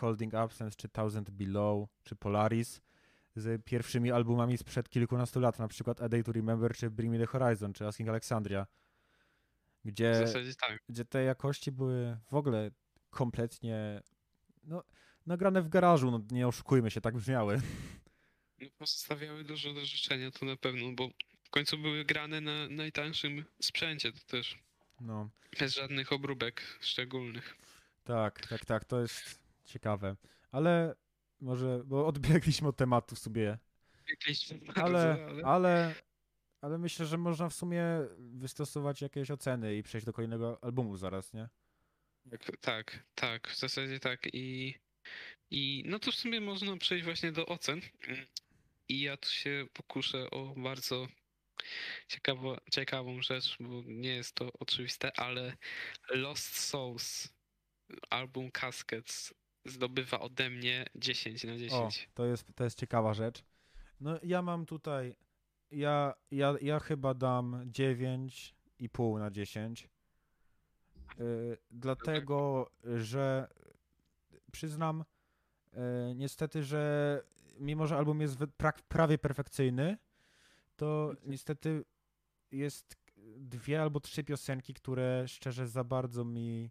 Holding 0.00 0.34
Absence, 0.34 0.76
czy 0.76 0.88
Thousand 0.88 1.30
Below, 1.30 1.88
czy 2.04 2.16
Polaris, 2.16 2.80
z 3.36 3.64
pierwszymi 3.64 4.10
albumami 4.12 4.58
sprzed 4.58 4.88
kilkunastu 4.88 5.40
lat, 5.40 5.58
na 5.58 5.68
przykład 5.68 6.00
A 6.02 6.08
Day 6.08 6.22
to 6.24 6.32
Remember, 6.32 6.76
czy 6.76 6.90
Bring 6.90 7.12
Me 7.12 7.18
The 7.18 7.26
Horizon, 7.26 7.72
czy 7.72 7.86
Asking 7.86 8.08
Alexandria, 8.08 8.66
gdzie 9.84 10.24
tak. 10.60 10.82
gdzie 10.88 11.04
te 11.04 11.22
jakości 11.22 11.72
były 11.72 12.16
w 12.30 12.34
ogóle 12.34 12.70
kompletnie 13.10 14.00
no, 14.64 14.82
nagrane 15.26 15.62
w 15.62 15.68
garażu, 15.68 16.10
no 16.10 16.20
nie 16.30 16.48
oszukujmy 16.48 16.90
się, 16.90 17.00
tak 17.00 17.14
brzmiały. 17.16 17.60
No, 18.60 18.68
pozostawiały 18.78 19.44
dużo 19.44 19.74
do 19.74 19.84
życzenia, 19.84 20.30
to 20.30 20.46
na 20.46 20.56
pewno, 20.56 20.92
bo 20.92 21.08
w 21.44 21.50
końcu 21.50 21.78
były 21.78 22.04
grane 22.04 22.40
na 22.40 22.68
najtańszym 22.68 23.44
sprzęcie, 23.62 24.12
to 24.12 24.18
też 24.26 24.58
No, 25.00 25.30
bez 25.60 25.74
żadnych 25.74 26.12
obróbek 26.12 26.62
szczególnych. 26.80 27.56
tak, 28.04 28.46
tak, 28.46 28.64
tak, 28.64 28.84
to 28.84 29.00
jest 29.00 29.39
ciekawe. 29.70 30.16
Ale 30.50 30.94
może, 31.40 31.82
bo 31.84 32.06
odbiegliśmy 32.06 32.68
od 32.68 32.76
tematu 32.76 33.16
sobie, 33.16 33.58
ale, 34.74 35.16
bardzo, 35.16 35.24
ale... 35.24 35.44
ale, 35.44 35.94
ale 36.60 36.78
myślę, 36.78 37.06
że 37.06 37.18
można 37.18 37.48
w 37.48 37.54
sumie 37.54 37.84
wystosować 38.18 39.02
jakieś 39.02 39.30
oceny 39.30 39.76
i 39.76 39.82
przejść 39.82 40.06
do 40.06 40.12
kolejnego 40.12 40.64
albumu 40.64 40.96
zaraz, 40.96 41.32
nie? 41.32 41.48
Tak, 42.30 42.56
tak, 42.60 43.04
tak, 43.14 43.48
w 43.48 43.58
zasadzie 43.58 44.00
tak 44.00 44.26
i, 44.32 44.74
i 45.50 45.82
no 45.86 45.98
to 45.98 46.12
w 46.12 46.14
sumie 46.14 46.40
można 46.40 46.76
przejść 46.76 47.04
właśnie 47.04 47.32
do 47.32 47.46
ocen 47.46 47.80
i 48.88 49.00
ja 49.00 49.16
tu 49.16 49.30
się 49.30 49.66
pokuszę 49.72 50.30
o 50.30 50.54
bardzo 50.56 51.08
ciekawo, 52.08 52.60
ciekawą 52.70 53.22
rzecz, 53.22 53.56
bo 53.60 53.82
nie 53.86 54.16
jest 54.16 54.34
to 54.34 54.52
oczywiste, 54.60 55.18
ale 55.18 55.56
Lost 56.08 56.58
Souls, 56.58 57.28
album 58.10 58.50
Caskets 58.50 59.34
zdobywa 59.64 60.20
ode 60.20 60.50
mnie 60.50 60.86
10 60.94 61.44
na 61.44 61.52
O, 61.52 61.56
10. 61.56 62.08
to 62.14 62.26
jest, 62.26 62.54
to 62.54 62.64
jest 62.64 62.78
ciekawa 62.78 63.14
rzecz. 63.14 63.44
No 64.00 64.18
ja 64.22 64.42
mam 64.42 64.66
tutaj, 64.66 65.16
ja, 65.70 66.14
ja, 66.30 66.54
ja 66.60 66.80
chyba 66.80 67.14
dam 67.14 67.70
9,5 67.72 69.18
na 69.18 69.30
10. 69.30 69.88
Yy, 71.18 71.58
dlatego, 71.70 72.70
że 72.84 73.48
przyznam, 74.52 75.04
yy, 75.72 75.80
niestety, 76.14 76.62
że 76.62 77.22
mimo 77.58 77.86
że 77.86 77.96
album 77.96 78.20
jest 78.20 78.38
prawie 78.88 79.18
perfekcyjny, 79.18 79.96
to 80.76 81.12
niestety 81.26 81.84
jest 82.52 82.96
dwie 83.36 83.82
albo 83.82 84.00
trzy 84.00 84.24
piosenki, 84.24 84.74
które 84.74 85.28
szczerze 85.28 85.66
za 85.66 85.84
bardzo 85.84 86.24
mi. 86.24 86.70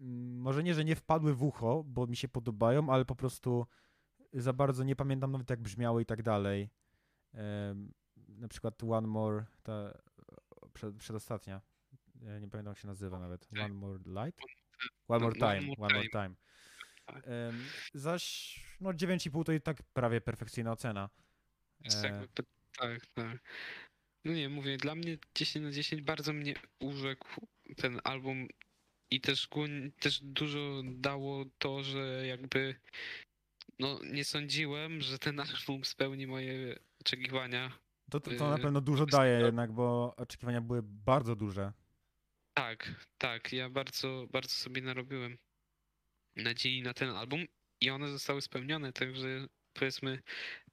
Mm, 0.00 0.40
Może 0.40 0.62
nie, 0.62 0.74
że 0.74 0.84
nie 0.84 0.96
wpadły 0.96 1.34
w 1.34 1.42
ucho, 1.42 1.84
bo 1.86 2.06
mi 2.06 2.16
się 2.16 2.28
podobają, 2.28 2.90
ale 2.92 3.04
po 3.04 3.16
prostu 3.16 3.66
za 4.32 4.52
bardzo 4.52 4.84
nie 4.84 4.96
pamiętam 4.96 5.32
nawet 5.32 5.50
jak 5.50 5.60
brzmiały 5.60 6.02
i 6.02 6.06
tak 6.06 6.22
dalej. 6.22 6.70
Na 8.28 8.48
przykład 8.48 8.82
One 8.84 9.08
More, 9.08 9.46
ta 9.62 9.98
przed, 10.74 10.96
przedostatnia. 10.96 11.60
Nie 12.14 12.48
pamiętam 12.48 12.66
jak 12.66 12.78
się 12.78 12.86
nazywa 12.88 13.18
nawet. 13.18 13.48
Tak. 13.48 13.58
One 13.58 13.74
More 13.74 13.98
Light? 14.06 14.40
One 15.08 15.24
More 15.24 15.34
Time. 15.34 15.74
One 15.78 15.94
More 15.94 16.08
Time. 16.08 16.34
Tak. 17.06 17.24
Zaś 17.94 18.56
no 18.80 18.90
9,5 18.90 19.44
to 19.44 19.52
i 19.52 19.60
tak 19.60 19.82
prawie 19.82 20.20
perfekcyjna 20.20 20.72
ocena. 20.72 21.10
Jest 21.80 22.04
E. 22.04 22.28
tak, 22.34 23.06
tak. 23.14 23.38
No 24.24 24.32
nie, 24.32 24.48
mówię, 24.48 24.76
dla 24.76 24.94
mnie 24.94 25.18
10 25.34 25.64
na 25.64 25.70
10 25.72 26.02
bardzo 26.02 26.32
mnie 26.32 26.54
urzekł 26.80 27.46
ten 27.76 28.00
album 28.04 28.48
i 29.10 29.20
też, 29.20 29.48
też 30.00 30.20
dużo 30.22 30.82
dało 30.84 31.44
to, 31.58 31.82
że 31.82 32.26
jakby 32.26 32.74
no 33.78 34.00
nie 34.04 34.24
sądziłem, 34.24 35.00
że 35.00 35.18
ten 35.18 35.40
album 35.40 35.84
spełni 35.84 36.26
moje 36.26 36.78
oczekiwania. 37.00 37.78
To, 38.10 38.20
to, 38.20 38.30
to 38.30 38.50
na 38.50 38.56
Yy, 38.56 38.62
pewno 38.62 38.80
dużo 38.80 39.06
daje 39.06 39.40
jednak, 39.40 39.72
bo 39.72 40.14
oczekiwania 40.16 40.60
były 40.60 40.82
bardzo 40.82 41.36
duże. 41.36 41.72
Tak, 42.54 43.06
tak, 43.18 43.52
ja 43.52 43.70
bardzo, 43.70 44.26
bardzo 44.32 44.54
sobie 44.54 44.82
narobiłem 44.82 45.38
nadziei 46.36 46.82
na 46.82 46.94
ten 46.94 47.10
album 47.10 47.44
i 47.80 47.90
one 47.90 48.08
zostały 48.08 48.42
spełnione, 48.42 48.92
także 48.92 49.46
powiedzmy 49.72 50.22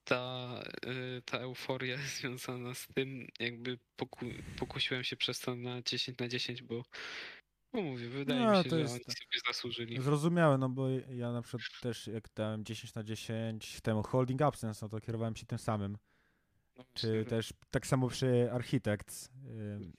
ta, 0.03 0.63
y, 0.85 1.21
ta 1.25 1.37
euforia 1.37 1.97
związana 2.19 2.73
z 2.73 2.87
tym, 2.87 3.27
jakby 3.39 3.79
poku, 3.95 4.25
pokusiłem 4.59 5.03
się 5.03 5.17
przez 5.17 5.39
to 5.39 5.55
na 5.55 5.81
10 5.81 6.19
na 6.19 6.27
10, 6.27 6.63
bo 6.63 6.83
no 7.73 7.81
mówię, 7.81 8.09
wydaje 8.09 8.39
No, 8.39 8.51
mi 8.57 8.63
się, 8.63 8.69
to 8.69 8.75
że 8.75 8.81
jest- 8.81 8.93
oni 8.93 9.03
sobie 9.03 9.39
zasłużyli. 9.47 10.01
Zrozumiałe, 10.01 10.57
no 10.57 10.69
bo 10.69 10.89
ja 10.89 11.31
na 11.31 11.41
przykład 11.41 11.61
też 11.81 12.07
jak 12.07 12.29
dałem 12.35 12.65
10 12.65 12.93
na 12.93 13.03
10 13.03 13.81
temu 13.81 14.03
Holding 14.03 14.41
Absence, 14.41 14.85
no 14.85 14.89
to 14.89 14.99
kierowałem 15.01 15.35
się 15.35 15.45
tym 15.45 15.57
samym. 15.59 15.97
No 16.77 16.83
Czy 16.93 17.07
właśnie, 17.07 17.25
też 17.25 17.53
tak 17.71 17.87
samo 17.87 18.07
przy 18.09 18.49
Architects, 18.51 19.29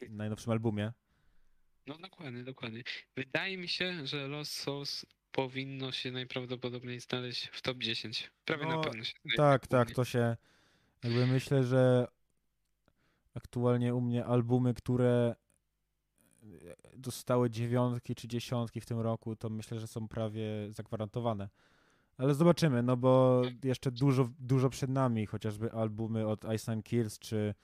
yy, 0.00 0.08
najnowszym 0.10 0.52
albumie. 0.52 0.92
No 1.86 1.98
dokładnie, 1.98 2.44
dokładnie. 2.44 2.82
Wydaje 3.16 3.58
mi 3.58 3.68
się, 3.68 4.06
że 4.06 4.28
Lost 4.28 4.52
Souls 4.52 5.06
powinno 5.32 5.92
się 5.92 6.12
najprawdopodobniej 6.12 7.00
znaleźć 7.00 7.46
w 7.52 7.62
top 7.62 7.78
10. 7.78 8.30
Prawie 8.44 8.66
No, 8.66 8.76
na 8.76 8.82
pewno 8.82 9.04
się. 9.04 9.14
Tak, 9.36 9.66
tak, 9.66 9.90
to 9.90 10.04
się 10.04 10.36
jakby 11.04 11.26
myślę, 11.26 11.64
że 11.64 12.06
aktualnie 13.34 13.94
u 13.94 14.00
mnie 14.00 14.24
albumy, 14.24 14.74
które 14.74 15.34
dostały 16.98 17.50
dziewiątki 17.50 18.14
czy 18.14 18.28
dziesiątki 18.28 18.80
w 18.80 18.86
tym 18.86 19.00
roku, 19.00 19.36
to 19.36 19.50
myślę, 19.50 19.80
że 19.80 19.86
są 19.86 20.08
prawie 20.08 20.44
zagwarantowane. 20.70 21.48
Ale 22.18 22.34
zobaczymy, 22.34 22.82
no 22.82 22.96
bo 22.96 23.42
jeszcze 23.64 23.90
dużo, 23.90 24.28
dużo 24.38 24.70
przed 24.70 24.90
nami, 24.90 25.26
chociażby 25.26 25.72
albumy 25.72 26.26
od 26.26 26.44
Ice 26.54 26.72
Nine 26.72 26.82
Kills, 26.82 27.18
czy 27.18 27.54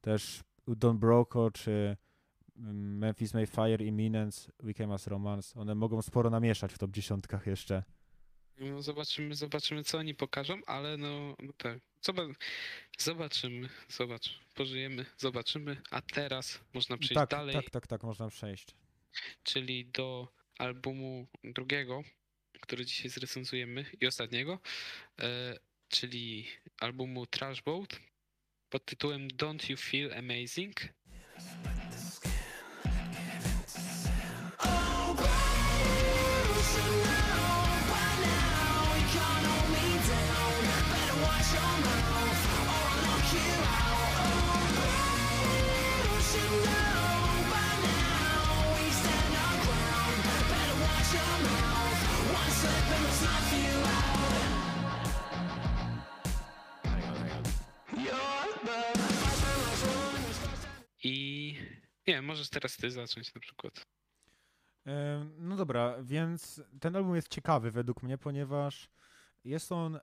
też 0.00 0.44
Don 0.68 0.98
Broco, 0.98 1.50
czy 1.50 1.96
mm, 2.56 2.98
Memphis 2.98 3.34
Mayfire, 3.34 3.84
Imminence, 3.84 4.52
Weekend 4.62 4.92
as 4.92 5.06
Romance. 5.06 5.60
One 5.60 5.74
mogą 5.74 6.02
sporo 6.02 6.30
namieszać 6.30 6.72
w 6.72 6.78
top 6.78 6.90
dziesiątkach 6.90 7.46
jeszcze. 7.46 7.82
No 8.60 8.82
zobaczymy, 8.82 9.34
zobaczymy 9.34 9.84
co 9.84 9.98
oni 9.98 10.14
pokażą, 10.14 10.60
ale 10.66 10.96
no, 10.96 11.36
no 11.38 11.52
tak. 11.56 11.78
Zoba- 12.02 12.34
zobaczymy, 12.98 13.68
zobacz, 13.88 14.38
pożyjemy, 14.54 15.06
zobaczymy, 15.16 15.76
a 15.90 16.02
teraz 16.02 16.60
można 16.74 16.96
przejść 16.96 17.14
Tak, 17.14 17.30
dalej, 17.30 17.54
tak, 17.54 17.70
tak, 17.70 17.86
tak, 17.86 18.02
można 18.02 18.28
przejść. 18.28 18.66
czyli 19.42 19.86
do 19.86 20.28
albumu 20.58 21.26
drugiego, 21.44 22.02
który 22.60 22.84
dzisiaj 22.86 23.10
zrecenzujemy 23.10 23.84
i 24.00 24.06
ostatniego, 24.06 24.58
e, 25.20 25.58
czyli 25.88 26.46
albumu 26.80 27.26
Trash 27.26 27.62
Boat 27.62 28.00
pod 28.70 28.84
tytułem 28.84 29.28
Don't 29.28 29.70
You 29.70 29.76
Feel 29.76 30.14
Amazing? 30.14 30.76
Możesz 62.28 62.50
teraz 62.50 62.76
ty 62.76 62.90
zacząć 62.90 63.34
na 63.34 63.40
przykład. 63.40 63.86
No 65.38 65.56
dobra, 65.56 66.02
więc 66.02 66.62
ten 66.80 66.96
album 66.96 67.16
jest 67.16 67.28
ciekawy 67.28 67.70
według 67.70 68.02
mnie, 68.02 68.18
ponieważ 68.18 68.88
jest 69.44 69.72
on 69.72 69.98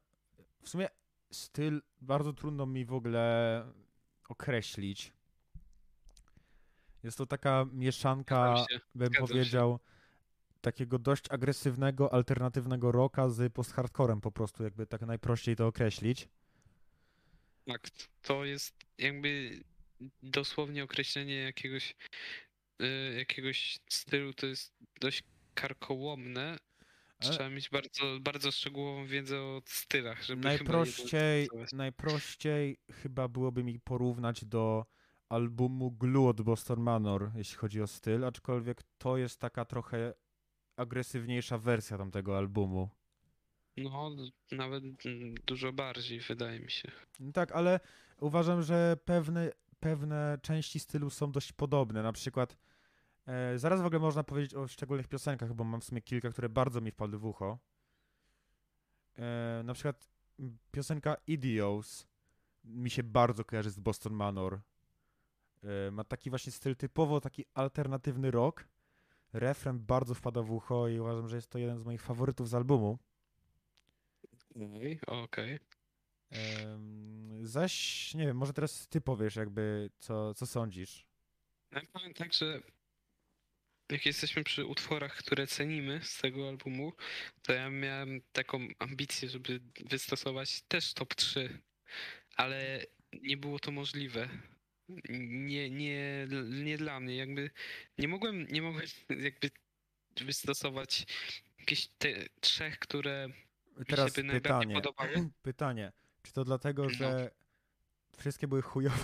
w 0.61 0.69
sumie 0.69 0.87
styl 1.31 1.81
bardzo 2.01 2.33
trudno 2.33 2.65
mi 2.65 2.85
w 2.85 2.93
ogóle 2.93 3.65
określić. 4.29 5.13
Jest 7.03 7.17
to 7.17 7.25
taka 7.25 7.65
mieszanka, 7.71 8.55
Zgadzam 8.57 8.79
bym 8.95 9.07
zgadzam 9.07 9.27
się. 9.27 9.33
powiedział, 9.33 9.79
takiego 10.61 10.99
dość 10.99 11.31
agresywnego, 11.31 12.13
alternatywnego 12.13 12.91
rocka 12.91 13.29
z 13.29 13.53
post-hardcorem 13.53 14.21
po 14.21 14.31
prostu, 14.31 14.63
jakby 14.63 14.87
tak 14.87 15.01
najprościej 15.01 15.55
to 15.55 15.67
określić. 15.67 16.29
Tak, 17.65 17.89
to 18.21 18.45
jest 18.45 18.75
jakby 18.97 19.59
dosłownie 20.23 20.83
określenie 20.83 21.35
jakiegoś 21.35 21.95
y, 22.81 23.15
jakiegoś 23.17 23.79
stylu, 23.89 24.33
to 24.33 24.47
jest 24.47 24.73
dość 25.01 25.23
karkołomne. 25.53 26.57
Ale- 27.19 27.31
Trzeba 27.33 27.49
mieć 27.49 27.69
bardzo, 27.69 28.19
bardzo 28.21 28.51
szczegółową 28.51 29.05
wiedzę 29.07 29.41
o 29.41 29.61
stylach, 29.65 30.23
żeby 30.23 30.41
chyba 30.41 30.49
Najprościej, 30.49 31.43
dostosować. 31.43 31.71
najprościej 31.73 32.77
chyba 32.91 33.27
byłoby 33.27 33.63
mi 33.63 33.79
porównać 33.79 34.45
do 34.45 34.85
albumu 35.29 35.91
Glue 35.91 36.27
od 36.27 36.41
Boston 36.41 36.79
Manor, 36.79 37.31
jeśli 37.35 37.55
chodzi 37.57 37.81
o 37.81 37.87
styl, 37.87 38.25
aczkolwiek 38.25 38.81
to 38.97 39.17
jest 39.17 39.39
taka 39.39 39.65
trochę 39.65 40.13
agresywniejsza 40.77 41.57
wersja 41.57 41.97
tamtego 41.97 42.37
albumu. 42.37 42.89
No, 43.77 44.15
nawet 44.51 44.83
dużo 45.45 45.73
bardziej, 45.73 46.19
wydaje 46.19 46.59
mi 46.59 46.71
się. 46.71 46.91
No 47.19 47.31
Tak, 47.31 47.51
ale 47.51 47.79
uważam, 48.19 48.63
że 48.63 48.97
pewne, 49.05 49.51
pewne 49.85 50.37
części 50.41 50.79
stylu 50.79 51.09
są 51.09 51.31
dość 51.31 51.53
podobne. 51.53 52.03
Na 52.03 52.11
przykład, 52.11 52.57
e, 53.27 53.59
zaraz 53.59 53.81
w 53.81 53.85
ogóle 53.85 53.99
można 53.99 54.23
powiedzieć 54.23 54.55
o 54.55 54.67
szczególnych 54.67 55.07
piosenkach, 55.07 55.53
bo 55.53 55.63
mam 55.63 55.81
w 55.81 55.83
sumie 55.83 56.01
kilka, 56.01 56.29
które 56.29 56.49
bardzo 56.49 56.81
mi 56.81 56.91
wpadły 56.91 57.19
w 57.19 57.25
ucho. 57.25 57.59
E, 59.17 59.61
na 59.63 59.73
przykład 59.73 60.09
piosenka 60.71 61.15
Idios 61.27 62.07
mi 62.63 62.89
się 62.89 63.03
bardzo 63.03 63.45
kojarzy 63.45 63.71
z 63.71 63.79
Boston 63.79 64.13
Manor. 64.13 64.61
E, 65.63 65.91
ma 65.91 66.03
taki 66.03 66.29
właśnie 66.29 66.51
styl 66.51 66.75
typowo 66.75 67.21
taki 67.21 67.45
alternatywny 67.53 68.31
rock. 68.31 68.67
Refren 69.33 69.79
bardzo 69.79 70.13
wpada 70.13 70.41
w 70.41 70.51
ucho 70.51 70.87
i 70.87 70.99
uważam, 70.99 71.29
że 71.29 71.35
jest 71.35 71.49
to 71.49 71.59
jeden 71.59 71.79
z 71.79 71.83
moich 71.83 72.01
faworytów 72.01 72.49
z 72.49 72.53
albumu. 72.53 72.97
Okej, 74.55 74.99
okej. 75.07 75.53
Em, 75.53 75.59
zaś, 77.41 78.13
nie 78.13 78.25
wiem, 78.25 78.37
może 78.37 78.53
teraz 78.53 78.87
ty 78.87 79.01
powiesz 79.01 79.35
jakby, 79.35 79.89
co, 79.97 80.33
co 80.33 80.45
sądzisz. 80.45 81.05
Ja 81.71 81.81
powiem 81.93 82.13
tak, 82.13 82.33
że 82.33 82.61
jak 83.91 84.05
jesteśmy 84.05 84.43
przy 84.43 84.65
utworach, 84.65 85.17
które 85.17 85.47
cenimy 85.47 85.99
z 86.03 86.17
tego 86.17 86.49
albumu, 86.49 86.93
to 87.41 87.53
ja 87.53 87.69
miałem 87.69 88.21
taką 88.31 88.67
ambicję, 88.79 89.29
żeby 89.29 89.59
wystosować 89.89 90.61
też 90.61 90.93
top 90.93 91.15
3, 91.15 91.61
ale 92.35 92.85
nie 93.21 93.37
było 93.37 93.59
to 93.59 93.71
możliwe. 93.71 94.29
Nie, 95.09 95.69
nie, 95.69 96.27
nie 96.49 96.77
dla 96.77 96.99
mnie. 96.99 97.15
Jakby 97.15 97.51
nie 97.97 98.07
mogłem, 98.07 98.47
nie 98.47 98.61
mogłem 98.61 98.85
jakby 99.09 99.49
wystosować 100.21 101.05
jakieś 101.59 101.87
te 101.87 102.25
trzech, 102.41 102.79
które 102.79 103.29
Teraz 103.87 104.13
by 104.13 104.23
najbardziej 104.23 104.41
pytanie, 104.41 104.75
podobały. 104.75 105.29
pytanie, 105.41 105.91
czy 106.25 106.33
to 106.33 106.43
dlatego, 106.45 106.83
No. 106.83 106.89
że 106.89 107.31
wszystkie 108.17 108.47
były 108.47 108.61
chujowe, 108.61 108.97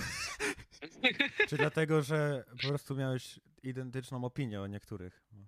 czy 1.50 1.58
dlatego, 1.58 2.02
że 2.02 2.44
po 2.62 2.68
prostu 2.68 2.96
miałeś 2.96 3.40
identyczną 3.64 4.26
opinię 4.26 4.62
o 4.62 4.68
niektórych? 4.68 5.22
No. 5.32 5.46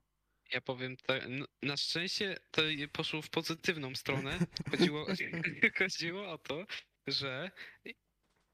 Ja 0.52 0.62
powiem 0.62 0.98
tak, 0.98 1.24
no, 1.30 1.46
na 1.62 1.78
szczęście 1.78 2.38
to 2.52 2.62
poszło 2.92 3.22
w 3.22 3.30
pozytywną 3.30 3.96
stronę. 3.96 4.40
Chodziło, 4.72 5.06
chodziło 5.80 6.32
o 6.32 6.38
to, 6.38 6.66
że 7.08 7.52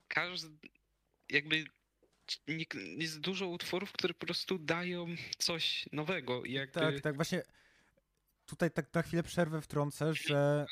każdy, 0.08 0.58
jakby 1.30 1.66
jest 2.98 3.20
dużo 3.20 3.48
utworów, 3.48 3.92
które 3.92 4.14
po 4.14 4.26
prostu 4.26 4.60
dają 4.60 5.08
coś 5.38 5.86
nowego. 5.92 6.46
Jakby, 6.46 6.80
Tak, 6.80 7.02
tak, 7.02 7.16
właśnie 7.16 7.44
tutaj 8.46 8.72
tak 8.72 8.94
na 8.94 9.02
chwilę 9.02 9.24
przerwę 9.24 9.62
wtrącę, 9.62 10.14
że 10.14 10.66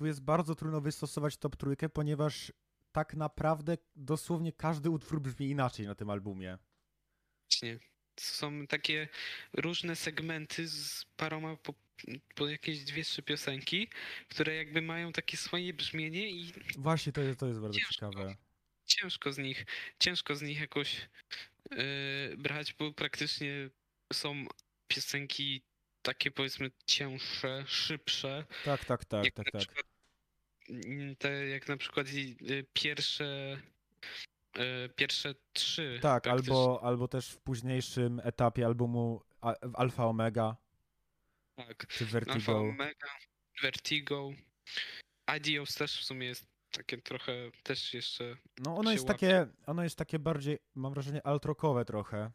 tu 0.00 0.06
jest 0.06 0.20
bardzo 0.22 0.54
trudno 0.54 0.80
wystosować 0.80 1.36
top 1.36 1.56
trójkę, 1.56 1.88
ponieważ 1.88 2.52
tak 2.92 3.14
naprawdę 3.14 3.78
dosłownie 3.96 4.52
każdy 4.52 4.90
utwór 4.90 5.20
brzmi 5.20 5.48
inaczej 5.48 5.86
na 5.86 5.94
tym 5.94 6.10
albumie. 6.10 6.58
Właśnie. 7.50 7.78
Są 8.20 8.66
takie 8.66 9.08
różne 9.52 9.96
segmenty 9.96 10.68
z 10.68 11.04
paroma 11.16 11.56
po, 11.56 11.74
po 12.34 12.48
jakieś 12.48 12.84
dwie, 12.84 13.04
trzy 13.04 13.22
piosenki, 13.22 13.88
które 14.28 14.54
jakby 14.56 14.82
mają 14.82 15.12
takie 15.12 15.36
swoje 15.36 15.74
brzmienie 15.74 16.30
i 16.30 16.52
Właśnie, 16.78 17.12
to 17.12 17.20
jest, 17.20 17.40
to 17.40 17.46
jest 17.46 17.60
bardzo 17.60 17.78
Ciężko. 17.78 17.94
ciekawe. 17.94 18.36
ciężko 18.86 19.32
z 19.32 19.38
nich, 19.38 19.66
ciężko 19.98 20.36
z 20.36 20.42
nich 20.42 20.60
jakoś 20.60 21.08
yy, 21.70 22.36
brać, 22.36 22.74
bo 22.74 22.92
praktycznie 22.92 23.70
są 24.12 24.44
piosenki 24.88 25.62
takie 26.02 26.30
powiedzmy 26.30 26.70
cięższe, 26.86 27.64
szybsze. 27.66 28.44
Tak, 28.64 28.84
tak, 28.84 29.04
tak, 29.04 29.30
tak, 29.34 29.50
tak. 29.50 29.89
Mm, 30.70 31.16
te, 31.16 31.46
jak 31.46 31.68
na 31.68 31.76
przykład 31.76 32.06
y, 32.08 32.66
pierwsze 32.72 33.58
y, 34.58 34.88
pierwsze 34.96 35.34
trzy. 35.52 35.98
Tak, 36.02 36.22
praktycznie. 36.22 36.54
albo, 36.54 36.84
albo 36.84 37.08
też 37.08 37.28
w 37.30 37.38
późniejszym 37.38 38.20
etapie 38.24 38.66
albumu 38.66 39.22
w 39.62 39.76
Alfa 39.76 40.06
Omega 40.06 40.56
tak. 41.56 41.86
czy 41.86 42.04
Alfa 42.04 42.12
Vertigo. 42.12 42.58
Omega, 42.58 43.08
Vertigo. 43.62 44.30
Adios 45.26 45.74
też 45.74 46.00
w 46.00 46.04
sumie 46.04 46.26
jest 46.26 46.46
takie 46.70 46.98
trochę 46.98 47.32
też 47.62 47.94
jeszcze. 47.94 48.36
No 48.58 48.76
ono 48.76 48.92
jest 48.92 49.06
takie, 49.06 49.46
ono 49.66 49.82
jest 49.82 49.98
takie 49.98 50.18
bardziej, 50.18 50.58
mam 50.74 50.92
wrażenie, 50.92 51.26
altrokowe 51.26 51.84
trochę. 51.84 52.30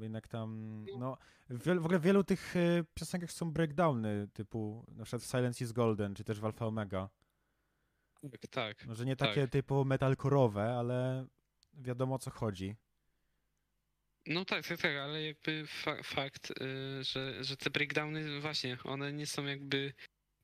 Jednak 0.00 0.28
tam, 0.28 0.84
no, 0.98 1.18
w, 1.50 1.64
w 1.64 1.84
ogóle 1.84 1.98
w 1.98 2.02
wielu 2.02 2.24
tych 2.24 2.56
y, 2.56 2.84
piosenkach 2.94 3.32
są 3.32 3.52
breakdowny, 3.52 4.28
typu 4.32 4.84
na 4.88 5.04
przykład 5.04 5.22
w 5.22 5.26
Silence 5.26 5.64
is 5.64 5.72
Golden, 5.72 6.14
czy 6.14 6.24
też 6.24 6.40
w 6.40 6.44
Alfa 6.44 6.66
Omega. 6.66 7.08
Tak, 8.30 8.46
tak. 8.50 8.86
Może 8.86 9.04
nie 9.04 9.16
Tak. 9.16 9.28
takie 9.28 9.48
typowo 9.48 9.84
metalkorowe, 9.84 10.74
ale 10.74 11.26
wiadomo 11.74 12.14
o 12.14 12.18
co 12.18 12.30
chodzi. 12.30 12.76
No 14.26 14.44
tak, 14.44 14.66
tak, 14.66 14.80
tak, 14.80 14.96
ale 14.96 15.22
jakby 15.22 15.66
fa 15.66 16.02
fakt, 16.02 16.50
y, 16.50 17.04
że, 17.04 17.44
że 17.44 17.56
te 17.56 17.70
breakdowny 17.70 18.40
właśnie, 18.40 18.78
one 18.84 19.12
nie 19.12 19.26
są 19.26 19.44
jakby, 19.44 19.92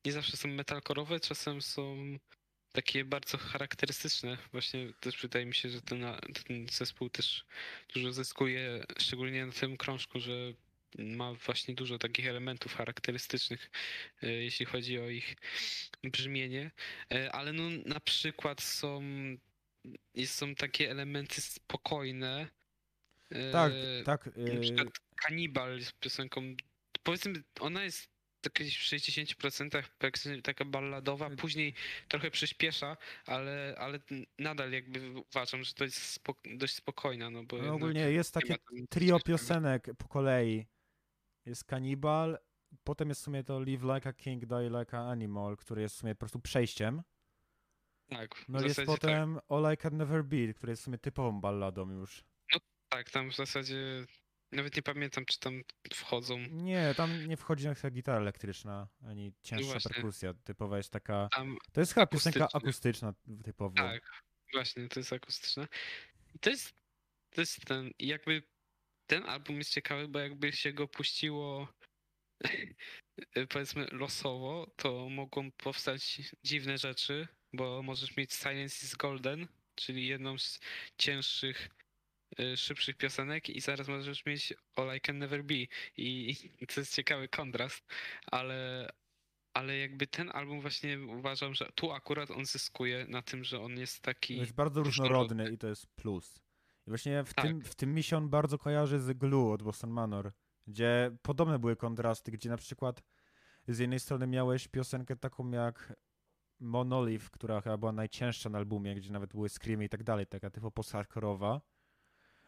nie 0.05 0.11
zawsze 0.11 0.37
są 0.37 0.49
metalkorowe, 0.49 1.19
czasem 1.19 1.61
są 1.61 1.97
takie 2.71 3.05
bardzo 3.05 3.37
charakterystyczne. 3.37 4.37
Właśnie 4.51 4.93
też 4.99 5.21
wydaje 5.21 5.45
mi 5.45 5.55
się, 5.55 5.69
że 5.69 5.81
ten, 5.81 6.05
ten 6.47 6.67
zespół 6.71 7.09
też 7.09 7.45
dużo 7.93 8.13
zyskuje, 8.13 8.83
szczególnie 8.99 9.45
na 9.45 9.51
tym 9.51 9.77
krążku, 9.77 10.19
że 10.19 10.53
ma 10.97 11.33
właśnie 11.33 11.75
dużo 11.75 11.97
takich 11.97 12.27
elementów 12.27 12.75
charakterystycznych, 12.75 13.71
y, 14.23 14.27
jeśli 14.27 14.65
chodzi 14.65 14.99
o 14.99 15.09
ich 15.09 15.35
brzmienie. 16.03 16.71
Y, 17.13 17.31
Ale 17.31 17.53
no 17.53 17.63
na 17.85 17.99
przykład 17.99 18.61
są, 18.61 19.01
są 20.25 20.55
takie 20.55 20.91
elementy 20.91 21.41
spokojne. 21.41 22.47
Tak, 23.51 23.73
y, 23.73 24.03
tak. 24.05 24.25
na 24.37 24.61
przykład 24.61 24.87
Kanibal 25.15 25.81
z 25.81 25.91
piosenką, 25.91 26.55
powiedzmy, 27.03 27.43
ona 27.59 27.83
jest 27.83 28.01
tak 28.03 28.16
w 28.43 28.49
60% 28.49 29.83
praktycznie 29.97 30.41
taka 30.41 30.65
balladowa, 30.65 31.29
później 31.29 31.73
trochę 32.07 32.31
przyspiesza, 32.31 32.97
ale, 33.25 33.75
ale 33.77 33.99
nadal 34.39 34.71
jakby 34.71 35.13
uważam, 35.31 35.63
że 35.63 35.73
to 35.73 35.83
jest 35.83 36.19
dość 36.57 36.75
spokojna, 36.75 37.29
no 37.29 37.43
bo 37.43 37.57
no 37.57 37.73
ogólnie 37.73 38.01
jest 38.01 38.33
takie 38.33 38.55
trio 38.89 39.19
piosenek 39.19 39.87
po 39.97 40.07
kolei. 40.07 40.65
Jest 41.45 41.63
Cannibal, 41.63 42.37
potem 42.83 43.09
jest 43.09 43.21
w 43.21 43.23
sumie 43.23 43.43
to 43.43 43.59
Live 43.59 43.83
Like 43.83 44.09
a 44.09 44.13
King, 44.13 44.45
Die 44.45 44.69
Like 44.79 44.97
a 44.97 45.09
Animal, 45.09 45.57
który 45.57 45.81
jest 45.81 45.95
w 45.95 45.99
sumie 45.99 46.15
po 46.15 46.19
prostu 46.19 46.39
przejściem. 46.39 47.03
Tak, 48.09 48.45
No 48.47 48.61
jest 48.61 48.75
tak, 48.75 48.85
potem 48.85 49.39
All 49.49 49.73
I 49.73 49.77
Can 49.77 49.97
Never 49.97 50.23
Be, 50.23 50.53
który 50.53 50.71
jest 50.71 50.81
w 50.81 50.85
sumie 50.85 50.97
typową 50.97 51.41
balladą 51.41 51.89
już. 51.91 52.23
tak, 52.89 53.09
tam 53.09 53.31
w 53.31 53.35
zasadzie 53.35 54.05
nawet 54.51 54.75
nie 54.75 54.81
pamiętam, 54.81 55.25
czy 55.25 55.39
tam 55.39 55.61
wchodzą. 55.93 56.37
Nie, 56.39 56.93
tam 56.97 57.27
nie 57.27 57.37
wchodzi 57.37 57.65
na 57.65 57.73
przykład 57.73 57.93
gitara 57.93 58.17
elektryczna, 58.17 58.87
ani 59.03 59.33
cięższa 59.43 59.71
właśnie. 59.71 59.91
perkusja. 59.93 60.33
Typowa 60.33 60.77
jest 60.77 60.91
taka... 60.91 61.29
Tam, 61.31 61.57
To 61.71 61.79
jest 61.79 61.93
chyba 61.93 62.07
piosenka 62.07 62.39
Akustyczne. 62.53 62.59
akustyczna 63.07 63.13
typowo. 63.43 63.75
tak, 63.75 64.23
właśnie, 64.53 64.87
to 64.87 64.99
jest 64.99 65.13
akustyczne. 65.13 65.67
I 66.35 66.39
to 66.39 66.49
jest, 66.49 66.75
to 67.29 67.41
jest 67.41 67.65
ten, 67.65 67.91
jakby 67.99 68.43
ten 69.07 69.23
album 69.23 69.57
jest 69.57 69.71
ciekawy, 69.73 70.07
bo 70.07 70.19
jakby 70.19 70.51
się 70.53 70.73
go 70.73 70.87
puściło 70.87 71.67
powiedzmy 73.49 73.87
losowo, 73.91 74.71
to 74.75 75.09
mogą 75.09 75.51
powstać 75.51 76.21
dziwne 76.43 76.77
rzeczy, 76.77 77.27
bo 77.53 77.83
możesz 77.83 78.17
mieć 78.17 78.33
Silence 78.33 78.85
is 78.85 78.95
Golden, 78.95 79.47
czyli 79.75 80.07
jedną 80.07 80.37
z 80.37 80.59
cięższych, 80.97 81.69
szybszych 82.55 82.97
piosenek 82.97 83.49
i 83.49 83.61
zaraz 83.61 83.87
możesz 83.87 84.25
mieć 84.25 84.53
All 84.75 84.95
I 84.97 85.01
Can 85.01 85.17
Never 85.17 85.43
Be 85.43 85.55
i 85.97 86.35
i 86.59 86.67
to 86.67 86.79
jest 86.79 86.95
ciekawy 86.95 87.27
kontrast, 87.27 87.85
ale 88.31 88.89
ale 89.53 89.77
jakby 89.77 90.07
ten 90.07 90.29
album 90.33 90.61
właśnie 90.61 90.99
uważam, 90.99 91.53
że 91.53 91.71
tu 91.75 91.91
akurat 91.91 92.31
on 92.31 92.45
zyskuje 92.45 93.05
na 93.09 93.21
tym, 93.21 93.43
że 93.43 93.61
on 93.61 93.77
jest 93.77 94.01
taki 94.01 94.37
Jest 94.37 94.53
bardzo 94.53 94.83
różnorodny 94.83 95.51
i 95.51 95.57
to 95.57 95.67
jest 95.67 95.87
plus. 95.87 96.41
I 96.87 96.89
właśnie 96.89 97.23
w, 97.23 97.33
Tak. 97.33 97.45
tym, 97.45 97.61
w 97.61 97.75
tym 97.75 97.93
mi 97.93 98.03
się 98.03 98.17
on 98.17 98.29
bardzo 98.29 98.57
kojarzy 98.57 98.99
z 98.99 99.17
Glue 99.17 99.51
od 99.51 99.63
Boston 99.63 99.89
Manor, 99.89 100.31
gdzie 100.67 101.11
podobne 101.21 101.59
były 101.59 101.75
kontrasty, 101.75 102.31
gdzie 102.31 102.49
na 102.49 102.57
przykład 102.57 103.03
z 103.67 103.79
jednej 103.79 103.99
strony 103.99 104.27
miałeś 104.27 104.67
piosenkę 104.67 105.15
taką 105.15 105.51
jak 105.51 105.93
Monolith, 106.59 107.29
która 107.29 107.61
chyba 107.61 107.77
była 107.77 107.91
najcięższa 107.91 108.49
na 108.49 108.57
albumie, 108.57 108.95
gdzie 108.95 109.11
nawet 109.11 109.31
były 109.31 109.49
screamy 109.49 109.85
i 109.85 109.89
tak 109.89 110.03
dalej, 110.03 110.27
taka 110.27 110.49
typowo 110.49 110.71
post-hardkorowa, 110.71 111.61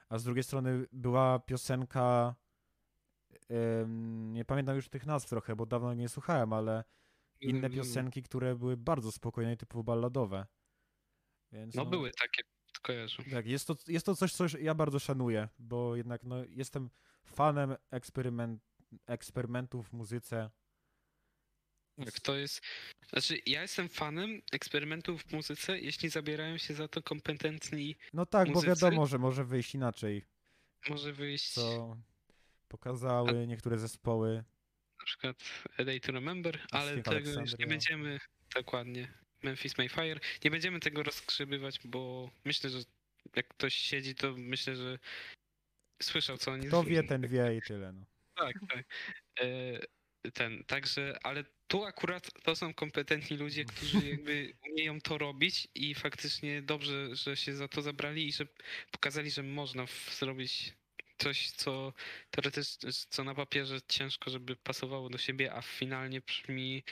a 0.10 0.18
z 0.18 0.24
drugiej 0.24 0.44
strony 0.44 0.86
była 0.92 1.40
piosenka 1.40 2.36
nie 4.34 4.46
pamiętam 4.46 4.76
już 4.76 4.90
tych 4.90 5.06
nazw 5.06 5.30
trochę, 5.30 5.56
bo 5.56 5.66
dawno 5.66 5.94
nie 5.94 6.10
słuchałem, 6.10 6.54
ale 6.54 6.84
inne 7.42 7.68
Mm, 7.68 7.72
piosenki, 7.72 8.24
które 8.24 8.56
były 8.56 8.78
bardzo 8.78 9.12
spokojne 9.12 9.58
typowo 9.58 9.84
balladowe. 9.84 10.46
Więc 11.52 11.76
No 11.76 11.86
były 11.86 12.12
takie, 12.12 12.44
kojarzę. 12.82 13.24
tak, 13.32 13.46
jest 13.46 13.68
to, 13.68 13.76
jest 13.88 14.06
to 14.06 14.16
coś, 14.16 14.34
co 14.34 14.46
ja 14.60 14.74
bardzo 14.76 15.00
szanuję, 15.00 15.50
bo 15.60 15.96
jednak 15.96 16.24
no, 16.24 16.36
jestem 16.50 16.90
fanem 17.26 17.76
eksperyment, 17.92 18.62
eksperymentów 19.06 19.90
w 19.90 19.94
muzyce. 19.94 20.50
Tak, 22.06 22.20
to 22.20 22.38
jest. 22.38 22.62
Znaczy, 23.10 23.40
ja 23.46 23.62
jestem 23.62 23.90
fanem 23.90 24.42
eksperymentów 24.52 25.24
w 25.24 25.32
muzyce, 25.34 25.80
jeśli 25.80 26.10
zabierają 26.10 26.58
się 26.58 26.74
za 26.74 26.88
to 26.88 27.02
kompetentni. 27.04 27.96
No 28.14 28.26
tak, 28.26 28.48
bo 28.48 28.54
Muzycy? 28.54 28.68
wiadomo, 28.70 29.06
że 29.08 29.18
może 29.18 29.46
wyjść 29.46 29.76
inaczej, 29.76 30.26
Może 30.90 31.14
wyjść 31.14 31.54
co 31.54 31.98
pokazały 32.68 33.48
niektóre 33.48 33.78
zespoły. 33.78 34.44
na 35.00 35.06
przykład 35.06 35.44
A 35.78 35.84
Day 35.84 36.00
to 36.00 36.12
Remember, 36.12 36.60
ale 36.72 37.04
tego 37.04 37.30
już 37.42 37.58
nie 37.60 37.68
będziemy 37.68 38.20
dokładnie. 38.56 39.14
Memphis 39.44 39.78
Mayfire. 39.78 40.20
Nie 40.44 40.52
będziemy 40.52 40.80
tego 40.80 41.04
rozgrzebywać, 41.04 41.80
bo 41.86 42.32
myślę, 42.46 42.70
że 42.70 42.80
jak 43.36 43.48
ktoś 43.48 43.76
siedzi, 43.76 44.16
to 44.16 44.34
myślę, 44.38 44.76
że 44.76 45.00
słyszał, 46.02 46.38
co 46.38 46.52
oni 46.52 46.68
Kto 46.68 46.84
wie, 46.84 47.04
ten 47.04 47.28
wie 47.28 47.56
i 47.58 47.62
tyle. 47.62 47.94
No. 47.94 48.06
Tak, 48.36 48.56
tak. 48.70 48.86
E, 49.42 49.46
ten, 50.34 50.64
także, 50.64 51.18
ale 51.24 51.44
tu 51.68 51.86
akurat 51.86 52.30
to 52.44 52.56
są 52.56 52.74
kompetentni 52.74 53.38
ludzie, 53.38 53.66
którzy 53.66 53.98
jakby 54.10 54.54
umieją 54.72 55.02
to 55.02 55.18
robić 55.18 55.68
i 55.76 55.96
faktycznie 55.96 56.62
dobrze, 56.62 57.16
że 57.16 57.38
się 57.38 57.56
za 57.56 57.68
to 57.68 57.82
zabrali 57.82 58.28
i 58.28 58.32
że 58.32 58.48
pokazali, 58.92 59.32
że 59.32 59.44
można 59.44 59.86
zrobić 60.12 60.74
coś, 61.18 61.52
co 61.52 61.94
teoretycznie, 62.32 62.90
co 63.10 63.24
na 63.24 63.36
papierze 63.36 63.82
ciężko, 63.88 64.30
żeby 64.30 64.56
pasowało 64.56 65.10
do 65.10 65.18
siebie, 65.18 65.54
a 65.54 65.62
finalnie 65.62 66.22
brzmi 66.22 66.84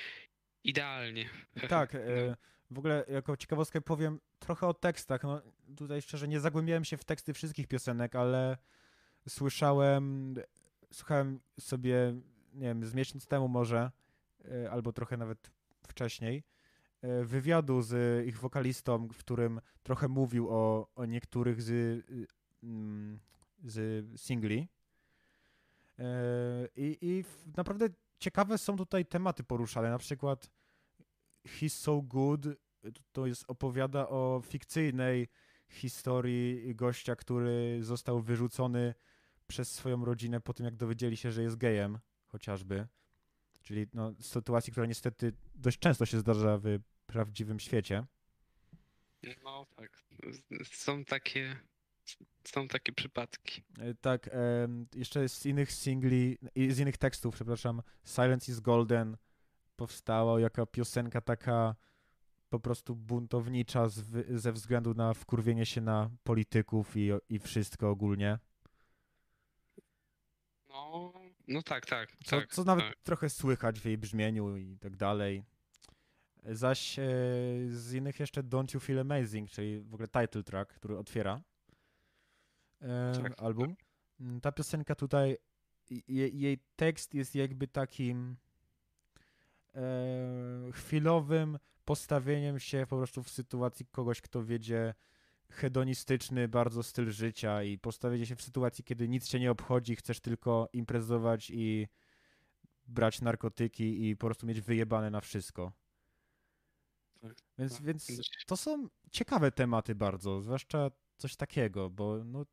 idealnie. 0.63 1.29
Tak, 1.69 1.93
No. 1.93 1.99
e, 1.99 2.35
w 2.71 2.77
ogóle 2.77 3.05
jako 3.07 3.37
ciekawostkę 3.37 3.81
powiem 3.81 4.19
trochę 4.39 4.67
o 4.67 4.73
tekstach. 4.73 5.23
No, 5.23 5.41
tutaj 5.77 6.01
szczerze 6.01 6.27
nie 6.27 6.39
zagłębiałem 6.39 6.85
się 6.85 6.97
w 6.97 7.03
teksty 7.03 7.33
wszystkich 7.33 7.67
piosenek, 7.67 8.15
ale 8.15 8.57
słyszałem, 9.27 10.35
słuchałem 10.93 11.39
sobie, 11.59 12.21
nie 12.57 12.67
wiem, 12.67 12.85
z 12.85 12.93
miesiąc 12.93 13.27
temu 13.27 13.47
może, 13.47 13.91
e, 14.45 14.71
albo 14.71 14.93
trochę 14.93 15.17
nawet 15.17 15.51
wcześniej, 15.87 16.43
e, 17.01 17.23
wywiadu 17.23 17.81
z 17.81 18.25
ich 18.27 18.39
wokalistą, 18.39 19.07
w 19.07 19.17
którym 19.17 19.61
trochę 19.83 20.07
mówił 20.07 20.49
o, 20.49 20.89
o 20.95 21.05
niektórych 21.05 21.61
z, 21.61 22.03
mm, 22.63 23.19
z 23.63 24.05
singli. 24.21 24.67
E, 25.99 26.05
I, 26.75 26.97
I 27.01 27.23
naprawdę 27.57 27.89
ciekawe 28.19 28.57
są 28.57 28.77
tutaj 28.77 29.05
tematy 29.05 29.43
poruszane, 29.43 29.89
na 29.89 29.97
przykład 29.97 30.49
He's 31.45 31.69
So 31.69 32.01
Good 32.01 32.47
to 33.11 33.27
jest 33.27 33.45
opowiada 33.47 34.09
o 34.09 34.41
fikcyjnej 34.45 35.27
historii 35.69 36.75
gościa, 36.75 37.15
który 37.15 37.79
został 37.81 38.21
wyrzucony 38.21 38.93
przez 39.47 39.71
swoją 39.71 40.05
rodzinę 40.05 40.41
po 40.41 40.53
tym, 40.53 40.65
jak 40.65 40.75
dowiedzieli 40.75 41.17
się, 41.17 41.31
że 41.31 41.43
jest 41.43 41.55
gejem, 41.55 41.99
chociażby. 42.37 42.87
Czyli 43.63 43.87
no, 43.93 44.13
sytuacji, 44.19 44.71
która 44.71 44.85
niestety 44.85 45.33
dość 45.55 45.79
często 45.79 46.05
się 46.05 46.19
zdarza 46.19 46.57
w 46.57 46.79
prawdziwym 47.05 47.59
świecie. 47.59 48.05
No 49.43 49.65
tak. 49.75 50.03
Są 50.71 51.05
takie. 51.05 51.59
Są 52.43 52.67
takie 52.67 52.91
przypadki. 52.93 53.63
E, 53.79 53.93
Tak, 53.93 54.29
em, 54.31 54.87
jeszcze 54.95 55.29
z 55.29 55.45
innych 55.45 55.71
singli, 55.71 56.37
z 56.69 56.79
innych 56.79 56.97
tekstów, 56.97 57.35
przepraszam, 57.35 57.81
Silence 58.05 58.51
is 58.51 58.59
Golden 58.59 59.17
powstała 59.75 60.39
jaka 60.39 60.65
piosenka 60.65 61.21
taka 61.21 61.75
po 62.49 62.59
prostu 62.59 62.95
buntownicza 62.95 63.89
z, 63.89 64.27
ze 64.41 64.51
względu 64.51 64.93
na 64.93 65.13
wkurwienie 65.13 65.65
się 65.65 65.81
na 65.81 66.09
polityków 66.23 66.97
i, 66.97 67.09
i 67.29 67.39
wszystko 67.39 67.89
ogólnie. 67.89 68.39
No, 71.47 71.61
tak, 71.61 71.85
tak. 71.85 72.09
Co, 72.25 72.39
tak, 72.39 72.53
co 72.53 72.63
nawet 72.63 72.85
tak. 72.85 72.95
trochę 73.03 73.29
słychać 73.29 73.79
w 73.79 73.85
jej 73.85 73.97
brzmieniu 73.97 74.57
i 74.57 74.77
tak 74.77 74.95
dalej. 74.95 75.43
Zaś 76.43 76.99
e, 76.99 77.03
z 77.69 77.93
innych 77.93 78.19
jeszcze 78.19 78.43
Don't 78.43 78.73
You 78.73 78.79
Feel 78.79 78.99
Amazing, 78.99 79.49
czyli 79.49 79.79
w 79.79 79.93
ogóle 79.93 80.07
title 80.07 80.43
track, 80.43 80.73
który 80.73 80.97
otwiera 80.97 81.41
e, 82.81 83.13
Tak. 83.23 83.41
album. 83.41 83.75
Mm, 84.19 84.41
Ta 84.41 84.51
piosenka 84.51 84.95
tutaj, 84.95 85.37
je, 85.89 86.27
jej 86.27 86.59
tekst 86.75 87.13
jest 87.13 87.35
jakby 87.35 87.67
takim 87.67 88.37
e, 89.75 90.71
chwilowym 90.71 91.59
postawieniem 91.85 92.59
się 92.59 92.85
po 92.89 92.97
prostu 92.97 93.23
w 93.23 93.29
sytuacji 93.29 93.85
kogoś, 93.85 94.21
kto 94.21 94.43
wiedzie 94.43 94.93
hedonistyczny 95.49 96.47
bardzo 96.47 96.83
styl 96.83 97.11
życia 97.11 97.63
i 97.63 97.77
postawienie 97.77 98.25
się 98.25 98.35
w 98.35 98.41
sytuacji, 98.41 98.83
kiedy 98.83 99.09
nic 99.09 99.27
cię 99.27 99.39
nie 99.39 99.51
obchodzi, 99.51 99.95
chcesz 99.95 100.19
tylko 100.19 100.69
imprezować 100.73 101.49
i 101.49 101.87
brać 102.87 103.21
narkotyki 103.21 104.09
i 104.09 104.15
po 104.15 104.27
prostu 104.27 104.47
mieć 104.47 104.61
wyjebane 104.61 105.11
na 105.11 105.21
wszystko. 105.21 105.71
Więc, 107.57 107.73
tak. 107.73 107.83
więc 107.83 108.11
to 108.45 108.57
są 108.57 108.87
ciekawe 109.11 109.51
tematy 109.51 109.95
bardzo, 109.95 110.41
zwłaszcza 110.41 110.91
coś 111.17 111.35
takiego, 111.35 111.89
bo 111.89 112.23
no, 112.25 112.45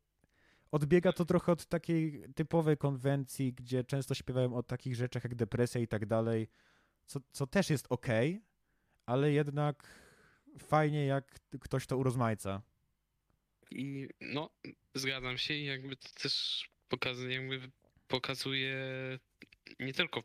odbiega 0.71 1.13
to 1.13 1.25
trochę 1.25 1.51
od 1.51 1.65
takiej 1.65 2.23
typowej 2.35 2.77
konwencji, 2.77 3.53
gdzie 3.53 3.83
często 3.83 4.13
śpiewają 4.13 4.55
o 4.55 4.63
takich 4.63 4.95
rzeczach 4.95 5.23
jak 5.23 5.35
depresja 5.35 5.81
i 5.81 5.87
tak 5.87 6.05
dalej, 6.05 6.47
co, 7.05 7.19
co 7.31 7.47
też 7.47 7.69
jest 7.69 7.85
ok, 7.89 8.07
ale 9.05 9.31
jednak 9.31 9.87
fajnie 10.59 11.05
jak 11.05 11.39
ktoś 11.59 11.87
to 11.87 11.97
urozmaica. 11.97 12.61
I 13.75 14.07
no, 14.21 14.49
zgadzam 14.93 15.37
się 15.37 15.53
i 15.53 15.65
jakby 15.65 15.95
to 15.95 16.09
też 16.09 16.65
pokazuje, 16.87 17.35
jakby 17.35 17.71
pokazuje 18.07 18.77
nie 19.79 19.93
tylko 19.93 20.23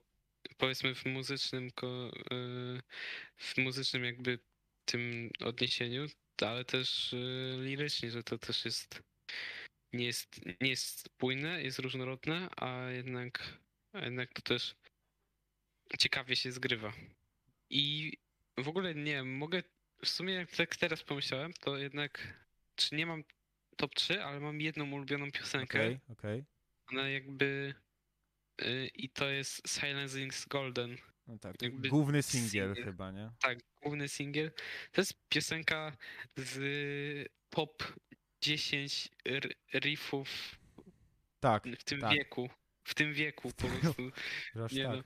powiedzmy 0.56 0.94
w 0.94 1.04
muzycznym, 1.04 1.66
y, 1.66 2.80
w 3.36 3.58
muzycznym 3.58 4.04
jakby 4.04 4.38
tym 4.84 5.30
odniesieniu, 5.40 6.06
ale 6.42 6.64
też 6.64 7.12
y, 7.12 7.56
lirycznie, 7.60 8.10
że 8.10 8.22
to 8.22 8.38
też 8.38 8.64
jest 8.64 9.02
nie 9.92 10.06
jest, 10.06 10.40
nie 10.60 10.70
jest 10.70 11.00
spójne, 11.00 11.62
jest 11.62 11.78
różnorodne, 11.78 12.48
a 12.56 12.90
jednak, 12.90 13.58
a 13.92 14.04
jednak 14.04 14.32
to 14.32 14.42
też 14.42 14.74
ciekawie 15.98 16.36
się 16.36 16.52
zgrywa. 16.52 16.92
I 17.70 18.12
w 18.58 18.68
ogóle 18.68 18.94
nie 18.94 19.24
mogę 19.24 19.62
w 20.04 20.08
sumie 20.08 20.34
jak 20.34 20.56
tak 20.56 20.76
teraz 20.76 21.02
pomyślałem, 21.02 21.52
to 21.52 21.78
jednak 21.78 22.40
czy 22.76 22.94
nie 22.94 23.06
mam 23.06 23.24
top 23.80 23.94
3, 23.94 24.22
ale 24.24 24.40
mam 24.40 24.60
jedną 24.60 24.92
ulubioną 24.92 25.32
piosenkę. 25.32 25.78
Okej, 25.80 25.98
okej. 26.08 26.44
Ona 26.92 27.08
jakby 27.08 27.74
y, 28.62 28.90
i 28.94 29.10
to 29.10 29.30
jest 29.30 29.68
Silence 29.68 30.22
is 30.22 30.46
Golden. 30.46 30.96
No 31.26 31.38
tak, 31.38 31.62
Jakby 31.62 31.88
główny 31.88 32.22
singiel 32.22 32.66
singiel. 32.74 32.84
chyba, 32.84 33.10
nie? 33.10 33.30
Tak, 33.40 33.58
główny 33.82 34.08
singiel. 34.08 34.50
To 34.92 35.00
jest 35.00 35.14
piosenka 35.28 35.96
z 36.36 37.28
pop 37.50 37.82
10 38.42 39.08
r- 39.26 39.54
riffów 39.74 40.58
Tak, 41.40 41.64
w 41.78 41.84
tym 41.84 42.00
tak. 42.00 42.12
wieku. 42.12 42.50
W 42.84 42.94
tym 42.94 43.12
wieku 43.14 43.50
po 43.52 43.68
prostu. 43.80 44.02
Nie 44.76 44.84
tak. 44.84 44.96
no, 44.96 45.02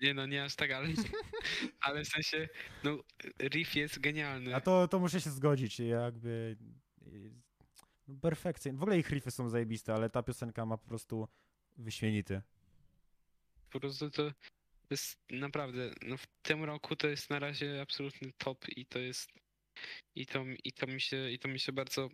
nie 0.00 0.14
no, 0.14 0.26
nie 0.26 0.44
aż 0.44 0.56
tak, 0.56 0.70
ale, 0.70 0.88
ale 1.80 2.04
w 2.04 2.08
sensie, 2.08 2.48
no 2.84 2.98
riff 3.40 3.74
jest 3.76 3.98
genialny. 4.00 4.54
A 4.54 4.60
to, 4.60 4.88
to 4.88 4.98
muszę 4.98 5.20
się 5.20 5.30
zgodzić, 5.30 5.78
jakby 5.80 6.56
no, 8.08 8.16
perfekcyjnie. 8.20 8.78
W 8.78 8.82
ogóle 8.82 8.98
ich 8.98 9.10
riffy 9.10 9.30
są 9.30 9.48
zajebiste, 9.48 9.94
ale 9.94 10.10
ta 10.10 10.22
piosenka 10.22 10.66
ma 10.66 10.78
po 10.78 10.88
prostu 10.88 11.28
wyśmienity. 11.76 12.42
Po 13.70 13.80
prostu 13.80 14.10
to 14.10 14.32
jest 14.90 15.18
naprawdę, 15.30 15.94
no 16.02 16.16
w 16.16 16.26
tym 16.42 16.64
roku 16.64 16.96
to 16.96 17.08
jest 17.08 17.30
na 17.30 17.38
razie 17.38 17.80
absolutny 17.82 18.32
top 18.38 18.68
i 18.68 18.86
to 18.86 18.98
jest 18.98 19.30
i 20.14 20.26
to, 20.26 20.44
i 20.64 20.72
to 20.72 20.86
mi 20.86 21.00
się 21.00 21.30
i 21.30 21.38
to 21.38 21.48
mi 21.48 21.60
się 21.60 21.72
bardzo 21.72 22.10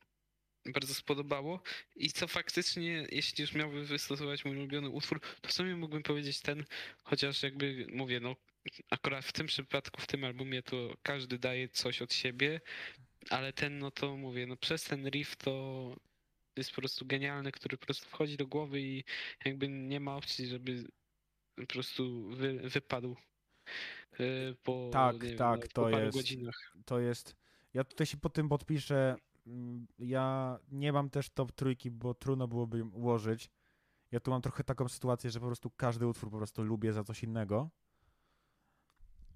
bardzo 0.67 0.95
spodobało 0.95 1.63
i 1.97 2.13
co 2.13 2.29
faktycznie, 2.29 3.07
jeśli 3.11 3.43
już 3.43 3.55
miałbym 3.55 3.85
wystosować 3.85 4.45
mój 4.45 4.57
ulubiony 4.57 4.89
utwór, 4.89 5.21
to 5.41 5.49
w 5.49 5.53
sumie 5.53 5.77
mógłbym 5.77 6.03
powiedzieć 6.03 6.41
ten, 6.41 6.65
chociaż 7.05 7.43
jakby 7.43 7.87
mówię, 7.93 8.21
no 8.21 8.37
akurat 8.91 9.25
w 9.25 9.33
tym 9.33 9.47
przypadku, 9.47 10.01
w 10.01 10.07
tym 10.07 10.25
albumie 10.25 10.63
to 10.63 10.95
każdy 11.03 11.39
daje 11.39 11.69
coś 11.69 12.03
od 12.03 12.15
siebie, 12.15 12.61
ale 13.31 13.53
ten, 13.53 13.79
no 13.79 13.91
to 13.91 14.17
mówię, 14.17 14.47
no 14.47 14.57
przez 14.57 14.85
ten 14.85 15.09
riff 15.09 15.37
to 15.37 15.95
jest 16.57 16.71
po 16.71 16.77
prostu 16.81 17.07
genialny, 17.07 17.53
który 17.53 17.77
po 17.77 17.87
prostu 17.87 18.09
wchodzi 18.09 18.37
do 18.37 18.47
głowy 18.47 18.81
i 18.81 19.05
jakby 19.45 19.69
nie 19.69 20.01
ma 20.01 20.17
opcji, 20.17 20.47
żeby 20.47 20.85
po 21.57 21.67
prostu 21.67 22.23
wy, 22.31 22.59
wypadł 22.69 23.17
y, 24.21 24.57
po, 24.63 24.91
Tak, 24.93 25.25
wiem, 25.25 25.37
tak, 25.39 25.61
no, 25.61 25.67
to 25.73 25.91
jest- 25.91 26.17
godzinach. 26.17 26.73
To 26.85 27.01
jest. 27.01 27.37
Ja 27.75 27.85
tutaj 27.85 28.07
się 28.07 28.17
po 28.17 28.31
tym 28.31 28.49
podpiszę. 28.49 29.17
mm, 29.47 29.87
Ja 29.99 30.59
nie 30.73 30.93
mam 30.93 31.11
też 31.11 31.31
top 31.31 31.53
trójki, 31.53 31.91
bo 31.91 32.15
trudno 32.15 32.49
byłoby 32.49 32.79
ją 32.79 32.89
ułożyć. 32.91 33.51
Ja 34.11 34.21
tu 34.21 34.31
mam 34.31 34.43
trochę 34.43 34.65
taką 34.65 34.89
sytuację, 34.89 35.31
że 35.31 35.41
po 35.41 35.47
prostu 35.47 35.71
każdy 35.71 36.07
utwór 36.07 36.31
po 36.31 36.37
prostu 36.37 36.63
lubię 36.63 36.93
za 36.93 37.05
coś 37.05 37.23
innego. 37.23 37.71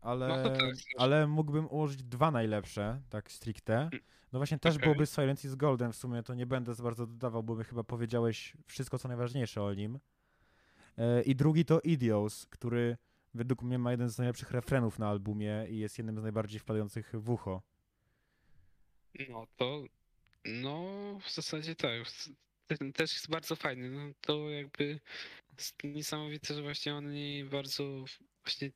Ale, 0.06 0.28
No 0.28 0.42
to 0.42 0.58
ale 0.98 1.26
mógłbym 1.26 1.66
ułożyć 1.66 2.02
dwa 2.02 2.30
najlepsze, 2.30 3.00
tak 3.10 3.30
stricte. 3.30 3.90
No 4.32 4.38
właśnie 4.38 4.58
też 4.58 4.76
Okej. 4.76 4.84
byłoby 4.84 5.06
Silence 5.06 5.48
is 5.48 5.54
Golden 5.54 5.92
w 5.92 5.96
sumie, 5.96 6.22
to 6.22 6.34
nie 6.34 6.46
będę 6.46 6.74
za 6.74 6.82
bardzo 6.82 7.06
dodawał, 7.06 7.42
bo 7.42 7.54
my 7.54 7.64
chyba 7.64 7.84
powiedziałeś 7.84 8.56
wszystko, 8.66 8.98
co 8.98 9.08
najważniejsze 9.08 9.62
o 9.62 9.74
nim. 9.74 9.98
E, 10.98 11.22
I 11.22 11.34
drugi 11.34 11.64
to 11.64 11.80
Idios, 11.80 12.46
który 12.46 12.96
według 13.34 13.62
mnie 13.62 13.78
ma 13.78 13.90
jeden 13.90 14.08
z 14.08 14.18
najlepszych 14.18 14.50
refrenów 14.50 14.98
na 14.98 15.08
albumie 15.08 15.66
i 15.68 15.78
jest 15.78 15.98
jednym 15.98 16.20
z 16.20 16.22
najbardziej 16.22 16.60
wpadających 16.60 17.12
w 17.14 17.30
ucho. 17.30 17.62
No 19.28 19.46
to, 19.56 19.82
no 20.44 20.84
w 21.24 21.30
zasadzie 21.30 21.74
tak. 21.74 21.92
Ten 22.66 22.92
też 22.92 23.12
jest 23.12 23.30
bardzo 23.30 23.56
fajny. 23.56 23.90
No 23.90 24.12
to 24.20 24.50
jakby 24.50 25.00
niesamowite, 25.84 26.54
że 26.54 26.62
właśnie 26.62 26.94
oni 26.94 27.44
bardzo 27.44 28.04
właśnie 28.44 28.70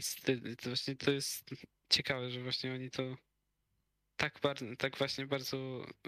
styl, 0.00 0.56
to 0.56 0.70
właśnie 0.70 0.96
to 0.96 1.10
jest 1.10 1.50
ciekawe, 1.88 2.30
że 2.30 2.42
właśnie 2.42 2.72
oni 2.72 2.90
to 2.90 3.16
tak 4.16 4.38
bardzo, 4.42 4.66
tak 4.78 4.98
właśnie 4.98 5.26
bardzo 5.26 5.56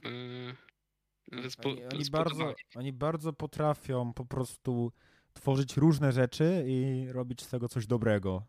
yy, 0.04 0.54
zbu- 1.32 1.70
Oni, 1.70 1.84
oni, 1.84 2.10
bardzo, 2.10 2.54
oni 2.74 2.92
bardzo 2.92 3.32
potrafią 3.32 4.12
po 4.12 4.24
prostu 4.24 4.92
tworzyć 5.34 5.76
różne 5.76 6.12
rzeczy 6.12 6.64
i 6.66 7.06
robić 7.12 7.42
z 7.42 7.48
tego 7.48 7.68
coś 7.68 7.86
dobrego. 7.86 8.46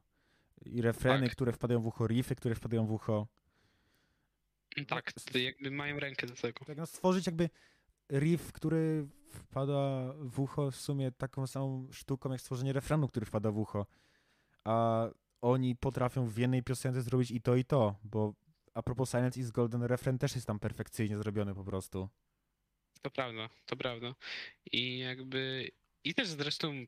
I 0.65 0.81
refreny, 0.81 1.25
Tak. 1.27 1.31
które 1.31 1.51
wpadają 1.51 1.81
w 1.81 1.87
ucho, 1.87 2.07
riffy, 2.07 2.35
które 2.35 2.55
wpadają 2.55 2.85
w 2.85 2.91
ucho. 2.91 3.27
Tak, 4.87 5.13
to 5.13 5.37
jakby 5.37 5.71
mają 5.71 5.99
rękę 5.99 6.27
do 6.27 6.35
tego. 6.35 6.65
Tak, 6.65 6.77
no 6.77 6.85
stworzyć 6.85 7.25
jakby 7.25 7.49
riff, 8.11 8.51
który 8.51 9.07
wpada 9.29 10.13
w 10.19 10.39
ucho 10.39 10.71
w 10.71 10.75
sumie 10.75 11.11
taką 11.11 11.47
samą 11.47 11.87
sztuką 11.91 12.31
jak 12.31 12.41
stworzenie 12.41 12.73
refrenu, 12.73 13.07
który 13.07 13.25
wpada 13.25 13.51
w 13.51 13.57
ucho. 13.57 13.85
A 14.65 15.07
oni 15.41 15.75
potrafią 15.75 16.27
w 16.27 16.37
jednej 16.37 16.63
piosence 16.63 17.01
zrobić 17.01 17.31
i 17.31 17.41
to, 17.41 17.55
i 17.55 17.65
to, 17.65 17.95
bo 18.03 18.33
a 18.73 18.83
propos 18.83 19.09
Silence 19.11 19.39
is 19.39 19.51
Golden, 19.51 19.83
refren 19.83 20.17
też 20.17 20.35
jest 20.35 20.47
tam 20.47 20.59
perfekcyjnie 20.59 21.17
zrobiony 21.17 21.55
po 21.55 21.63
prostu. 21.63 22.09
To 23.01 23.09
prawda, 23.11 23.49
to 23.65 23.75
prawda. 23.75 24.15
I 24.71 24.99
jakby, 24.99 25.71
i 26.03 26.13
też 26.13 26.27
zresztą 26.27 26.85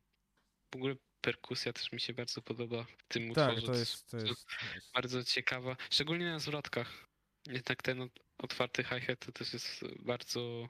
w 0.72 0.76
ogóle 0.76 0.96
perkusja 1.20 1.72
też 1.72 1.92
mi 1.92 2.00
się 2.00 2.12
bardzo 2.12 2.42
podoba 2.42 2.84
w 2.84 3.08
tym 3.08 3.34
Tak, 3.34 3.48
utworze. 3.48 3.66
to 3.72 3.78
jest, 3.78 4.10
to 4.10 4.16
jest, 4.16 4.46
to 4.46 4.66
jest 4.74 4.92
bardzo 4.94 5.24
ciekawa, 5.24 5.76
szczególnie 5.90 6.30
na 6.30 6.38
zwrotkach. 6.38 7.06
Jednak 7.46 7.82
ten 7.82 7.98
ot- 8.00 8.20
otwarty 8.38 8.84
hi-hat 8.84 9.18
to 9.26 9.32
też 9.32 9.52
jest 9.52 9.84
bardzo, 9.98 10.68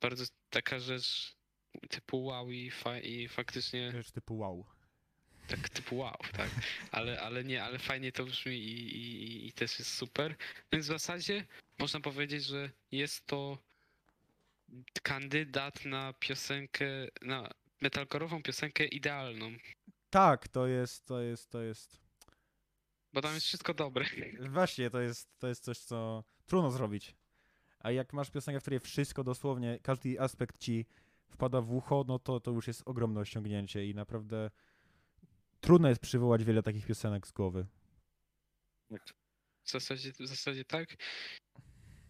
bardzo 0.00 0.24
taka 0.50 0.78
rzecz 0.78 1.36
typu 1.88 2.24
wow 2.24 2.50
i, 2.50 2.70
fa 2.70 2.98
i 2.98 3.28
faktycznie 3.28 3.92
Wiesz, 3.94 4.10
typu 4.10 4.38
wow. 4.38 4.66
Tak 5.48 5.68
typu 5.68 5.96
wow, 5.96 6.18
tak. 6.32 6.50
Ale, 6.92 7.20
ale 7.20 7.44
nie, 7.44 7.64
ale 7.64 7.78
fajnie 7.78 8.12
to 8.12 8.24
brzmi 8.24 8.52
i, 8.52 8.96
i, 8.96 9.48
i 9.48 9.52
też 9.52 9.78
jest 9.78 9.94
super. 9.94 10.34
Więc 10.72 10.84
w 10.84 10.88
zasadzie 10.88 11.44
można 11.78 12.00
powiedzieć, 12.00 12.44
że 12.44 12.70
jest 12.92 13.26
to 13.26 13.58
kandydat 15.02 15.84
na 15.84 16.12
piosenkę, 16.12 16.86
na 17.22 17.50
metalcore'ową 17.82 18.42
piosenkę 18.42 18.84
idealną. 18.84 19.52
Tak, 20.10 20.48
to 20.48 20.66
jest, 20.66 21.06
to 21.06 21.20
jest, 21.20 21.50
to 21.50 21.62
jest. 21.62 22.00
Bo 23.12 23.20
tam 23.20 23.34
jest 23.34 23.46
wszystko 23.46 23.74
dobre. 23.74 24.04
Właśnie, 24.50 24.90
to 24.90 25.00
jest, 25.00 25.38
to 25.38 25.48
jest 25.48 25.64
coś, 25.64 25.78
co 25.78 26.24
trudno 26.46 26.70
zrobić. 26.70 27.14
A 27.78 27.90
jak 27.90 28.12
masz 28.12 28.30
piosenkę, 28.30 28.60
w 28.60 28.62
której 28.62 28.80
wszystko 28.80 29.24
dosłownie, 29.24 29.78
każdy 29.82 30.20
aspekt 30.20 30.58
ci 30.58 30.86
wpada 31.28 31.60
w 31.60 31.72
ucho, 31.72 32.04
no 32.08 32.18
to 32.18 32.40
to 32.40 32.50
już 32.50 32.66
jest 32.66 32.82
ogromne 32.86 33.20
osiągnięcie 33.20 33.86
i 33.86 33.94
naprawdę 33.94 34.50
trudno 35.62 35.88
jest 35.88 36.00
przywołać 36.00 36.44
wiele 36.44 36.62
takich 36.62 36.86
piosenek 36.86 37.26
z 37.26 37.32
głowy. 37.32 37.66
W 39.64 39.70
zasadzie, 39.70 40.12
w 40.12 40.26
zasadzie 40.26 40.64
tak. 40.64 40.96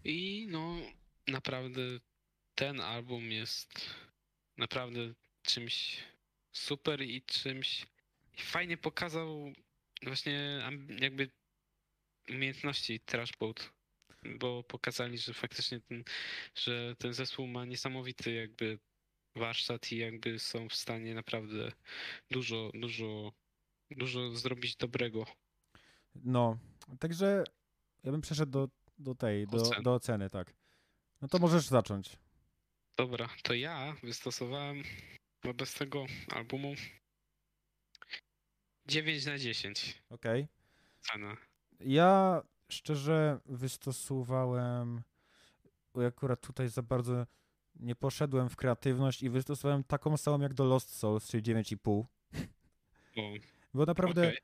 I 0.04 0.46
no, 0.50 0.76
naprawdę 1.28 1.82
ten 2.54 2.80
album 2.80 3.30
jest 3.30 3.94
naprawdę 4.56 5.14
czymś 5.42 6.04
super 6.52 7.02
i 7.02 7.22
czymś 7.22 7.86
fajnie 8.36 8.76
pokazał 8.76 9.52
właśnie 10.02 10.62
jakby 11.00 11.30
umiejętności 12.28 13.00
Trashboat, 13.00 13.72
bo 14.38 14.62
pokazali, 14.62 15.18
że 15.18 15.34
faktycznie 15.34 15.80
ten, 15.80 16.04
że 16.54 16.96
ten 16.98 17.12
zespół 17.14 17.46
ma 17.46 17.64
niesamowity 17.64 18.32
jakby 18.32 18.78
warsztat 19.36 19.92
i 19.92 19.96
jakby 19.96 20.38
są 20.38 20.68
w 20.68 20.74
stanie 20.74 21.14
naprawdę 21.14 21.72
dużo, 22.30 22.70
dużo, 22.74 23.32
dużo 23.96 24.30
zrobić 24.30 24.76
dobrego. 24.76 25.26
No, 26.14 26.58
także 26.98 27.44
ja 28.02 28.12
bym 28.12 28.20
przeszedł 28.20 28.52
do, 28.52 28.68
do 28.98 29.14
tej, 29.14 29.46
do, 29.46 29.56
Ocen. 29.56 29.82
do 29.82 29.94
oceny, 29.94 30.30
tak. 30.30 30.54
No 31.20 31.28
to 31.28 31.38
możesz 31.38 31.66
zacząć. 31.66 32.18
Dobra, 32.96 33.28
to 33.42 33.54
ja 33.54 33.96
wystosowałem 34.02 34.82
wobec 35.44 35.74
tego 35.74 36.06
albumu 36.34 36.74
9 38.86 39.26
na 39.26 39.38
10 39.38 40.02
Okej. 40.10 40.48
cena. 41.00 41.36
Ja 41.80 42.42
szczerze 42.68 43.40
wystosowałem, 43.46 45.02
akurat 46.08 46.40
tutaj 46.40 46.68
za 46.68 46.82
bardzo 46.82 47.26
nie 47.76 47.94
poszedłem 47.94 48.48
w 48.48 48.56
kreatywność 48.56 49.22
i 49.22 49.30
wystosowałem 49.30 49.84
taką 49.84 50.16
samą 50.16 50.40
jak 50.40 50.54
do 50.54 50.64
Lost 50.64 50.96
Souls, 50.96 51.28
czyli 51.28 51.42
9,5. 51.42 52.04
O, 53.16 53.32
Bo 53.74 53.86
naprawdę 53.86 54.22
okej. 54.28 54.38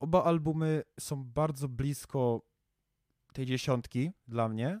oba 0.00 0.24
albumy 0.24 0.82
są 1.00 1.24
bardzo 1.24 1.68
blisko 1.68 2.42
tej 3.32 3.46
dziesiątki 3.46 4.12
dla 4.28 4.48
mnie, 4.48 4.80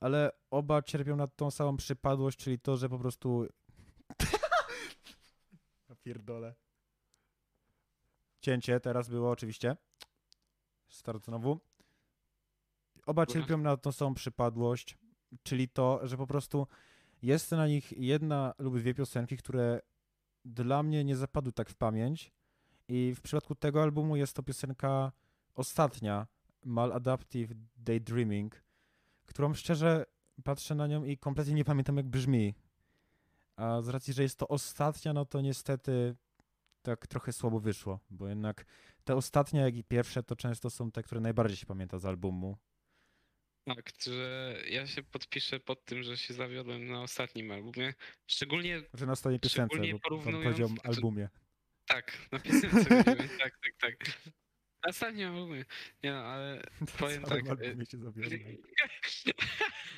ale 0.00 0.30
oba 0.50 0.82
cierpią 0.82 1.16
na 1.16 1.26
tą 1.26 1.50
samą 1.50 1.76
przypadłość, 1.76 2.38
czyli 2.38 2.58
to, 2.58 2.76
że 2.76 2.88
po 2.88 2.98
prostu... 2.98 3.46
Pierdolę. 6.02 6.54
Cięcie 8.40 8.80
teraz 8.80 9.08
było 9.08 9.30
oczywiście. 9.30 9.76
Start 10.88 11.24
znowu. 11.24 11.60
Oba 13.06 13.26
cierpią 13.26 13.58
na 13.58 13.76
tą 13.76 13.92
samą 13.92 14.14
przypadłość, 14.14 14.98
czyli 15.42 15.68
to, 15.68 16.00
że 16.02 16.16
po 16.16 16.26
prostu 16.26 16.66
jest 17.22 17.50
na 17.50 17.66
nich 17.66 17.92
jedna 17.92 18.54
lub 18.58 18.78
dwie 18.78 18.94
piosenki, 18.94 19.36
które 19.36 19.80
dla 20.44 20.82
mnie 20.82 21.04
nie 21.04 21.16
zapadły 21.16 21.52
tak 21.52 21.70
w 21.70 21.74
pamięć. 21.74 22.32
I 22.88 23.14
w 23.16 23.20
przypadku 23.20 23.54
tego 23.54 23.82
albumu 23.82 24.16
jest 24.16 24.36
to 24.36 24.42
piosenka 24.42 25.12
ostatnia, 25.54 26.26
Maladaptive 26.64 27.50
Daydreaming, 27.76 28.62
którą 29.26 29.54
szczerze 29.54 30.06
patrzę 30.44 30.74
na 30.74 30.86
nią 30.86 31.04
i 31.04 31.18
kompletnie 31.18 31.54
nie 31.54 31.64
pamiętam 31.64 31.96
jak 31.96 32.06
brzmi. 32.06 32.54
A 33.56 33.82
z 33.82 33.88
racji, 33.88 34.12
że 34.14 34.22
jest 34.22 34.38
to 34.38 34.48
ostatnia, 34.48 35.12
no 35.12 35.24
to 35.24 35.40
niestety 35.40 36.14
tak 36.82 37.06
trochę 37.06 37.32
słabo 37.32 37.60
wyszło, 37.60 38.00
bo 38.10 38.28
jednak 38.28 38.64
te 39.04 39.16
ostatnie, 39.16 39.60
jak 39.60 39.76
i 39.76 39.84
pierwsze, 39.84 40.22
to 40.22 40.36
często 40.36 40.70
są 40.70 40.90
te, 40.90 41.02
które 41.02 41.20
najbardziej 41.20 41.56
się 41.56 41.66
pamięta 41.66 41.98
z 41.98 42.04
albumu. 42.06 42.56
Tak, 43.64 43.90
że 44.02 44.56
ja 44.70 44.86
się 44.86 45.02
podpiszę 45.02 45.60
pod 45.60 45.84
tym, 45.84 46.02
że 46.02 46.16
się 46.16 46.34
zawiodłem 46.34 46.86
na 46.86 47.02
ostatnim 47.02 47.50
albumie. 47.50 47.94
Szczególnie, 48.26 48.82
Że 48.94 49.06
na 49.06 49.12
ostatniej 49.12 49.40
piosence, 49.40 49.76
bo 49.92 49.98
porównując- 49.98 50.44
powiedział 50.44 50.68
albumie. 50.84 51.28
Tak, 51.86 52.18
na 52.32 52.38
piosence 52.38 52.84
chodzimy, 52.84 53.28
tak, 53.38 53.58
tak, 53.58 53.72
tak. 53.80 53.94
Na 54.84 54.90
ostatnim 54.90 55.28
albumie. 55.28 55.64
Nie 56.02 56.12
no, 56.12 56.18
ale 56.18 56.62
powiem 56.98 57.22
tak. 57.24 57.48
albumie 57.48 57.86
się 57.86 57.98
zawiodłem. 57.98 58.40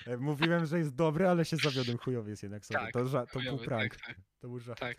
E, 0.07 0.17
Mówiłem, 0.17 0.67
że 0.67 0.79
jest 0.79 0.95
dobry, 0.95 1.29
ale 1.29 1.45
się 1.45 1.57
zawiodłem. 1.57 1.99
Chujowy 1.99 2.31
jest 2.31 2.43
jednak 2.43 2.67
sobie. 2.67 2.81
Tak, 2.81 2.93
to, 2.93 3.05
ża- 3.05 3.27
to 3.27 3.33
był 3.41 3.43
chujowy, 3.43 3.65
prank. 3.65 3.97
tak, 3.97 4.07
tak. 4.07 4.17
To 4.41 4.49
był 4.49 4.59
żart. 4.61 4.81
Tak. 4.81 4.97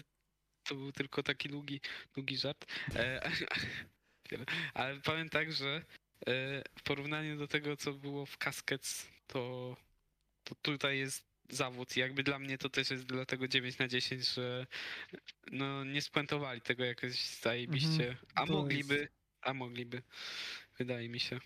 To 0.64 0.76
był 0.76 0.92
tylko 0.92 1.24
taki 1.24 1.50
długi, 1.50 1.82
długi 2.14 2.38
żart. 2.38 2.66
E, 2.96 3.30
ale 4.74 5.00
powiem 5.02 5.30
tak, 5.30 5.52
że 5.54 5.86
e, 6.28 6.64
w 6.80 6.84
porównaniu 6.84 7.38
do 7.38 7.48
tego, 7.48 7.78
co 7.78 7.94
było 7.94 8.26
w 8.26 8.38
Caskets, 8.38 9.08
to, 9.28 9.76
to 10.44 10.56
tutaj 10.56 10.98
jest 10.98 11.29
zawód. 11.50 11.98
I 11.98 12.00
jakby 12.00 12.24
dla 12.24 12.40
mnie 12.40 12.58
to 12.58 12.70
też 12.70 12.92
jest 12.92 13.04
dlatego 13.06 13.48
9 13.48 13.78
na 13.80 13.88
10, 13.88 14.28
że 14.34 14.68
no 15.52 15.84
nie 15.84 16.02
spuentowali 16.02 16.62
tego 16.62 16.86
jakoś 16.86 17.40
zajebiście. 17.40 18.18
A 18.36 18.42
Mhm. 18.42 18.48
to 18.48 18.54
mogliby, 18.54 18.96
jest- 18.98 19.12
a 19.42 19.54
mogliby, 19.54 20.02
wydaje 20.78 21.10
mi 21.10 21.20
się. 21.20 21.40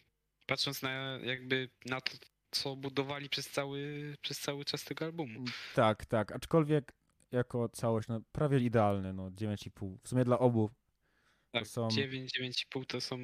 Patrząc 0.46 0.82
na 0.82 1.20
jakby 1.24 1.70
na 1.86 2.02
to, 2.02 2.12
co 2.52 2.76
budowali 2.76 3.30
przez 3.30 3.50
cały, 3.50 4.14
przez 4.22 4.40
cały 4.40 4.66
czas 4.66 4.84
tego 4.84 5.06
albumu. 5.06 5.46
Tak, 5.76 6.06
tak. 6.06 6.32
Aczkolwiek 6.32 6.94
jako 7.32 7.70
całość, 7.70 8.08
no 8.08 8.22
prawie 8.32 8.60
idealny, 8.60 9.14
no 9.14 9.32
9,5. 9.32 9.98
W 10.04 10.08
sumie 10.10 10.24
dla 10.26 10.40
obu. 10.40 10.70
Tak, 11.52 11.68
są- 11.68 11.88
9, 11.90 12.32
9,5 12.32 12.86
to 12.86 13.02
są 13.02 13.18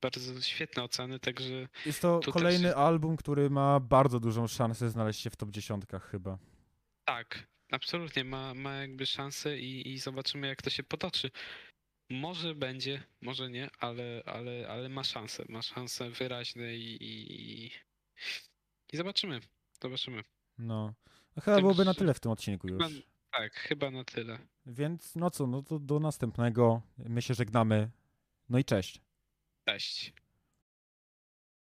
bardzo 0.00 0.42
świetne 0.42 0.82
oceny, 0.82 1.18
także 1.20 1.68
Jest 1.86 2.02
to 2.02 2.18
też 2.18 2.34
kolejny 2.34 2.76
album, 2.76 3.16
który 3.16 3.50
ma 3.50 3.80
bardzo 3.80 4.20
dużą 4.20 4.46
szansę 4.46 4.90
znaleźć 4.90 5.20
się 5.20 5.30
w 5.30 5.36
top 5.36 5.50
10 5.50 5.84
chyba. 6.10 6.38
tak, 7.04 7.46
absolutnie 7.72 8.24
ma, 8.24 8.54
ma 8.54 8.74
jakby 8.74 9.06
szansę 9.06 9.58
i, 9.58 9.92
i 9.92 9.98
zobaczymy 9.98 10.46
jak 10.46 10.62
to 10.62 10.70
się 10.70 10.82
potoczy. 10.82 11.30
Może 12.10 12.54
będzie, 12.54 13.02
może 13.20 13.50
nie, 13.50 13.70
ale, 13.78 14.22
ale, 14.26 14.68
ale 14.68 14.88
ma 14.88 15.04
szansę, 15.04 15.44
ma 15.48 15.62
szansę 15.62 16.10
wyraźne 16.10 16.74
i, 16.76 16.96
i, 17.00 17.66
i 18.92 18.96
zobaczymy, 18.96 19.40
zobaczymy. 19.82 20.22
No. 20.58 20.94
no 21.36 21.42
chyba 21.42 21.60
byłoby 21.60 21.84
na 21.84 21.94
tyle 21.94 22.14
w 22.14 22.20
tym 22.20 22.32
odcinku 22.32 22.68
Chyba- 22.68 22.88
już. 22.88 23.02
Tak, 23.30 23.54
chyba 23.54 23.90
na 23.90 24.04
tyle. 24.04 24.38
Więc 24.66 25.16
no 25.16 25.30
co, 25.30 25.46
no 25.46 25.62
to 25.62 25.78
do 25.78 26.00
następnego. 26.00 26.82
My 26.98 27.22
się 27.22 27.34
żegnamy. 27.34 27.90
No 28.48 28.58
i 28.58 28.64
cześć. 28.64 29.00
Cześć. 29.66 30.12